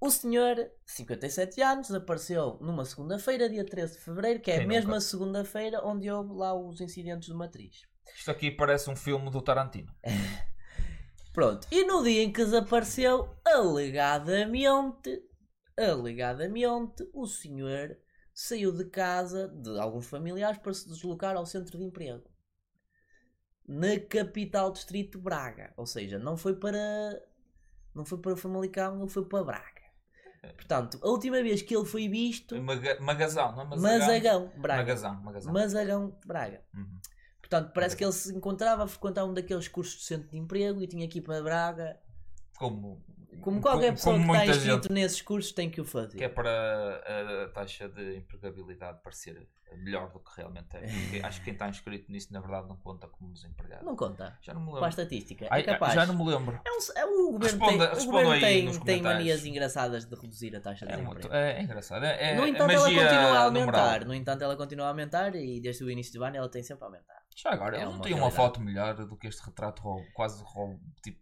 o 0.00 0.10
senhor, 0.10 0.56
57 0.86 1.60
anos, 1.60 1.92
apareceu 1.92 2.56
numa 2.62 2.86
segunda-feira, 2.86 3.46
dia 3.46 3.62
13 3.62 3.98
de 3.98 4.00
fevereiro, 4.00 4.40
que 4.40 4.50
é 4.50 4.54
Quem 4.54 4.64
a 4.64 4.66
mesma 4.66 5.02
segunda-feira 5.02 5.84
onde 5.84 6.10
houve 6.10 6.32
lá 6.32 6.54
os 6.54 6.80
incidentes 6.80 7.28
de 7.28 7.34
matriz. 7.34 7.82
Isto 8.16 8.30
aqui 8.30 8.50
parece 8.50 8.88
um 8.88 8.96
filme 8.96 9.30
do 9.30 9.42
Tarantino. 9.42 9.94
Pronto, 11.34 11.66
e 11.70 11.84
no 11.84 12.02
dia 12.02 12.22
em 12.22 12.32
que 12.32 12.42
desapareceu, 12.42 13.28
alegadamente, 13.44 15.22
alegadamente, 15.78 17.06
o 17.12 17.26
senhor 17.26 17.96
saiu 18.34 18.72
de 18.72 18.86
casa 18.86 19.48
de 19.48 19.78
alguns 19.78 20.06
familiares 20.06 20.58
para 20.58 20.72
se 20.72 20.88
deslocar 20.88 21.36
ao 21.36 21.44
centro 21.44 21.76
de 21.78 21.84
emprego. 21.84 22.24
Na 23.72 24.00
capital 24.00 24.72
distrito 24.72 25.16
de 25.18 25.24
Braga. 25.24 25.72
Ou 25.76 25.86
seja, 25.86 26.18
não 26.18 26.36
foi 26.36 26.56
para. 26.56 26.78
Não 27.94 28.04
foi 28.04 28.18
para 28.18 28.36
Famalicão, 28.36 28.98
ele 29.00 29.08
foi 29.08 29.24
para 29.24 29.44
Braga. 29.44 29.80
Portanto, 30.56 30.98
a 31.02 31.08
última 31.08 31.42
vez 31.42 31.62
que 31.62 31.76
ele 31.76 31.84
foi 31.84 32.08
visto. 32.08 32.60
Maga- 32.60 32.98
magazão, 33.00 33.52
não 33.52 33.62
é 33.62 33.64
magazão? 33.64 33.98
Mazagão, 33.98 34.52
Braga. 34.56 34.82
Magazão, 34.82 35.22
magazão. 35.22 35.52
Mazagão, 35.52 36.18
Braga. 36.24 36.62
Uhum. 36.74 36.98
Portanto, 37.40 37.72
parece 37.74 37.96
que 37.96 38.04
ele 38.04 38.12
se 38.12 38.34
encontrava 38.34 38.84
a 38.84 38.86
frequentar 38.86 39.24
um 39.24 39.34
daqueles 39.34 39.68
cursos 39.68 39.98
de 40.00 40.04
centro 40.04 40.30
de 40.30 40.38
emprego 40.38 40.82
e 40.82 40.86
tinha 40.86 41.06
que 41.08 41.18
ir 41.18 41.22
para 41.22 41.42
Braga 41.42 41.98
Como, 42.58 43.04
Como 43.40 43.60
qualquer 43.60 43.92
pessoa 43.92 44.16
como 44.16 44.32
que 44.32 44.38
está 44.38 44.46
inscrito 44.52 44.82
gente 44.88 44.92
nesses 44.92 45.22
cursos 45.22 45.52
tem 45.52 45.70
que 45.70 45.80
o 45.80 45.84
fazer. 45.84 46.18
que 46.18 46.24
é 46.24 46.28
para 46.28 47.44
a 47.46 47.48
taxa 47.52 47.88
de 47.88 48.16
empregabilidade 48.16 49.00
parecer 49.02 49.48
melhor 49.84 50.10
do 50.10 50.18
que 50.18 50.30
realmente 50.36 50.76
é. 50.76 50.80
Porque 50.80 51.20
acho 51.24 51.38
que 51.38 51.44
quem 51.44 51.52
está 51.52 51.68
inscrito 51.68 52.10
nisso 52.10 52.32
na 52.32 52.40
verdade 52.40 52.66
não 52.68 52.76
conta 52.76 53.06
como 53.06 53.32
desempregado. 53.32 53.84
Não 53.84 53.94
conta. 53.94 54.36
Já 54.42 54.52
não 54.52 54.60
me 54.62 54.66
Para 54.66 54.72
a 54.72 54.80
lembro. 54.80 54.88
estatística. 54.90 55.46
Ai, 55.50 55.60
é 55.60 55.64
capaz. 55.64 55.94
já 55.94 56.06
não 56.06 56.16
me 56.16 56.24
lembro. 56.30 56.60
É 56.66 56.70
um- 56.70 56.98
é 56.98 57.04
o 57.06 57.32
governo 57.32 57.38
Responda- 57.66 57.88
tem, 57.94 58.02
o 58.02 58.06
governo 58.06 58.40
tem, 58.40 58.80
tem 58.80 59.02
manias 59.02 59.44
engraçadas 59.46 60.04
de 60.06 60.14
reduzir 60.16 60.56
a 60.56 60.60
taxa 60.60 60.84
de 60.86 60.92
É, 60.92 60.96
muito, 60.96 61.16
desemprego. 61.18 61.34
é, 61.36 61.52
é 61.52 61.62
engraçado. 61.62 62.04
É, 62.04 62.30
é, 62.32 62.34
no 62.36 62.44
é 62.44 62.48
entanto, 62.48 62.70
ela 62.72 62.84
continua 62.84 63.06
a 63.06 63.50
numeral. 63.50 63.80
aumentar. 63.84 64.04
No 64.06 64.14
entanto, 64.14 64.42
ela 64.42 64.56
continua 64.56 64.86
a 64.86 64.88
aumentar 64.88 65.34
e 65.36 65.60
desde 65.60 65.84
o 65.84 65.90
início 65.90 66.12
do 66.14 66.24
ano 66.24 66.36
ela 66.36 66.48
tem 66.50 66.62
sempre 66.64 66.82
a 66.82 66.86
aumentar. 66.88 67.20
Já 67.36 67.50
agora, 67.52 67.76
É 67.76 67.82
ele 67.82 67.92
não 67.92 68.00
tem 68.00 68.12
uma 68.12 68.30
foto 68.30 68.60
melhor 68.60 68.94
do 68.94 69.16
que 69.16 69.28
este 69.28 69.40
retrato 69.46 69.82
quase 70.14 70.42
roubo, 70.44 70.80
tipo. 71.02 71.18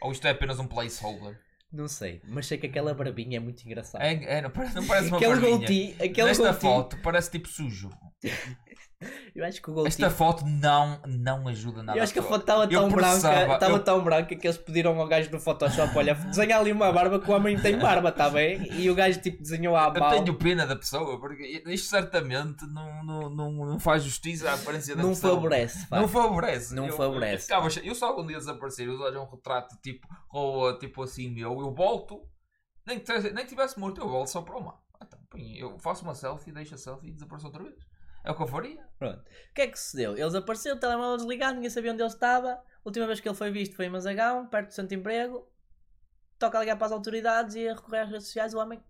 Ou 0.00 0.12
isto 0.12 0.26
é 0.26 0.30
apenas 0.30 0.58
um 0.58 0.66
placeholder? 0.66 1.38
Não 1.72 1.86
sei, 1.86 2.20
mas 2.24 2.46
sei 2.46 2.58
que 2.58 2.66
aquela 2.66 2.92
barbinha 2.92 3.36
é 3.36 3.40
muito 3.40 3.62
engraçada. 3.64 4.04
É, 4.04 4.38
é, 4.38 4.42
não, 4.42 4.50
parece, 4.50 4.74
não 4.76 4.86
parece 4.86 5.08
uma 5.08 5.16
aquele 5.18 5.32
barbinha. 5.32 5.58
goatee, 5.58 5.96
aquele 6.00 6.28
Nesta 6.28 6.42
goatee, 6.44 6.60
foto 6.60 6.96
parece 7.02 7.30
tipo 7.30 7.48
sujo. 7.48 7.90
eu 9.34 9.44
acho 9.46 9.62
que 9.62 9.70
o 9.70 9.86
Esta 9.86 10.10
foto 10.10 10.44
não, 10.44 11.00
não 11.06 11.48
ajuda 11.48 11.82
nada. 11.82 11.98
Eu 11.98 12.02
acho 12.02 12.12
que 12.12 12.18
a 12.18 12.22
foto 12.22 12.42
estava 12.42 12.64
Eu 12.64 12.80
tão 12.80 12.88
branca, 12.90 13.52
estava 13.54 13.72
eu- 13.76 13.82
tão 13.84 14.04
branca 14.04 14.36
que 14.36 14.46
eles 14.46 14.58
pediram 14.58 15.00
ao 15.00 15.06
gajo 15.08 15.30
do 15.30 15.40
Photoshop, 15.40 15.96
olha, 15.96 16.14
desenha 16.14 16.58
ali 16.58 16.70
uma 16.70 16.92
barba 16.92 17.18
que 17.18 17.30
o 17.30 17.34
homem 17.34 17.58
tem 17.58 17.78
barba, 17.78 18.10
está 18.10 18.28
bem? 18.28 18.62
E 18.78 18.90
o 18.90 18.94
gajo 18.94 19.18
tipo 19.22 19.42
desenhou 19.42 19.74
à 19.74 19.86
Eu 19.94 20.00
mão. 20.00 20.10
tenho 20.10 20.36
pena 20.36 20.66
da 20.66 20.76
pessoa, 20.76 21.18
porque 21.18 21.62
isto 21.66 21.88
certamente 21.88 22.66
não, 22.66 23.02
não, 23.04 23.30
não, 23.30 23.52
não 23.52 23.80
faz 23.80 24.02
justiça 24.04 24.50
à 24.50 24.54
aparência 24.54 24.94
da 24.94 25.02
Não 25.02 25.10
pessoa. 25.10 25.34
favorece. 25.34 25.86
Não 25.90 26.06
favorece. 26.08 26.74
Não 26.74 26.86
eu, 26.88 26.96
favorece. 26.96 27.50
Eu, 27.52 27.70
che- 27.70 27.88
eu 27.88 27.94
só 27.94 28.08
algum 28.08 28.26
dia 28.26 28.36
desaparecer, 28.36 28.86
eu 28.86 29.00
olho 29.00 29.22
um 29.22 29.30
retrato 29.30 29.76
tipo, 29.82 30.06
ou 30.28 30.78
tipo 30.78 31.02
assim 31.02 31.30
meu, 31.30 31.58
eu 31.60 31.72
volto, 31.72 32.20
nem 32.86 33.02
nem 33.34 33.46
tivesse 33.46 33.78
morto, 33.80 33.98
eu 34.00 34.08
volto 34.10 34.28
só 34.28 34.42
para 34.42 34.58
o 34.58 34.62
mar. 34.62 34.78
Então, 35.02 35.18
põe, 35.30 35.56
eu 35.56 35.78
faço 35.78 36.04
uma 36.04 36.14
selfie, 36.14 36.52
deixo 36.52 36.74
a 36.74 36.78
selfie 36.78 37.08
e 37.08 37.12
desapareço 37.12 37.46
outra 37.46 37.62
vez. 37.62 37.76
É 38.24 38.30
o 38.30 38.34
que 38.36 38.42
eu 38.42 38.46
faria. 38.46 38.84
Pronto. 38.98 39.18
O 39.18 39.54
que 39.54 39.62
é 39.62 39.66
que 39.66 39.78
sucedeu? 39.78 40.16
Eles 40.16 40.34
apareceram, 40.34 40.76
o 40.76 40.80
telemóvel 40.80 41.16
desligado, 41.16 41.54
ninguém 41.54 41.70
sabia 41.70 41.92
onde 41.92 42.02
ele 42.02 42.08
estava. 42.08 42.50
A 42.52 42.62
última 42.84 43.06
vez 43.06 43.20
que 43.20 43.28
ele 43.28 43.36
foi 43.36 43.50
visto 43.50 43.76
foi 43.76 43.86
em 43.86 43.90
Mazagão, 43.90 44.46
perto 44.46 44.68
do 44.68 44.74
centro 44.74 44.90
de 44.90 44.96
emprego. 44.96 45.48
Toca 46.38 46.58
a 46.58 46.60
ligar 46.60 46.76
para 46.76 46.86
as 46.86 46.92
autoridades 46.92 47.54
e 47.54 47.68
a 47.68 47.74
recorrer 47.74 48.00
às 48.00 48.10
redes 48.10 48.26
sociais. 48.26 48.54
O 48.54 48.58
homem 48.58 48.82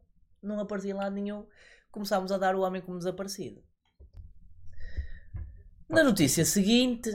não 0.42 0.60
aparecia 0.60 0.90
em 0.92 0.94
lado 0.94 1.14
nenhum. 1.14 1.46
Começámos 1.90 2.30
a 2.32 2.38
dar 2.38 2.54
o 2.54 2.60
homem 2.60 2.80
como 2.80 2.98
desaparecido. 2.98 3.62
Na 5.88 6.04
notícia 6.04 6.44
seguinte, 6.44 7.10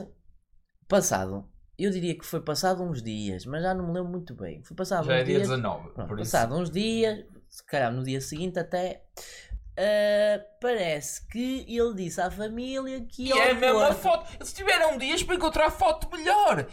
passado, 0.86 1.48
eu 1.78 1.90
diria 1.90 2.16
que 2.16 2.26
foi 2.26 2.42
passado 2.42 2.82
uns 2.82 3.02
dias, 3.02 3.46
mas 3.46 3.62
já 3.62 3.74
não 3.74 3.86
me 3.86 3.92
lembro 3.94 4.10
muito 4.10 4.34
bem. 4.34 4.62
Foi 4.62 4.76
passado 4.76 5.06
Já 5.06 5.14
uns 5.14 5.20
é 5.20 5.24
dia 5.24 5.36
dias. 5.36 5.48
19. 5.48 5.90
Pronto, 5.94 6.16
passado 6.16 6.54
uns 6.54 6.70
dias, 6.70 7.24
se 7.48 7.64
calhar 7.64 7.90
no 7.92 8.02
dia 8.02 8.20
seguinte 8.20 8.58
até, 8.58 9.04
ah, 9.76 10.44
parece 10.60 11.26
que 11.28 11.64
ele 11.68 11.94
disse 11.94 12.20
à 12.20 12.30
família 12.30 13.00
que 13.02 13.28
E 13.28 13.32
é 13.32 13.50
a 13.50 13.54
mesma 13.54 13.92
foto. 13.92 14.32
Eles 14.34 14.52
tiveram 14.52 14.96
dias 14.96 15.22
para 15.22 15.34
encontrar 15.34 15.70
foto 15.70 16.10
melhor. 16.16 16.66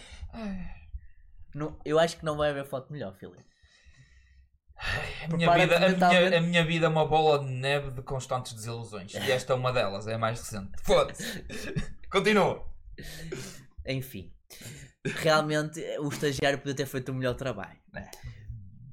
Não, 1.53 1.77
eu 1.85 1.99
acho 1.99 2.17
que 2.17 2.25
não 2.25 2.37
vai 2.37 2.49
haver 2.49 2.65
foto 2.65 2.91
melhor, 2.91 3.13
Filipe. 3.13 3.43
A 5.23 5.35
minha, 5.35 5.53
vida, 5.53 5.77
a, 5.77 5.89
minha, 5.89 6.37
a 6.37 6.41
minha 6.41 6.65
vida 6.65 6.85
é 6.87 6.89
uma 6.89 7.05
bola 7.05 7.39
de 7.39 7.45
neve 7.45 7.91
de 7.91 8.01
constantes 8.01 8.53
desilusões. 8.53 9.13
E 9.13 9.31
esta 9.31 9.53
é 9.53 9.55
uma 9.55 9.71
delas, 9.71 10.07
é 10.07 10.15
a 10.15 10.17
mais 10.17 10.39
recente. 10.39 10.71
Foda-se. 10.81 11.43
Continua. 12.11 12.65
Enfim, 13.85 14.33
realmente 15.05 15.79
o 15.99 16.09
estagiário 16.09 16.57
podia 16.59 16.75
ter 16.75 16.85
feito 16.85 17.09
o 17.11 17.15
melhor 17.15 17.35
trabalho. 17.35 17.79
É. 17.95 18.09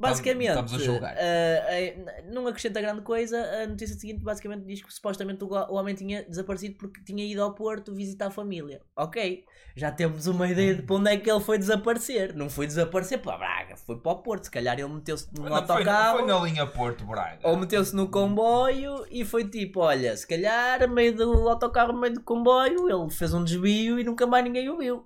Basicamente, 0.01 0.49
Estamos 0.49 0.75
a 0.75 0.79
julgar. 0.79 1.15
ah, 1.17 1.21
ah, 1.21 2.23
não 2.33 2.47
acrescenta 2.47 2.81
grande 2.81 3.03
coisa. 3.03 3.39
A 3.63 3.67
notícia 3.67 3.95
seguinte 3.97 4.25
basicamente 4.25 4.65
diz 4.65 4.83
que 4.83 4.93
supostamente 4.93 5.45
o, 5.45 5.49
o 5.49 5.75
homem 5.75 5.95
tinha 5.95 6.23
desaparecido 6.25 6.77
porque 6.79 7.03
tinha 7.05 7.25
ido 7.25 7.43
ao 7.43 7.55
Porto 7.55 7.95
visitar 7.95 8.27
a 8.29 8.31
família. 8.31 8.81
Ok, 8.97 9.45
já 9.77 9.93
temos 9.93 10.27
uma 10.27 10.49
ideia 10.49 10.75
de 10.75 10.83
para 10.83 10.97
onde 10.97 11.11
é 11.11 11.17
que 11.17 11.31
ele 11.31 11.41
foi 11.41 11.59
desaparecer. 11.59 12.35
Não 12.35 12.49
foi 12.49 12.67
desaparecer 12.67 13.19
para 13.21 13.37
Braga, 13.37 13.77
foi 13.77 13.99
para 13.99 14.13
o 14.13 14.17
Porto. 14.17 14.45
Se 14.45 14.51
calhar 14.51 14.79
ele 14.79 14.89
meteu-se 14.89 15.29
num 15.37 15.43
Não, 15.45 15.51
foi, 15.51 15.59
autocarro. 15.61 16.19
foi 16.19 16.27
na 16.27 16.39
linha 16.41 16.67
Porto 16.67 17.05
Braga. 17.05 17.39
Ou 17.43 17.57
meteu-se 17.57 17.95
no 17.95 18.09
comboio 18.09 19.05
e 19.11 19.25
foi 19.25 19.45
tipo, 19.49 19.81
olha, 19.81 20.17
se 20.17 20.27
calhar, 20.27 20.89
meio 20.89 21.15
do 21.15 21.49
autocarro, 21.49 21.93
no 21.93 22.01
meio 22.01 22.15
do 22.15 22.23
comboio, 22.23 22.89
ele 22.89 23.11
fez 23.11 23.35
um 23.35 23.45
desvio 23.45 23.99
e 23.99 24.05
nunca 24.05 24.27
mais 24.27 24.45
ninguém 24.45 24.69
o 24.71 24.79
viu. 24.79 25.05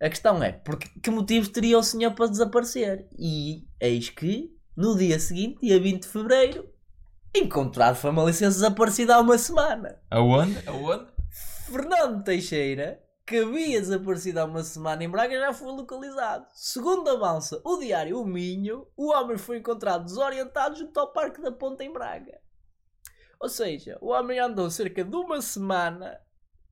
A 0.00 0.08
questão 0.08 0.42
é, 0.42 0.52
porque, 0.52 0.88
que 1.00 1.10
motivos 1.10 1.48
teria 1.48 1.78
o 1.78 1.82
senhor 1.82 2.12
para 2.14 2.26
desaparecer? 2.28 3.08
E 3.18 3.66
eis 3.80 4.10
que, 4.10 4.54
no 4.76 4.96
dia 4.96 5.18
seguinte, 5.18 5.58
dia 5.60 5.80
20 5.80 6.02
de 6.02 6.08
Fevereiro, 6.08 6.68
encontrado 7.34 7.96
Famalicense 7.96 8.56
desaparecido 8.56 9.12
há 9.12 9.20
uma 9.20 9.36
semana. 9.38 10.00
Aonde? 10.10 10.56
Aonde? 10.68 11.06
Fernando 11.66 12.22
Teixeira, 12.24 13.02
que 13.26 13.38
havia 13.38 13.80
desaparecido 13.80 14.40
há 14.40 14.44
uma 14.44 14.62
semana 14.62 15.02
em 15.04 15.08
Braga, 15.10 15.38
já 15.38 15.52
foi 15.52 15.68
localizado. 15.72 16.46
Segundo 16.54 17.10
avança 17.10 17.60
o 17.64 17.76
diário 17.78 18.20
O 18.20 18.24
Minho, 18.24 18.86
o 18.96 19.10
homem 19.12 19.36
foi 19.36 19.58
encontrado 19.58 20.04
desorientado 20.04 20.76
junto 20.78 20.98
ao 20.98 21.12
Parque 21.12 21.42
da 21.42 21.50
Ponta 21.52 21.82
em 21.84 21.92
Braga. 21.92 22.38
Ou 23.40 23.48
seja, 23.48 23.98
o 24.00 24.08
homem 24.08 24.38
andou 24.38 24.70
cerca 24.70 25.04
de 25.04 25.14
uma 25.16 25.42
semana 25.42 26.18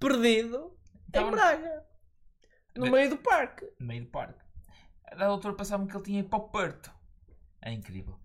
perdido 0.00 0.72
Então- 1.08 1.28
em 1.28 1.30
Braga. 1.30 1.86
No 2.78 2.90
meio 2.90 3.10
do 3.10 3.16
parque. 3.18 3.66
No 3.80 3.86
meio 3.86 4.04
do 4.04 4.10
parque. 4.10 4.44
A 5.04 5.14
da 5.14 5.26
altura 5.26 5.54
pensava 5.54 5.86
que 5.86 5.96
ele 5.96 6.04
tinha 6.04 6.20
ido 6.20 6.28
para 6.28 6.38
o 6.38 6.48
Porto. 6.48 6.90
É 7.62 7.72
incrível. 7.72 8.18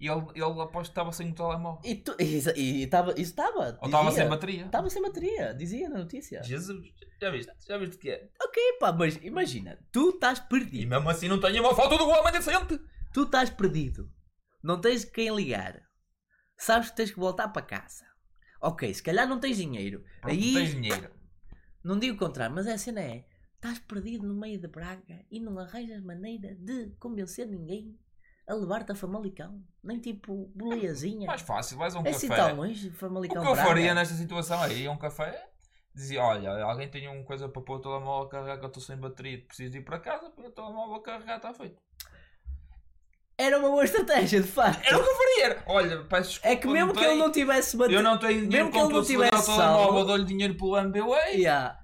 E 0.00 0.06
ele, 0.08 0.24
ele 0.34 0.44
aposto 0.60 0.74
que 0.74 0.88
estava 0.90 1.12
sem 1.12 1.30
o 1.30 1.34
telemóvel. 1.34 1.80
E 1.84 1.96
tu- 1.96 2.14
e 2.20 2.24
e 2.56 2.82
estava. 2.84 3.10
Isso 3.12 3.20
estava. 3.32 3.76
Ou 3.80 3.86
estava 3.86 4.12
sem 4.12 4.28
bateria. 4.28 4.64
Estava 4.66 4.88
sem 4.90 5.02
bateria, 5.02 5.52
dizia 5.54 5.88
na 5.88 5.98
notícia. 5.98 6.40
Jesus, 6.44 6.86
já 7.20 7.30
viste? 7.30 7.52
Já 7.66 7.76
viste 7.78 7.96
o 7.96 7.98
que 7.98 8.10
é? 8.10 8.30
Ok, 8.40 8.62
pá, 8.78 8.92
mas 8.92 9.16
imagina, 9.22 9.76
tu 9.90 10.10
estás 10.10 10.38
E 10.38 10.42
perdido. 10.48 10.88
mesmo 10.88 11.10
assim 11.10 11.26
não 11.28 11.40
tenho 11.40 11.60
uma 11.62 11.74
foto 11.74 11.98
do 11.98 12.08
homem 12.08 12.32
decente. 12.32 12.78
Tu 13.12 13.22
estás 13.24 13.50
perdido. 13.50 14.08
Não 14.62 14.80
tens 14.80 15.04
quem 15.04 15.34
ligar. 15.34 15.82
Sabes 16.56 16.90
que 16.90 16.96
tens 16.96 17.10
que 17.10 17.18
voltar 17.18 17.48
para 17.48 17.62
casa. 17.62 18.04
Ok, 18.60 18.92
se 18.94 19.02
calhar 19.02 19.26
não 19.28 19.40
tens 19.40 19.56
dinheiro. 19.56 20.04
Pronto, 20.20 20.32
Aí, 20.34 20.54
tens 20.54 20.70
dinheiro. 20.70 21.10
não 21.82 21.98
digo 21.98 22.14
o 22.16 22.18
contrário, 22.18 22.54
mas 22.54 22.66
a 22.68 22.78
cena 22.78 23.00
é: 23.00 23.24
estás 23.58 23.78
perdido 23.80 24.26
no 24.26 24.34
meio 24.34 24.58
de 24.60 24.68
Braga 24.68 25.24
e 25.30 25.40
não 25.40 25.58
arranjas 25.58 26.02
maneira 26.02 26.54
de 26.54 26.90
convencer 27.00 27.46
ninguém 27.46 27.98
a 28.48 28.54
levar-te 28.54 28.92
a 28.92 28.94
Famalicão. 28.94 29.60
Nem 29.82 29.98
tipo 29.98 30.50
boleiazinha. 30.54 31.26
Mais 31.26 31.42
fácil, 31.42 31.76
vais 31.76 31.94
a 31.94 31.98
um 32.00 32.06
é 32.06 32.10
assim 32.10 32.28
café. 32.28 32.46
tão 32.48 32.56
longe, 32.56 32.88
O 32.88 32.92
Famalicão 32.92 33.42
que 33.42 33.48
eu 33.48 33.52
Braga. 33.52 33.68
faria 33.68 33.94
nesta 33.94 34.14
situação 34.14 34.62
é 34.64 34.72
ir 34.72 34.86
a 34.86 34.90
um 34.92 34.96
café, 34.96 35.44
dizia, 35.94 36.22
olha, 36.22 36.50
alguém 36.64 36.88
tem 36.88 37.08
uma 37.08 37.24
coisa 37.24 37.48
para 37.48 37.60
pôr 37.60 37.76
o 37.76 37.80
telemóvel 37.80 38.26
a 38.26 38.30
carregar 38.30 38.58
que 38.58 38.64
eu 38.64 38.68
estou 38.68 38.82
sem 38.82 38.96
bateria, 38.96 39.44
preciso 39.44 39.76
ir 39.76 39.82
para 39.84 39.98
casa, 39.98 40.30
põe 40.30 40.46
o 40.46 40.50
telemóvel 40.52 40.94
a 40.94 41.02
carregar, 41.02 41.36
está 41.36 41.52
feito. 41.52 41.82
Era 43.36 43.58
uma 43.58 43.68
boa 43.68 43.84
estratégia, 43.84 44.40
de 44.40 44.48
facto. 44.48 44.84
Era 44.84 44.98
o 44.98 45.02
que 45.04 45.08
eu 45.10 45.14
faria. 45.16 45.62
Olha, 45.66 46.04
peço 46.04 46.30
desculpa, 46.30 46.48
É 46.48 46.56
que 46.56 46.66
mesmo 46.66 46.92
que 46.92 47.04
ele 47.04 47.16
não 47.16 47.30
tivesse 47.30 47.76
batido. 47.76 47.96
Eu 47.98 48.02
não 48.02 48.18
tenho 48.18 48.32
dinheiro 48.48 48.50
mesmo 48.50 48.70
que 48.72 48.78
ele 48.78 48.88
não 48.92 49.00
o 49.00 49.04
tivesse 49.04 49.46
telemóvel, 49.46 49.74
salvo- 49.92 50.04
dou-lhe 50.04 50.24
dinheiro 50.24 50.54
pelo 50.56 50.76
MBWay. 50.76 51.36
Yeah. 51.36 51.78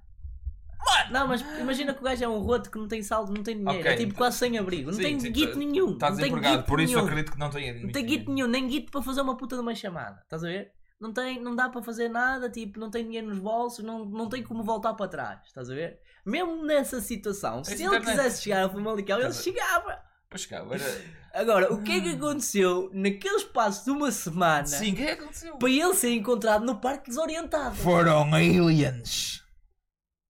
Não, 1.10 1.26
mas 1.28 1.40
imagina 1.60 1.92
que 1.94 2.00
o 2.00 2.04
gajo 2.04 2.24
é 2.24 2.28
um 2.28 2.38
roto 2.38 2.70
que 2.70 2.78
não 2.78 2.88
tem 2.88 3.02
saldo, 3.02 3.32
não 3.32 3.42
tem 3.42 3.56
dinheiro. 3.58 3.80
Ok. 3.80 3.92
É 3.92 3.96
tipo 3.96 4.14
quase 4.14 4.38
sem 4.38 4.58
abrigo. 4.58 4.90
Não 4.90 4.96
Sim, 4.96 5.02
tem 5.02 5.20
sim, 5.20 5.32
guito 5.32 5.52
tá- 5.52 5.58
nenhum. 5.58 5.92
Está 5.92 6.10
não 6.10 6.16
tem 6.16 6.24
desempregado, 6.26 6.62
por 6.64 6.80
isso 6.80 6.92
nenhum. 6.92 7.00
eu 7.00 7.04
acredito 7.06 7.32
que 7.32 7.38
não 7.38 7.50
tenha 7.50 7.74
Não 7.74 7.92
tem 7.92 8.04
guito 8.06 8.30
nenhum, 8.32 8.46
nem 8.46 8.66
guito 8.66 8.90
para 8.92 9.02
fazer 9.02 9.20
uma 9.20 9.36
puta 9.36 9.56
de 9.56 9.62
uma 9.62 9.74
chamada. 9.74 10.20
Estás 10.22 10.42
a 10.44 10.46
ver? 10.48 10.70
não, 11.00 11.12
tem, 11.12 11.42
não 11.42 11.54
dá 11.54 11.68
para 11.68 11.82
fazer 11.82 12.08
nada, 12.08 12.48
tipo, 12.48 12.78
não 12.80 12.90
tem 12.90 13.04
dinheiro 13.04 13.26
nos 13.26 13.38
bolsos, 13.38 13.84
não, 13.84 14.06
não 14.06 14.26
tem 14.26 14.42
como 14.42 14.62
voltar 14.62 14.94
para 14.94 15.06
trás, 15.06 15.40
estás 15.44 15.68
a 15.68 15.74
ver? 15.74 15.98
Mesmo 16.24 16.64
nessa 16.64 16.98
situação, 16.98 17.62
se 17.62 17.70
Tens 17.72 17.80
ele 17.80 17.88
internet. 17.96 18.16
quisesse 18.16 18.42
chegar 18.42 18.64
a 18.64 18.68
Famalicão, 18.70 19.18
ele 19.18 19.26
a- 19.26 19.32
chegava. 19.32 19.98
Pois 20.30 20.48
era... 20.50 20.64
Agora, 21.34 21.72
o 21.74 21.82
que 21.82 21.92
é 21.92 22.00
que 22.00 22.08
aconteceu 22.10 22.88
naquele 22.94 23.36
espaço 23.36 23.84
de 23.84 23.90
uma 23.90 24.10
semana 24.10 24.66
Sim, 24.66 24.92
o 24.92 24.96
que 24.96 25.02
é 25.02 25.16
que 25.16 25.22
aconteceu? 25.22 25.56
para 25.58 25.68
ele 25.68 25.94
ser 25.94 26.12
encontrado 26.14 26.64
no 26.64 26.76
parque 26.80 27.10
desorientado? 27.10 27.74
Foram 27.74 28.32
aliens. 28.32 29.43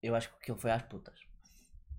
Eu 0.05 0.15
acho 0.15 0.29
que 0.43 0.51
ele 0.53 0.61
foi 0.61 0.71
às 0.71 0.83
putas. 0.83 1.15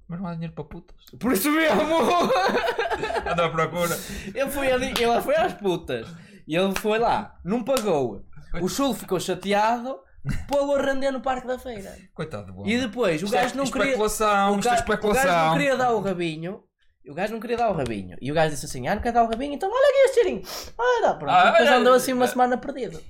Mas 0.07 0.19
não 0.19 0.27
há 0.27 0.33
dinheiro 0.33 0.53
para 0.53 0.63
putas. 0.63 0.95
Por 1.19 1.31
isso 1.31 1.49
mesmo! 1.51 1.81
Anda 3.31 3.45
à 3.45 3.49
procura. 3.49 3.97
ele, 4.33 4.49
foi 4.51 4.71
ali, 4.71 4.93
ele 4.99 5.21
foi 5.21 5.35
às 5.35 5.53
putas. 5.53 6.07
E 6.47 6.55
ele 6.55 6.75
foi 6.79 6.99
lá, 6.99 7.35
não 7.43 7.63
pagou. 7.63 8.23
O 8.61 8.69
chulo 8.69 8.93
ficou 8.93 9.19
chateado, 9.19 9.99
pô-lo 10.47 10.75
a 10.75 10.81
render 10.81 11.09
no 11.11 11.21
parque 11.21 11.47
da 11.47 11.57
feira. 11.57 11.97
Coitado 12.13 12.53
do 12.53 12.67
E 12.67 12.79
depois, 12.79 13.21
o 13.21 13.25
Isto 13.25 13.35
é 13.35 13.41
gajo 13.41 13.55
não 13.57 13.65
queria. 13.65 13.85
especulação, 13.85 14.29
O 14.29 14.33
é 14.33 14.35
gajo, 14.35 14.51
o 14.51 14.61
gajo 14.61 14.69
não 14.69 14.75
especulação. 14.75 15.53
queria 15.53 15.75
dar 15.77 15.91
o 15.93 15.99
rabinho. 16.01 16.63
E 17.03 17.11
o 17.11 17.13
gajo 17.15 17.33
não 17.33 17.39
queria 17.39 17.57
dar 17.57 17.69
o 17.71 17.73
rabinho. 17.75 18.15
E 18.21 18.31
o 18.31 18.35
gajo 18.35 18.53
disse 18.53 18.65
assim: 18.67 18.87
Ah, 18.87 18.95
não 18.95 19.01
quer 19.01 19.11
dar 19.11 19.23
o 19.23 19.27
rabinho? 19.29 19.53
Então 19.53 19.69
olha 19.71 19.89
aqui 19.89 19.97
este 20.05 20.13
cheirinho. 20.15 20.41
Ah, 20.79 21.01
dá, 21.01 21.13
pronto. 21.15 21.31
Ah, 21.33 21.41
e 21.41 21.51
depois 21.51 21.69
olha, 21.69 21.77
andou 21.79 21.93
assim 21.93 22.13
uma 22.13 22.27
semana 22.27 22.57
perdido. 22.57 23.01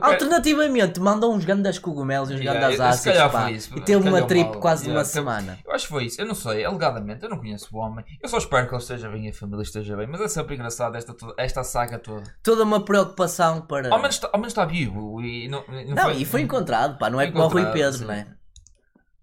Alternativamente, 0.00 1.00
mandou 1.00 1.34
uns 1.34 1.44
grandes 1.44 1.78
cogumelos 1.78 2.30
e 2.30 2.34
uns 2.34 2.40
Yeah, 2.40 2.58
grandes 2.60 2.76
se 3.00 3.10
ácidos. 3.10 3.32
pá, 3.32 3.42
foi 3.42 3.52
isso, 3.52 3.78
e 3.78 3.80
teve 3.80 4.08
uma 4.08 4.22
trip 4.26 4.50
mal. 4.50 4.60
quase 4.60 4.82
de 4.84 4.88
Yeah, 4.90 4.98
uma 5.00 5.04
teve- 5.04 5.12
semana. 5.14 5.58
Eu 5.64 5.72
acho 5.72 5.84
que 5.86 5.92
foi 5.92 6.04
isso. 6.06 6.20
Eu 6.20 6.26
não 6.26 6.34
sei, 6.34 6.64
alegadamente, 6.64 7.24
eu 7.24 7.30
não 7.30 7.38
conheço 7.38 7.68
o 7.74 7.78
homem. 7.78 8.04
Eu 8.22 8.28
só 8.28 8.38
espero 8.38 8.66
que 8.68 8.74
ele 8.74 8.82
esteja 8.82 9.08
bem 9.08 9.26
e 9.26 9.30
a 9.30 9.32
família 9.32 9.62
esteja 9.62 9.96
bem. 9.96 10.06
Mas 10.06 10.20
é 10.20 10.28
sempre 10.28 10.54
engraçado 10.54 10.96
esta, 10.96 11.14
esta 11.36 11.64
saga 11.64 11.98
toda. 11.98 12.22
Toda 12.42 12.62
uma 12.64 12.84
preocupação 12.84 13.62
para. 13.62 13.90
Ao 13.92 13.98
menos, 13.98 14.16
está- 14.16 14.30
ao 14.32 14.38
menos 14.38 14.52
está 14.52 14.64
vivo 14.64 15.20
e 15.22 15.48
não, 15.48 15.64
não, 15.66 15.94
Não, 15.94 16.10
e 16.12 16.24
foi 16.24 16.42
encontrado, 16.42 16.98
pá, 16.98 17.08
não 17.10 17.20
é 17.20 17.24
Foi 17.24 17.32
como 17.32 17.44
o 17.44 17.48
Rui 17.48 17.66
Pedro, 17.72 17.98
sim. 17.98 18.04
não 18.04 18.12
é? 18.14 18.26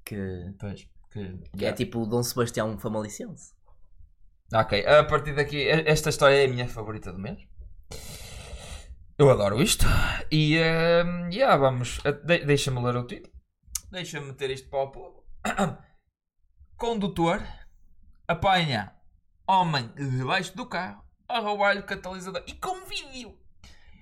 Que, 0.05 0.53
Pois, 0.59 0.88
que, 1.11 1.39
que 1.57 1.66
é 1.66 1.72
tipo 1.74 1.99
o 2.01 2.05
Dom 2.05 2.22
Sebastião 2.22 2.78
Famalicense. 2.78 3.53
Ok, 4.53 4.86
a 4.86 5.03
partir 5.03 5.34
daqui, 5.34 5.68
esta 5.68 6.09
história 6.09 6.36
é 6.36 6.45
a 6.45 6.47
minha 6.47 6.68
favorita 6.68 7.11
do 7.11 7.18
mês. 7.20 7.39
Eu 9.18 9.30
adoro 9.32 9.61
isto. 9.61 9.86
E 10.32 10.55
ehm, 10.57 11.30
yeah, 11.32 11.55
vamos. 11.57 11.99
eh, 12.03 12.11
de- 12.11 12.45
Deixa-me 12.45 12.82
ler 12.84 12.95
o 12.97 13.07
título. 13.07 13.34
Deixa-me 13.91 14.28
meter 14.28 14.49
isto 14.51 14.70
para 14.70 14.84
o 14.84 14.91
povo. 14.91 15.24
Condutor 16.78 17.41
apanha 18.28 18.93
homem 19.47 19.88
debaixo 19.95 20.55
do 20.55 20.66
carro 20.66 21.03
a 21.30 21.39
roubar-lhe 21.39 21.80
o 21.80 21.86
catalisador. 21.86 22.43
E 22.47 22.53
com 22.53 22.84
vídeo! 22.86 23.38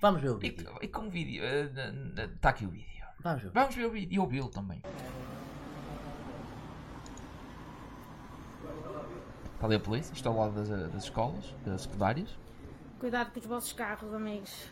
Vamos 0.00 0.20
ver 0.20 0.30
o 0.30 0.36
E, 0.38 0.40
vídeo. 0.50 0.78
e 0.82 0.88
com 0.88 1.08
vídeo. 1.08 1.42
Está 2.34 2.48
aqui 2.50 2.66
o 2.66 2.70
vídeo. 2.70 3.04
Vamos 3.22 3.42
ver. 3.42 3.52
Vamos 3.52 3.74
ver 3.74 3.86
o 3.86 3.90
vídeo 3.90 4.14
e 4.16 4.18
ouvi-lo 4.18 4.48
também. 4.50 4.82
Está 9.54 9.66
ali 9.66 9.76
a 9.76 9.80
polícia, 9.80 10.12
está 10.12 10.28
ao 10.28 10.36
lado 10.36 10.54
das, 10.54 10.68
das 10.92 11.04
escolas, 11.04 11.54
das 11.64 11.82
secundárias. 11.82 12.28
Cuidado 12.98 13.30
com 13.32 13.40
os 13.40 13.46
vossos 13.46 13.72
carros, 13.72 14.12
amigos. 14.12 14.68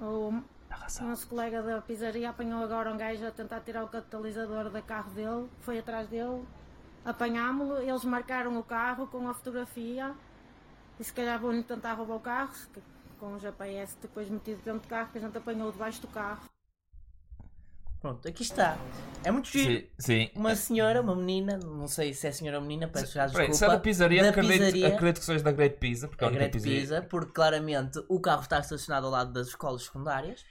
O 0.00 0.42
Arrasado. 0.70 1.10
nosso 1.10 1.28
colega 1.28 1.62
da 1.62 1.82
pizzaria 1.82 2.30
apanhou 2.30 2.64
agora 2.64 2.90
um 2.90 2.96
gajo 2.96 3.26
a 3.26 3.30
tentar 3.30 3.60
tirar 3.60 3.84
o 3.84 3.88
catalisador 3.88 4.70
do 4.70 4.82
carro 4.82 5.10
dele, 5.10 5.46
foi 5.60 5.78
atrás 5.78 6.08
dele, 6.08 6.42
apanhámo-lo, 7.04 7.78
eles 7.82 8.04
marcaram 8.04 8.58
o 8.58 8.62
carro 8.62 9.06
com 9.08 9.28
a 9.28 9.34
fotografia 9.34 10.14
e 10.98 11.04
se 11.04 11.12
calhar 11.12 11.38
vão 11.38 11.62
tentar 11.62 11.92
roubar 11.92 12.16
o 12.16 12.20
carro, 12.20 12.52
com 13.18 13.34
o 13.34 13.38
GPS 13.38 13.94
depois 14.00 14.30
metido 14.30 14.62
dentro 14.62 14.80
do 14.80 14.88
carro, 14.88 15.12
que 15.12 15.18
a 15.18 15.20
gente 15.20 15.36
apanhou 15.36 15.70
debaixo 15.70 16.00
do 16.00 16.08
carro. 16.08 16.49
Pronto, 18.00 18.26
aqui 18.26 18.42
está. 18.42 18.78
É 19.22 19.30
muito 19.30 19.48
giro. 19.48 19.80
Sim, 19.80 19.88
sim. 19.98 20.30
Uma 20.34 20.56
senhora, 20.56 21.02
uma 21.02 21.14
menina, 21.14 21.58
não 21.58 21.86
sei 21.86 22.14
se 22.14 22.26
é 22.26 22.32
senhora 22.32 22.58
ou 22.58 22.62
menina, 22.62 22.88
peço 22.88 23.12
já 23.12 23.26
desculpa. 23.26 23.52
se 23.52 23.64
é 23.64 23.68
da 23.68 23.78
pizzaria, 23.78 24.22
da 24.22 24.30
acredito, 24.30 24.52
pizzaria, 24.58 24.88
acredito 24.88 25.18
que 25.18 25.24
seja 25.26 25.44
da 25.44 25.52
Great 25.52 25.76
Pizza, 25.76 26.08
porque 26.08 26.24
é 26.24 26.28
a 26.28 26.30
Great 26.30 26.52
pizzaria. 26.52 26.80
Pizza, 26.80 27.02
porque 27.02 27.32
claramente 27.32 28.02
o 28.08 28.18
carro 28.18 28.40
está 28.40 28.58
estacionado 28.58 29.04
ao 29.06 29.12
lado 29.12 29.32
das 29.32 29.48
escolas 29.48 29.82
secundárias. 29.82 30.44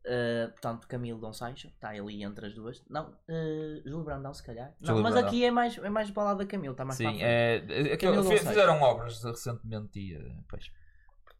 Uh, 0.00 0.50
portanto, 0.52 0.88
Camilo 0.88 1.32
Sancho 1.32 1.68
está 1.68 1.90
ali 1.90 2.22
entre 2.22 2.46
as 2.46 2.54
duas. 2.54 2.82
Não, 2.88 3.10
uh, 3.10 3.82
Júlio 3.84 4.02
Brandão, 4.04 4.32
se 4.32 4.42
calhar. 4.42 4.72
Não, 4.80 5.00
mas 5.00 5.12
Brandão. 5.12 5.28
aqui 5.28 5.44
é 5.44 5.50
mais, 5.50 5.76
é 5.78 5.90
mais 5.90 6.10
para 6.10 6.22
o 6.22 6.26
lado 6.26 6.38
da 6.38 6.46
Camilo, 6.46 6.72
está 6.72 6.84
mais 6.84 6.98
para 6.98 7.08
a 7.08 7.12
Sim, 7.12 7.22
é, 7.22 7.64
é, 7.68 7.96
Gonçalves. 7.96 8.40
fizeram 8.40 8.80
obras 8.80 9.22
recentemente 9.22 9.98
e. 10.00 10.14
eh, 10.14 10.36
Pois, 10.48 10.70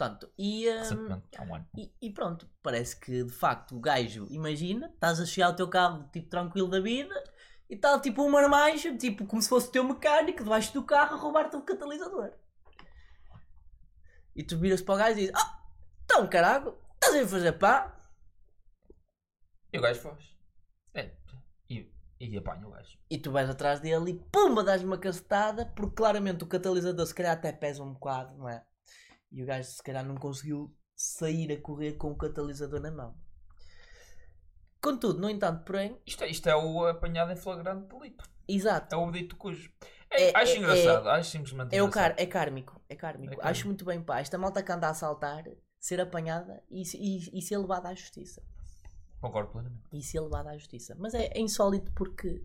Portanto, 0.00 0.32
e, 0.38 0.66
um, 0.66 1.12
há 1.36 1.42
um 1.42 1.64
e, 1.76 1.92
e 2.00 2.10
pronto, 2.10 2.48
parece 2.62 2.98
que 2.98 3.22
de 3.22 3.30
facto 3.30 3.76
o 3.76 3.80
gajo, 3.80 4.26
imagina, 4.30 4.86
estás 4.86 5.20
a 5.20 5.26
chegar 5.26 5.48
ao 5.48 5.54
teu 5.54 5.68
carro 5.68 6.08
tipo 6.10 6.26
tranquilo 6.30 6.68
da 6.68 6.80
vida 6.80 7.14
e 7.68 7.74
está 7.74 8.00
tipo 8.00 8.22
um 8.22 8.30
marmanjo, 8.30 8.96
tipo 8.96 9.26
como 9.26 9.42
se 9.42 9.48
fosse 9.50 9.68
o 9.68 9.72
teu 9.72 9.84
mecânico 9.84 10.42
debaixo 10.42 10.72
do 10.72 10.84
carro 10.84 11.16
a 11.16 11.18
roubar-te 11.18 11.54
o 11.54 11.60
catalisador. 11.60 12.32
E 14.34 14.42
tu 14.42 14.58
viras 14.58 14.80
para 14.80 14.94
o 14.94 14.96
gajo 14.96 15.18
e 15.18 15.20
dizes: 15.26 15.34
Ah, 15.36 15.62
então 16.06 16.26
caralho, 16.30 16.78
estás 16.94 17.22
a 17.22 17.28
fazer 17.28 17.52
pá? 17.58 17.94
E 19.70 19.78
o 19.78 19.82
gajo 19.82 20.00
faz. 20.00 20.34
É, 20.94 21.14
e, 21.68 21.92
e 22.18 22.38
apanha 22.38 22.66
o 22.66 22.70
gajo. 22.70 22.98
E 23.10 23.18
tu 23.18 23.30
vais 23.30 23.50
atrás 23.50 23.80
dele 23.80 24.12
e 24.12 24.18
pumba, 24.32 24.64
dás 24.64 24.82
uma 24.82 24.96
cacetada, 24.96 25.66
porque 25.66 25.96
claramente 25.96 26.42
o 26.42 26.46
catalisador 26.46 27.04
se 27.04 27.14
calhar 27.14 27.34
até 27.34 27.52
pesa 27.52 27.82
um 27.82 27.92
bocado, 27.92 28.34
não 28.38 28.48
é? 28.48 28.64
E 29.32 29.42
o 29.42 29.46
gajo 29.46 29.68
se 29.68 29.82
calhar 29.82 30.04
não 30.04 30.16
conseguiu 30.16 30.74
sair 30.94 31.52
a 31.52 31.60
correr 31.60 31.92
com 31.94 32.10
o 32.10 32.16
catalisador 32.16 32.80
na 32.80 32.90
mão. 32.90 33.14
Contudo, 34.82 35.20
no 35.20 35.28
entanto, 35.28 35.64
porém, 35.64 36.00
Isto 36.06 36.24
é, 36.24 36.28
isto 36.30 36.48
é 36.48 36.56
o 36.56 36.86
apanhado 36.86 37.30
em 37.32 37.36
flagrante 37.36 37.86
delito. 37.86 38.24
exato, 38.48 38.94
É 38.94 38.98
o 38.98 39.10
dito 39.10 39.36
cujo. 39.36 39.70
É, 40.10 40.30
É- 40.30 40.36
acho 40.36 40.52
é- 40.52 40.56
engraçado, 40.56 41.08
acho 41.10 41.30
simplesmente 41.30 41.76
é, 41.76 41.82
o 41.82 41.90
car 41.90 42.14
é 42.18 42.26
kármico, 42.26 42.80
é 42.88 42.96
kármico. 42.96 43.34
É 43.34 43.36
kármico. 43.36 43.48
Acho 43.48 43.66
muito 43.66 43.84
bem, 43.84 44.02
pá, 44.02 44.20
esta 44.20 44.38
malta 44.38 44.62
que 44.62 44.72
anda 44.72 44.86
a 44.88 44.90
assaltar, 44.90 45.44
ser 45.78 46.00
apanhada 46.00 46.62
e, 46.70 46.82
e, 46.96 47.38
e 47.38 47.42
ser 47.42 47.58
levada 47.58 47.88
à 47.90 47.94
justiça. 47.94 48.42
Concordo 49.20 49.50
plenamente. 49.52 49.82
E 49.92 50.02
ser 50.02 50.20
levada 50.20 50.50
à 50.50 50.56
justiça. 50.56 50.96
Mas 50.98 51.12
é, 51.14 51.26
é 51.26 51.40
insólito 51.40 51.92
porque 51.92 52.42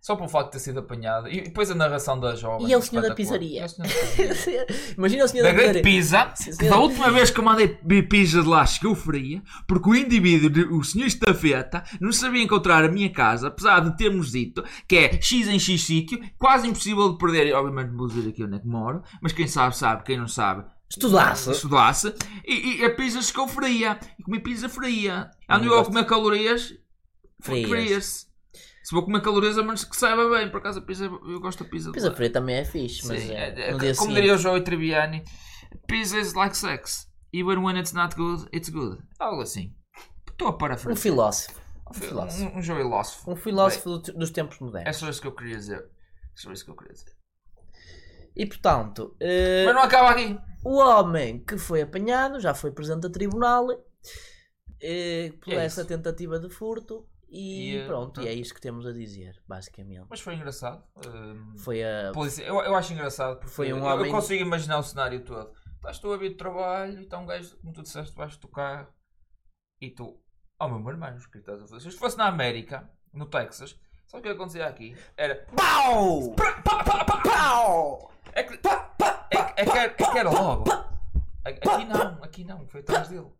Só 0.00 0.16
pelo 0.16 0.28
facto 0.30 0.46
de 0.46 0.52
ter 0.52 0.58
sido 0.60 0.78
apanhado. 0.80 1.28
E 1.28 1.42
depois 1.42 1.70
a 1.70 1.74
narração 1.74 2.18
da 2.18 2.34
jovem. 2.34 2.66
E 2.66 2.72
é 2.72 2.78
o 2.78 2.80
senhor 2.80 3.02
da 3.02 3.08
espetacular. 3.08 3.38
pizzaria. 3.38 3.60
É 3.60 3.64
o 3.66 3.68
senhor 3.68 3.88
da 3.88 4.34
pizzaria. 4.34 4.66
Imagina 4.96 5.24
o 5.24 5.28
senhor 5.28 5.42
da 5.44 5.52
da 5.52 5.58
pizzaria. 5.58 5.82
Pizza, 5.82 6.34
da 6.70 6.78
última 6.78 7.10
vez 7.10 7.30
que 7.30 7.38
eu 7.38 7.44
mandei 7.44 7.68
pizza 7.68 8.40
de 8.42 8.48
lá 8.48 8.64
chegou 8.64 8.94
fria, 8.94 9.42
porque 9.68 9.90
o 9.90 9.94
indivíduo, 9.94 10.78
o 10.78 10.82
senhor 10.82 11.06
estafeta, 11.06 11.84
não 12.00 12.12
sabia 12.12 12.42
encontrar 12.42 12.82
a 12.82 12.88
minha 12.88 13.12
casa, 13.12 13.48
apesar 13.48 13.80
de 13.80 13.94
termos 13.98 14.30
dito 14.32 14.64
que 14.88 14.96
é 14.96 15.20
X 15.20 15.46
em 15.48 15.58
X 15.58 15.84
sítio, 15.84 16.18
quase 16.38 16.66
impossível 16.66 17.12
de 17.12 17.18
perder, 17.18 17.52
obviamente 17.54 17.94
vou 17.94 18.06
dizer 18.08 18.30
aqui 18.30 18.42
onde 18.42 18.56
é 18.56 18.58
que 18.58 18.66
moro, 18.66 19.02
mas 19.20 19.32
quem 19.32 19.46
sabe 19.46 19.76
sabe, 19.76 20.02
quem 20.04 20.16
não 20.16 20.28
sabe 20.28 20.64
Estudasse. 20.88 21.50
estudasse, 21.50 22.14
e, 22.46 22.78
e 22.78 22.84
a 22.86 22.94
pizza 22.94 23.20
chegou 23.20 23.46
fria, 23.46 23.98
e 24.18 24.22
comi 24.22 24.40
pizza 24.40 24.66
fria, 24.68 25.30
ando 25.48 25.66
Não 25.66 25.74
eu 25.74 25.80
a 25.80 25.84
comer 25.84 26.06
calorias 26.06 26.72
Frias. 27.42 27.68
frias. 27.68 28.29
Se 28.90 28.94
vou 28.96 29.04
comer 29.04 29.22
calorias, 29.22 29.56
a 29.56 29.62
menos 29.62 29.84
que 29.84 29.94
saiba 29.96 30.28
bem, 30.28 30.50
por 30.50 30.56
acaso 30.58 30.80
a 30.80 30.82
pizza, 30.82 31.04
eu 31.04 31.38
gosto 31.38 31.62
da 31.62 31.70
pizza 31.70 31.92
Pizza 31.92 32.08
lá. 32.08 32.14
fria 32.16 32.28
também 32.32 32.56
é 32.56 32.64
fixe, 32.64 33.06
mas 33.06 33.22
Sim, 33.22 33.30
é, 33.30 33.50
é- 33.50 33.68
é- 33.68 33.72
como 33.72 33.84
seguinte. 33.94 34.14
diria 34.14 34.34
o 34.34 34.36
Joey 34.36 34.64
Tribbiani, 34.64 35.22
pizza 35.86 36.18
is 36.18 36.34
like 36.34 36.56
sex. 36.56 37.08
Even 37.32 37.58
when 37.58 37.78
it's 37.78 37.92
not 37.92 38.16
good, 38.16 38.48
it's 38.52 38.68
good. 38.68 39.00
Algo 39.20 39.42
assim. 39.42 39.72
Estou 40.28 40.48
a 40.48 40.50
Um 40.50 40.58
parafrasear. 40.58 41.00
filósofo. 41.00 41.60
Um, 41.88 41.94
filósofo. 41.94 42.42
um, 42.42 43.30
um. 43.30 43.32
Um 43.32 43.36
filósofo 43.36 43.98
do- 44.00 44.12
dos 44.14 44.30
tempos 44.32 44.56
É 44.60 44.64
modernos. 44.64 44.96
só 44.96 45.08
isso 45.08 45.20
que 45.20 45.28
eu 45.28 45.36
queria 45.36 45.56
dizer. 45.56 45.78
É 45.78 45.88
só 46.34 46.50
isso 46.50 46.64
que 46.64 46.72
eu 46.72 46.76
queria 46.76 46.92
dizer. 46.92 47.12
E 48.34 48.44
portanto, 48.44 49.14
eh, 49.20 49.66
Mas 49.66 49.74
não 49.76 49.82
acaba 49.82 50.10
aqui. 50.10 50.36
o 50.64 50.78
homem 50.78 51.38
que 51.44 51.56
foi 51.56 51.82
apanhado 51.82 52.40
já 52.40 52.54
foi 52.54 52.72
presente 52.72 53.06
a 53.06 53.10
tribunal 53.10 53.68
eh, 54.82 55.32
por 55.40 55.52
É 55.52 55.64
essa 55.64 55.82
isso. 55.82 55.88
tentativa 55.88 56.40
de 56.40 56.50
furto. 56.50 57.06
E, 57.32 57.74
E, 57.74 57.78
eh, 57.78 57.86
pronto, 57.86 58.20
e 58.20 58.26
é 58.28 58.32
isto 58.32 58.52
que 58.54 58.60
temos 58.60 58.84
a 58.86 58.92
dizer, 58.92 59.40
basicamente. 59.46 60.06
Mas 60.10 60.20
foi 60.20 60.34
engraçado. 60.34 60.82
Hum, 61.06 61.54
Foi 61.58 61.82
a. 61.84 62.10
polícia- 62.12 62.42
eu, 62.42 62.56
eu 62.60 62.74
acho 62.74 62.92
engraçado 62.92 63.36
porque 63.38 63.52
Foi 63.54 63.72
um 63.72 63.78
eu, 63.78 63.84
homem- 63.84 64.06
eu 64.06 64.12
consigo 64.12 64.42
imaginar 64.42 64.78
o 64.78 64.82
cenário 64.82 65.24
todo. 65.24 65.52
Estás 65.76 65.98
tu 66.00 66.12
a 66.12 66.16
vir 66.16 66.30
de 66.30 66.34
trabalho 66.36 66.98
e 66.98 67.04
está 67.04 67.18
um 67.18 67.26
gajo, 67.26 67.56
como 67.58 67.72
tu 67.72 67.82
disseste, 67.82 68.10
debaixo 68.10 68.38
do 68.40 68.48
carro 68.48 68.88
e 69.80 69.90
tu. 69.90 70.20
Oh 70.60 70.68
meu 70.68 70.90
irmão, 70.90 71.08
o 71.16 71.30
que 71.30 71.38
estás 71.38 71.58
a 71.62 71.66
fazer? 71.66 71.80
Se 71.80 71.88
isto 71.88 72.00
fosse 72.00 72.18
na 72.18 72.26
América, 72.26 72.90
no 73.14 73.26
Texas, 73.26 73.78
sabe 74.06 74.20
o 74.20 74.22
que 74.24 74.28
acontecia 74.30 74.66
aqui? 74.66 74.94
Era. 75.16 75.46
Pau! 75.56 76.34
Pau! 77.22 78.10
É 78.32 78.42
que, 78.42 78.54
é, 78.54 78.56
que- 78.56 78.68
é 79.56 79.64
que, 79.64 79.70
era, 79.78 79.92
é 79.92 79.94
que 80.12 80.18
era 80.18 80.30
logo. 80.30 80.64
Aqui 81.44 81.84
não, 81.86 82.22
aqui 82.22 82.44
não, 82.44 82.66
foi 82.66 82.80
atrás 82.80 83.08
dele. 83.08 83.30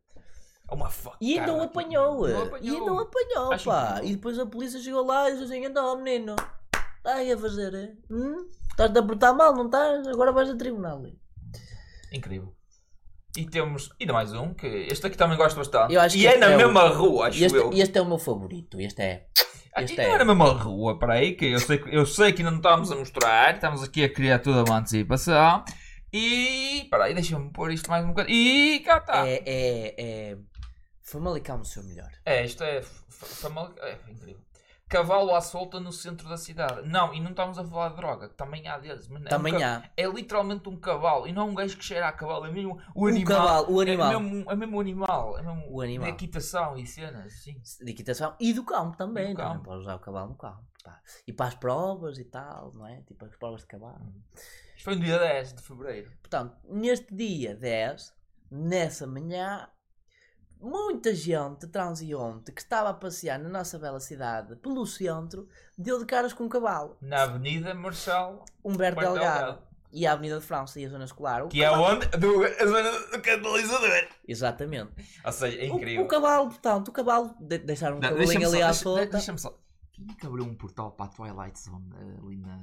É 0.70 0.74
uma 0.74 0.88
fuck. 0.88 1.16
E 1.20 1.38
ainda 1.38 1.52
o 1.54 1.62
apanhou, 1.62 2.28
Não 2.28 2.42
apanhou. 2.42 2.58
e 2.62 2.70
ainda 2.78 2.92
o 2.92 2.98
apanhou, 3.00 3.52
Acho 3.52 3.64
pá. 3.64 3.88
incrível. 3.94 4.08
E 4.10 4.14
depois 4.16 4.38
a 4.38 4.46
polícia 4.46 4.80
chegou 4.80 5.04
lá 5.04 5.28
e 5.28 5.32
disse 5.32 5.44
assim: 5.44 5.64
então, 5.64 5.96
menino, 6.00 6.36
está 6.98 7.14
aí 7.14 7.32
a 7.32 7.38
fazer, 7.38 7.74
eh? 7.74 7.92
hum? 8.10 8.46
Estás-te 8.70 8.98
a 8.98 9.02
portar 9.02 9.34
mal, 9.34 9.52
não 9.54 9.66
estás? 9.66 10.06
Agora 10.06 10.30
vais 10.32 10.48
a 10.48 10.56
tribunal. 10.56 11.04
eh." 11.06 11.12
Incrível. 12.12 12.54
E 13.36 13.44
temos 13.46 13.90
ainda 14.00 14.12
mais 14.12 14.32
um, 14.32 14.52
que 14.54 14.66
este 14.66 15.06
aqui 15.06 15.16
também 15.16 15.36
gosto 15.36 15.56
bastante. 15.56 15.94
Eu 15.94 16.00
acho 16.00 16.16
e 16.16 16.20
que 16.20 16.26
é 16.26 16.30
este 16.30 16.40
na 16.40 16.46
é 16.50 16.54
o- 16.54 16.58
mesma 16.58 16.88
rua, 16.88 17.28
acho 17.28 17.44
Este, 17.44 17.56
eu. 17.58 17.70
este 17.72 17.98
é 17.98 18.02
o 18.02 18.06
meu 18.06 18.18
favorito. 18.18 18.80
Este 18.80 19.02
é. 19.02 19.26
Ah, 19.74 19.82
este 19.84 19.94
e 19.94 19.96
não 19.98 20.04
é- 20.04 20.14
é 20.14 20.18
na 20.18 20.24
mesma 20.24 20.52
rua, 20.52 20.98
peraí, 20.98 21.36
que 21.36 21.46
eu 21.46 21.60
sei, 21.60 21.78
que 21.78 21.94
eu 21.94 22.04
sei 22.04 22.32
que 22.32 22.40
ainda 22.42 22.50
não 22.50 22.58
estamos 22.58 22.90
a 22.90 22.96
mostrar, 22.96 23.54
estamos 23.54 23.84
aqui 23.84 24.02
a 24.02 24.12
criar 24.12 24.40
toda 24.40 24.64
uma 24.68 24.78
antecipação. 24.80 25.64
E. 26.12 26.88
Peraí, 26.90 27.14
deixa-me 27.14 27.52
pôr 27.52 27.70
isto 27.70 27.88
mais 27.88 28.04
um 28.04 28.08
bocadinho. 28.08 28.36
E 28.36 28.80
cá 28.80 28.98
está. 28.98 29.28
É, 29.28 29.34
É, 29.34 29.42
é, 29.46 29.94
é. 30.32 30.36
Famalicão 31.10 31.58
no 31.58 31.64
seu 31.64 31.82
melhor. 31.84 32.10
isto 32.44 32.62
é. 32.62 32.78
f- 32.78 33.04
f- 33.08 33.26
famal- 33.42 33.72
É 33.78 33.98
incrível. 34.10 34.40
Cavalo 34.88 35.32
à 35.36 35.40
solta 35.40 35.78
no 35.78 35.92
centro 35.92 36.28
da 36.28 36.36
cidade. 36.36 36.82
Não, 36.88 37.14
e 37.14 37.20
não 37.20 37.30
estamos 37.30 37.56
a 37.58 37.64
falar 37.64 37.90
de 37.90 37.96
droga, 37.96 38.28
que 38.28 38.34
também 38.34 38.66
há 38.66 38.76
deles. 38.76 39.06
mas 39.06 39.22
é 39.22 39.26
um 39.26 39.28
Também 39.28 39.62
há. 39.62 39.88
É 39.96 40.04
literalmente 40.06 40.68
um 40.68 40.76
cavalo, 40.76 41.28
e 41.28 41.32
não 41.32 41.48
um 41.50 41.54
gajo 41.54 41.76
que 41.76 41.84
cheira 41.84 42.08
a 42.08 42.12
cavalo, 42.12 42.44
é 42.46 42.50
mesmo 42.50 42.76
o 42.92 43.04
O 43.04 43.06
animal. 43.06 43.38
cavalo, 43.38 43.72
o 43.76 43.80
animal. 43.80 44.12
É 44.12 44.18
mesmo, 44.18 44.50
é 44.50 44.56
mesmo 44.56 44.76
o 44.76 44.80
animal. 44.80 45.38
É 45.38 45.42
mesmo 45.42 45.64
O 45.70 45.80
animal. 45.80 46.08
De 46.08 46.12
equitação 46.14 46.76
e 46.76 46.84
cenas, 46.88 47.32
sim. 47.40 47.62
De 47.84 47.90
equitação 47.92 48.34
e 48.40 48.52
do 48.52 48.64
campo 48.64 48.96
também. 48.96 49.32
Do 49.32 49.36
também 49.36 49.52
campo. 49.52 49.64
pode 49.64 49.80
usar 49.82 49.94
o 49.94 50.00
cavalo 50.00 50.30
no 50.30 50.36
campo. 50.36 50.64
pá. 50.82 51.00
E 51.24 51.32
para 51.32 51.46
as 51.46 51.54
provas 51.54 52.18
e 52.18 52.24
tal, 52.24 52.72
não 52.74 52.84
é? 52.86 53.00
Tipo 53.02 53.26
as 53.26 53.36
provas 53.36 53.60
de 53.60 53.68
cavalo. 53.68 54.12
Isto 54.74 54.84
foi 54.84 54.96
no 54.96 55.04
dia 55.04 55.18
10 55.20 55.54
de 55.54 55.62
fevereiro. 55.62 56.10
Portanto, 56.20 56.56
neste 56.64 57.14
dia 57.14 57.54
10, 57.54 58.12
nessa 58.50 59.06
manhã, 59.06 59.68
muita 60.60 61.14
gente 61.14 61.66
transeunte 61.66 62.52
que 62.52 62.60
estava 62.60 62.90
a 62.90 62.94
passear 62.94 63.38
na 63.38 63.48
nossa 63.48 63.78
bela 63.78 64.00
cidade 64.00 64.56
pelo 64.56 64.86
centro 64.86 65.48
deu 65.76 65.98
de 65.98 66.04
caras 66.06 66.32
com 66.32 66.44
um 66.44 66.48
cavalo. 66.48 66.96
Na 67.00 67.22
Avenida 67.22 67.74
Marshal 67.74 68.44
Humberto 68.64 68.98
Humberto 69.00 69.00
Delgado. 69.14 69.44
Delgado. 69.46 69.70
E 69.92 70.06
a 70.06 70.12
Avenida 70.12 70.38
de 70.38 70.46
França 70.46 70.78
e 70.78 70.86
a 70.86 70.88
Zona 70.88 71.04
Escolar. 71.04 71.44
O 71.44 71.48
Que 71.48 71.64
é 71.64 71.68
cavalo- 71.68 71.96
onde? 71.96 72.06
Do, 72.06 72.44
a 72.44 72.64
zona 72.66 72.90
do 73.10 73.20
catalisador. 73.22 74.08
Exatamente. 74.28 74.92
Ou 75.24 75.32
seja, 75.32 75.58
é 75.58 75.68
O- 75.68 75.76
incrível. 75.76 76.04
O, 76.04 76.08
cavalo, 76.08 76.48
portanto, 76.48 76.88
o 76.88 76.92
cavalo, 76.92 77.34
de, 77.40 77.58
deixaram 77.58 77.96
um 77.96 78.00
cavalinho 78.00 78.46
ali 78.48 78.62
à 78.62 78.72
solta. 78.72 79.06
deixa-me 79.06 79.38
só. 79.40 79.58
Quem 79.92 80.06
é 80.08 80.14
que 80.14 80.24
abriu 80.26 80.44
um 80.44 80.54
portal 80.54 80.92
para 80.92 81.06
a 81.06 81.08
Twilight 81.08 81.58
Zone 81.58 81.90
eh, 81.96 82.18
ali 82.24 82.36
na, 82.36 82.56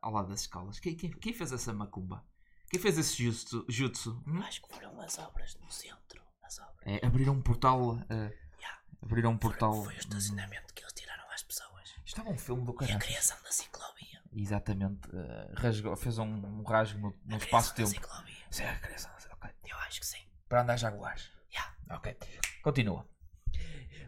ao 0.00 0.12
lado 0.12 0.28
das 0.28 0.42
escolas? 0.42 0.78
Quem, 0.78 0.94
quem, 0.94 1.10
quem 1.10 1.32
fez 1.32 1.50
essa 1.50 1.72
macumba? 1.72 2.24
Quem 2.70 2.80
fez 2.80 2.96
esse 2.96 3.20
jutsu? 3.24 3.64
jutsu? 3.68 4.22
Hum? 4.24 4.40
Acho 4.42 4.62
que 4.62 4.72
foram 4.72 5.00
as 5.00 5.18
obras 5.18 5.58
no 5.60 5.68
centro. 5.70 6.21
Obras. 6.58 6.76
É, 6.86 7.06
abriram 7.06 7.34
um 7.34 7.42
portal. 7.42 7.98
eh, 8.10 8.14
Yeah. 8.58 8.78
abriram 9.02 9.30
um 9.32 9.38
portal. 9.38 9.84
Foi 9.84 9.94
o 9.94 9.98
estacionamento 9.98 10.72
que 10.74 10.82
eles 10.82 10.92
tiraram 10.92 11.24
às 11.30 11.42
pessoas. 11.42 11.94
Estava 12.04 12.30
um 12.30 12.38
filme 12.38 12.64
do 12.64 12.72
E 12.72 12.74
a 12.74 12.78
caralho. 12.78 12.98
criação 13.00 13.36
da 13.42 13.50
ciclovia. 13.50 14.22
Exatamente. 14.34 15.08
eh, 15.14 15.52
rasgou, 15.56 15.96
fez 15.96 16.18
um, 16.18 16.24
um 16.24 16.62
rasgo 16.62 16.98
no, 17.00 17.14
no 17.26 17.34
A 17.34 17.38
espaço-tempo. 17.38 17.90
criação 17.90 18.10
da 18.10 18.26
ciclovia. 18.26 18.42
É 18.60 18.68
a 18.70 18.78
criação, 18.78 19.10
ok. 19.32 19.50
Eu 19.68 19.76
acho 19.78 20.00
que 20.00 20.06
sim. 20.06 20.22
Para 20.48 20.62
andar 20.62 20.76
jaguares. 20.76 21.30
Yeah. 21.52 21.74
Ok. 21.90 22.16
Continua. 22.62 23.06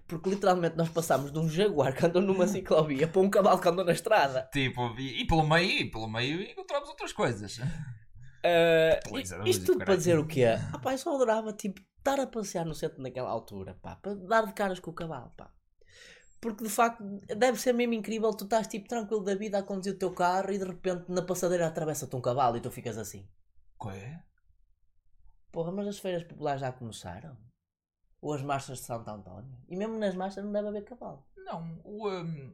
Porque 0.07 0.29
literalmente 0.29 0.77
nós 0.77 0.91
passámos 0.91 1.33
de 1.33 1.39
um 1.39 1.49
jaguar 1.49 1.95
que 1.95 2.05
andou 2.05 2.21
numa 2.21 2.47
ciclovia 2.47 3.09
para 3.09 3.21
um 3.23 3.31
cavalo 3.31 3.59
que 3.59 3.69
andou 3.69 3.85
na 3.85 3.93
estrada. 3.93 4.49
Tipo, 4.53 4.95
e, 4.99 5.23
e 5.23 5.27
pelo 5.27 5.47
meio, 5.49 5.71
e 5.81 5.91
pelo 5.91 6.07
meio 6.07 6.43
encontramos 6.43 6.89
outras 6.91 7.13
coisas. 7.13 7.59
Uh, 7.59 9.19
isto 9.47 9.61
do 9.63 9.67
tudo 9.67 9.77
para 9.79 9.87
caralho. 9.87 9.99
dizer 9.99 10.19
o 10.19 10.27
quê? 10.27 10.45
Ah, 10.73 10.79
pá, 10.79 10.93
eu 10.93 10.99
só 10.99 11.15
adorava 11.15 11.53
tipo, 11.55 11.81
estar 12.05 12.21
a 12.21 12.27
passear 12.27 12.67
no 12.67 12.75
centro 12.75 13.03
naquela 13.03 13.31
altura, 13.31 13.79
pá, 13.81 13.97
para 13.97 14.15
dar 14.15 14.47
de 14.47 14.53
caras 14.53 14.79
com 14.79 14.91
o 14.91 14.95
cavalo, 14.95 15.33
pá. 15.37 15.51
Porque 16.39 16.63
de 16.63 16.69
facto 16.69 17.03
deve 17.35 17.59
ser 17.59 17.73
mesmo 17.73 17.95
incrível, 17.95 18.31
tu 18.35 18.45
estás 18.45 18.67
tipo 18.67 18.87
tranquilo 18.87 19.25
da 19.25 19.35
vida 19.35 19.59
a 19.59 19.63
conduzir 19.63 19.95
o 19.95 19.99
teu 19.99 20.13
carro 20.13 20.53
e 20.53 20.59
de 20.59 20.65
repente 20.65 21.07
na 21.09 21.23
passadeira 21.23 21.67
atravessa-te 21.67 22.15
um 22.15 22.21
cavalo 22.21 22.59
e 22.59 22.61
tu 22.61 22.71
ficas 22.71 22.99
assim. 22.99 23.27
Quê? 23.81 24.19
Porra, 25.51 25.73
mas 25.73 25.87
as 25.89 25.99
feiras 25.99 26.23
populares 26.25 26.61
já 26.61 26.71
começaram? 26.71 27.39
Ou 28.21 28.35
as 28.35 28.43
marchas 28.43 28.79
de 28.79 28.85
Santo 28.85 29.09
António? 29.09 29.57
E 29.67 29.77
mesmo 29.77 29.99
nas 29.99 30.15
marchas 30.15 30.45
não 30.45 30.53
deve 30.53 30.69
haver 30.69 30.85
cavalo. 30.85 31.25
Não, 31.37 31.81
o, 31.85 32.11
hum, 32.11 32.53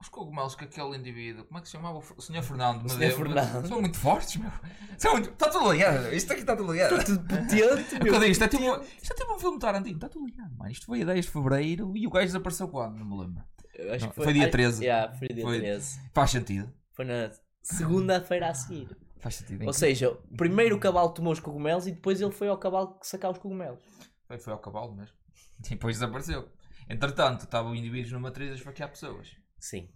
os 0.00 0.08
cogumelos 0.08 0.54
que 0.54 0.64
aquele 0.64 0.96
indivíduo, 0.96 1.44
como 1.46 1.58
é 1.58 1.60
que 1.62 1.68
se 1.68 1.72
chamava? 1.72 1.98
O 1.98 2.20
Sr. 2.20 2.42
Fernando 2.42 2.82
me 2.82 2.96
deu, 2.98 3.16
Fernando. 3.16 3.66
São 3.66 3.80
muito 3.80 3.98
fortes, 3.98 4.36
meu. 4.36 4.50
São 4.98 5.12
muito... 5.12 5.30
Está 5.30 5.48
tudo 5.48 5.72
ligado. 5.72 6.12
Isto 6.14 6.32
aqui 6.32 6.40
está 6.42 6.54
tudo 6.54 6.72
ligado. 6.72 7.04
Tudo 7.04 7.20
potente, 7.20 7.94
meu. 8.04 8.12
digo, 8.12 8.24
isto 8.24 8.44
é 8.44 8.48
tipo, 8.48 8.64
isto 9.02 9.12
é 9.12 9.16
tipo 9.16 9.34
um 9.34 9.38
filme 9.38 9.56
de 9.56 9.60
Tarantino. 9.60 9.96
Está 9.96 10.08
tudo 10.08 10.26
ligado, 10.26 10.54
mano. 10.56 10.70
Isto 10.70 10.86
foi 10.86 11.02
a 11.02 11.04
10 11.06 11.24
de 11.24 11.30
Fevereiro 11.30 11.96
e 11.96 12.06
o 12.06 12.10
gajo 12.10 12.26
desapareceu 12.26 12.68
quando? 12.68 12.98
Não 12.98 13.06
me 13.06 13.22
lembro. 13.22 13.42
Não, 13.78 14.08
que 14.08 14.14
foi 14.14 14.32
dia 14.32 14.46
ah, 14.46 14.50
13. 14.50 14.84
yeah, 14.84 15.14
foi 15.14 15.28
dia 15.28 15.44
Foi- 15.44 15.60
13. 15.60 16.00
Faz 16.12 16.30
sentido. 16.30 16.72
Foi 16.92 17.04
na 17.04 17.30
segunda-feira 17.62 18.48
a 18.48 18.54
seguir. 18.54 18.96
Faz 19.18 19.36
sentido. 19.36 19.66
Ou 19.66 19.72
seja, 19.72 20.16
primeiro 20.36 20.76
o 20.76 20.80
cavalo 20.80 21.10
tomou 21.10 21.32
os 21.32 21.40
cogumelos 21.40 21.86
e 21.86 21.92
depois 21.92 22.20
ele 22.20 22.32
foi 22.32 22.48
ao 22.48 22.58
cavalo 22.58 22.98
sacar 23.02 23.30
os 23.30 23.38
cogumelos. 23.38 23.82
Foi, 24.26 24.38
foi 24.38 24.52
ao 24.52 24.58
cavalo 24.58 24.94
mesmo. 24.94 25.14
E 25.64 25.70
depois 25.70 25.96
desapareceu. 25.96 26.50
Entretanto, 26.88 27.44
estavam 27.44 27.74
indivíduos 27.74 28.12
numa 28.12 28.28
matriz 28.28 28.52
a 28.52 28.54
esfaquear 28.54 28.90
pessoas. 28.90 29.34
Sim. 29.58 29.88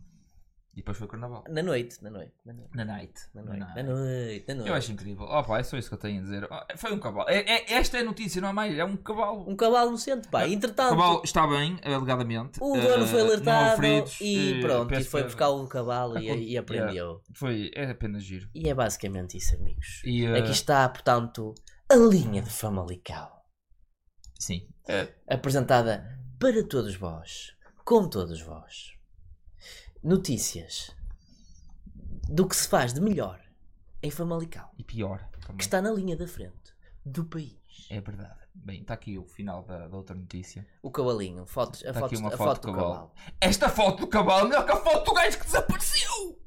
E 0.72 0.76
depois 0.76 0.96
foi 0.96 1.08
carnaval. 1.08 1.42
Na 1.48 1.64
noite, 1.64 2.00
na 2.00 2.10
noite, 2.10 2.32
na 2.46 2.52
noite. 2.52 2.70
Na 2.76 2.84
night. 2.84 3.12
Na 3.34 3.42
noite, 3.42 3.58
na 3.58 3.82
noite, 3.82 4.44
na 4.46 4.54
noite. 4.54 4.68
Eu 4.68 4.74
acho 4.74 4.92
incrível. 4.92 5.26
Oh, 5.28 5.42
pá, 5.42 5.58
é 5.58 5.62
só 5.64 5.76
isso 5.76 5.88
que 5.88 5.94
eu 5.94 5.98
tenho 5.98 6.20
a 6.20 6.22
dizer. 6.22 6.48
Oh, 6.48 6.78
Foi 6.78 6.92
um 6.92 7.00
cavalo. 7.00 7.28
É, 7.28 7.38
é- 7.40 7.72
esta 7.74 7.98
é 7.98 8.02
a 8.02 8.04
notícia, 8.04 8.40
não 8.40 8.50
é 8.50 8.52
mais? 8.52 8.78
É 8.78 8.84
um 8.84 8.96
cavalo. 8.96 9.50
Um 9.50 9.56
cavalo 9.56 9.90
no 9.90 9.98
centro, 9.98 10.30
pá. 10.30 10.44
O 10.44 10.46
Entretanto, 10.46 10.90
cavalo 10.90 11.22
está 11.24 11.44
bem, 11.48 11.76
alegadamente. 11.82 12.60
o 12.62 12.76
dono 12.76 13.04
foi 13.04 13.20
houve 13.20 13.32
alertado 13.32 13.80
feridos, 13.82 14.20
e 14.20 14.58
eh, 14.58 14.60
pronto, 14.60 14.94
e 14.94 15.02
foi 15.04 15.24
buscar 15.24 15.48
o 15.48 15.66
cavalo 15.66 16.16
Ah, 16.16 16.22
e, 16.22 16.50
e 16.52 16.56
aprendeu. 16.56 17.20
Foi, 17.34 17.72
é 17.74 17.90
apenas 17.90 18.22
giro. 18.22 18.48
E 18.54 18.68
é 18.68 18.72
basicamente 18.74 19.36
isso, 19.36 19.56
amigos. 19.56 20.00
E, 20.04 20.24
eh, 20.24 20.38
Aqui 20.38 20.52
está, 20.52 20.88
portanto, 20.88 21.52
a 21.90 21.96
linha 21.96 22.42
de 22.42 22.50
Famalicão. 22.50 23.28
Sim. 24.38 24.68
Eh, 24.88 25.08
Apresentada 25.28 26.16
para 26.38 26.62
todos 26.66 26.94
vós, 26.94 27.56
com 27.84 28.08
todos 28.08 28.40
vós. 28.40 28.92
Notícias 30.02 30.96
do 32.28 32.46
que 32.46 32.56
se 32.56 32.66
faz 32.68 32.94
de 32.94 33.00
melhor 33.00 33.40
em 34.02 34.10
Famalicão, 34.10 34.68
e 34.78 34.82
pior 34.84 35.28
também. 35.40 35.58
que 35.58 35.62
está 35.64 35.82
na 35.82 35.90
linha 35.90 36.16
da 36.16 36.26
frente 36.26 36.74
do 37.04 37.24
país. 37.24 37.58
É 37.90 38.00
verdade. 38.00 38.40
Bem, 38.54 38.80
está 38.80 38.94
aqui 38.94 39.18
o 39.18 39.24
final 39.24 39.62
da, 39.62 39.88
da 39.88 39.96
outra 39.96 40.14
notícia. 40.16 40.66
O 40.82 40.90
cavalinho, 40.90 41.44
fotos, 41.46 41.84
a, 41.84 41.90
aqui 41.90 42.00
fotos, 42.00 42.18
uma 42.20 42.28
a 42.28 42.36
foto 42.36 42.46
foto 42.46 42.60
do 42.62 42.72
do 42.72 42.74
cavalo. 42.78 42.94
cavalo. 42.94 43.12
Esta 43.40 43.68
foto 43.68 44.00
do 44.00 44.06
cavalo 44.06 44.46
é 44.46 44.48
melhor 44.50 44.64
que 44.64 44.72
a 44.72 44.76
foto 44.76 45.04
do 45.04 45.14
gajo 45.14 45.38
que 45.38 45.44
desapareceu! 45.44 46.40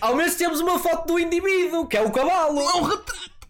Ao 0.00 0.16
menos 0.16 0.34
temos 0.36 0.60
uma 0.60 0.78
foto 0.78 1.06
do 1.08 1.18
indivíduo, 1.18 1.86
que 1.86 1.96
é 1.96 2.02
o 2.02 2.10
cavalo. 2.12 2.60
É 2.60 2.74
um 2.76 2.82
retrato! 2.82 3.48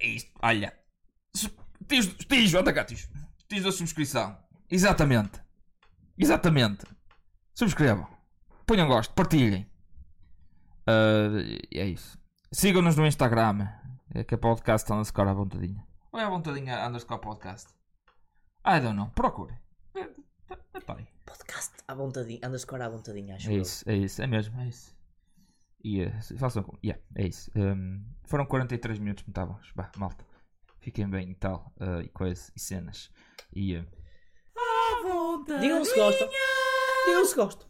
É 0.00 0.06
isto. 0.06 0.30
Olha. 0.42 0.72
Tijo, 1.86 2.14
tijo, 2.14 2.58
anda 2.58 2.72
cá, 2.72 2.84
tijo. 2.84 3.08
Tijo 3.48 3.64
da 3.64 3.72
subscrição. 3.72 4.38
Exatamente. 4.70 5.40
Exatamente. 6.18 6.84
Subscrevam. 7.58 8.06
Ponham 8.64 8.86
gosto, 8.86 9.12
partilhem. 9.14 9.68
Ah, 10.86 11.28
é 11.74 11.86
isso. 11.86 12.16
Sigam-nos 12.52 12.94
no 12.94 13.04
Instagram. 13.04 13.66
É 14.14 14.22
que 14.22 14.34
é 14.34 14.38
podcast 14.38 14.90
underscore 14.92 15.28
à 15.28 15.32
vontadinha. 15.34 15.84
Ou 16.12 16.20
é 16.20 16.24
à 16.24 16.30
vontadinha 16.30 16.86
underscore 16.86 17.20
podcast? 17.20 17.68
I 18.64 18.78
don't 18.80 18.94
know. 18.94 19.10
Procure. 19.10 19.52
É, 19.96 20.02
é, 20.02 20.58
é 20.74 20.80
pá 20.80 20.94
aí. 20.98 21.08
Podcast 21.26 21.72
à 21.88 21.94
vontadinha, 21.94 22.38
underscore 22.46 22.80
à 22.82 22.88
vontadinha, 22.88 23.34
acho 23.34 23.50
É 23.50 23.54
eu. 23.56 23.62
isso, 23.62 23.90
é 23.90 23.96
isso, 23.96 24.22
é 24.22 24.26
mesmo, 24.28 24.60
é 24.60 24.68
isso. 24.68 24.96
E 25.82 26.00
eh, 26.02 26.12
façam 26.38 26.62
com. 26.62 26.78
Yeah, 26.84 27.02
é 27.16 27.26
isso. 27.26 27.50
Um, 27.56 28.04
foram 28.24 28.46
43 28.46 29.00
minutos 29.00 29.24
muito 29.24 29.46
bons. 29.46 29.72
Bah, 29.74 29.90
malta. 29.96 30.24
Fiquem 30.78 31.10
bem 31.10 31.30
e 31.32 31.34
tal. 31.34 31.72
eh, 31.80 32.02
e 32.04 32.08
coisas 32.08 32.52
e 32.54 32.60
cenas. 32.60 33.10
E. 33.52 33.74
eh, 33.74 33.84
Digam 35.60 35.84
se 35.84 35.94
gostam. 35.96 36.28
Digam 37.08 37.24
se 37.24 37.36
gostam. 37.36 37.67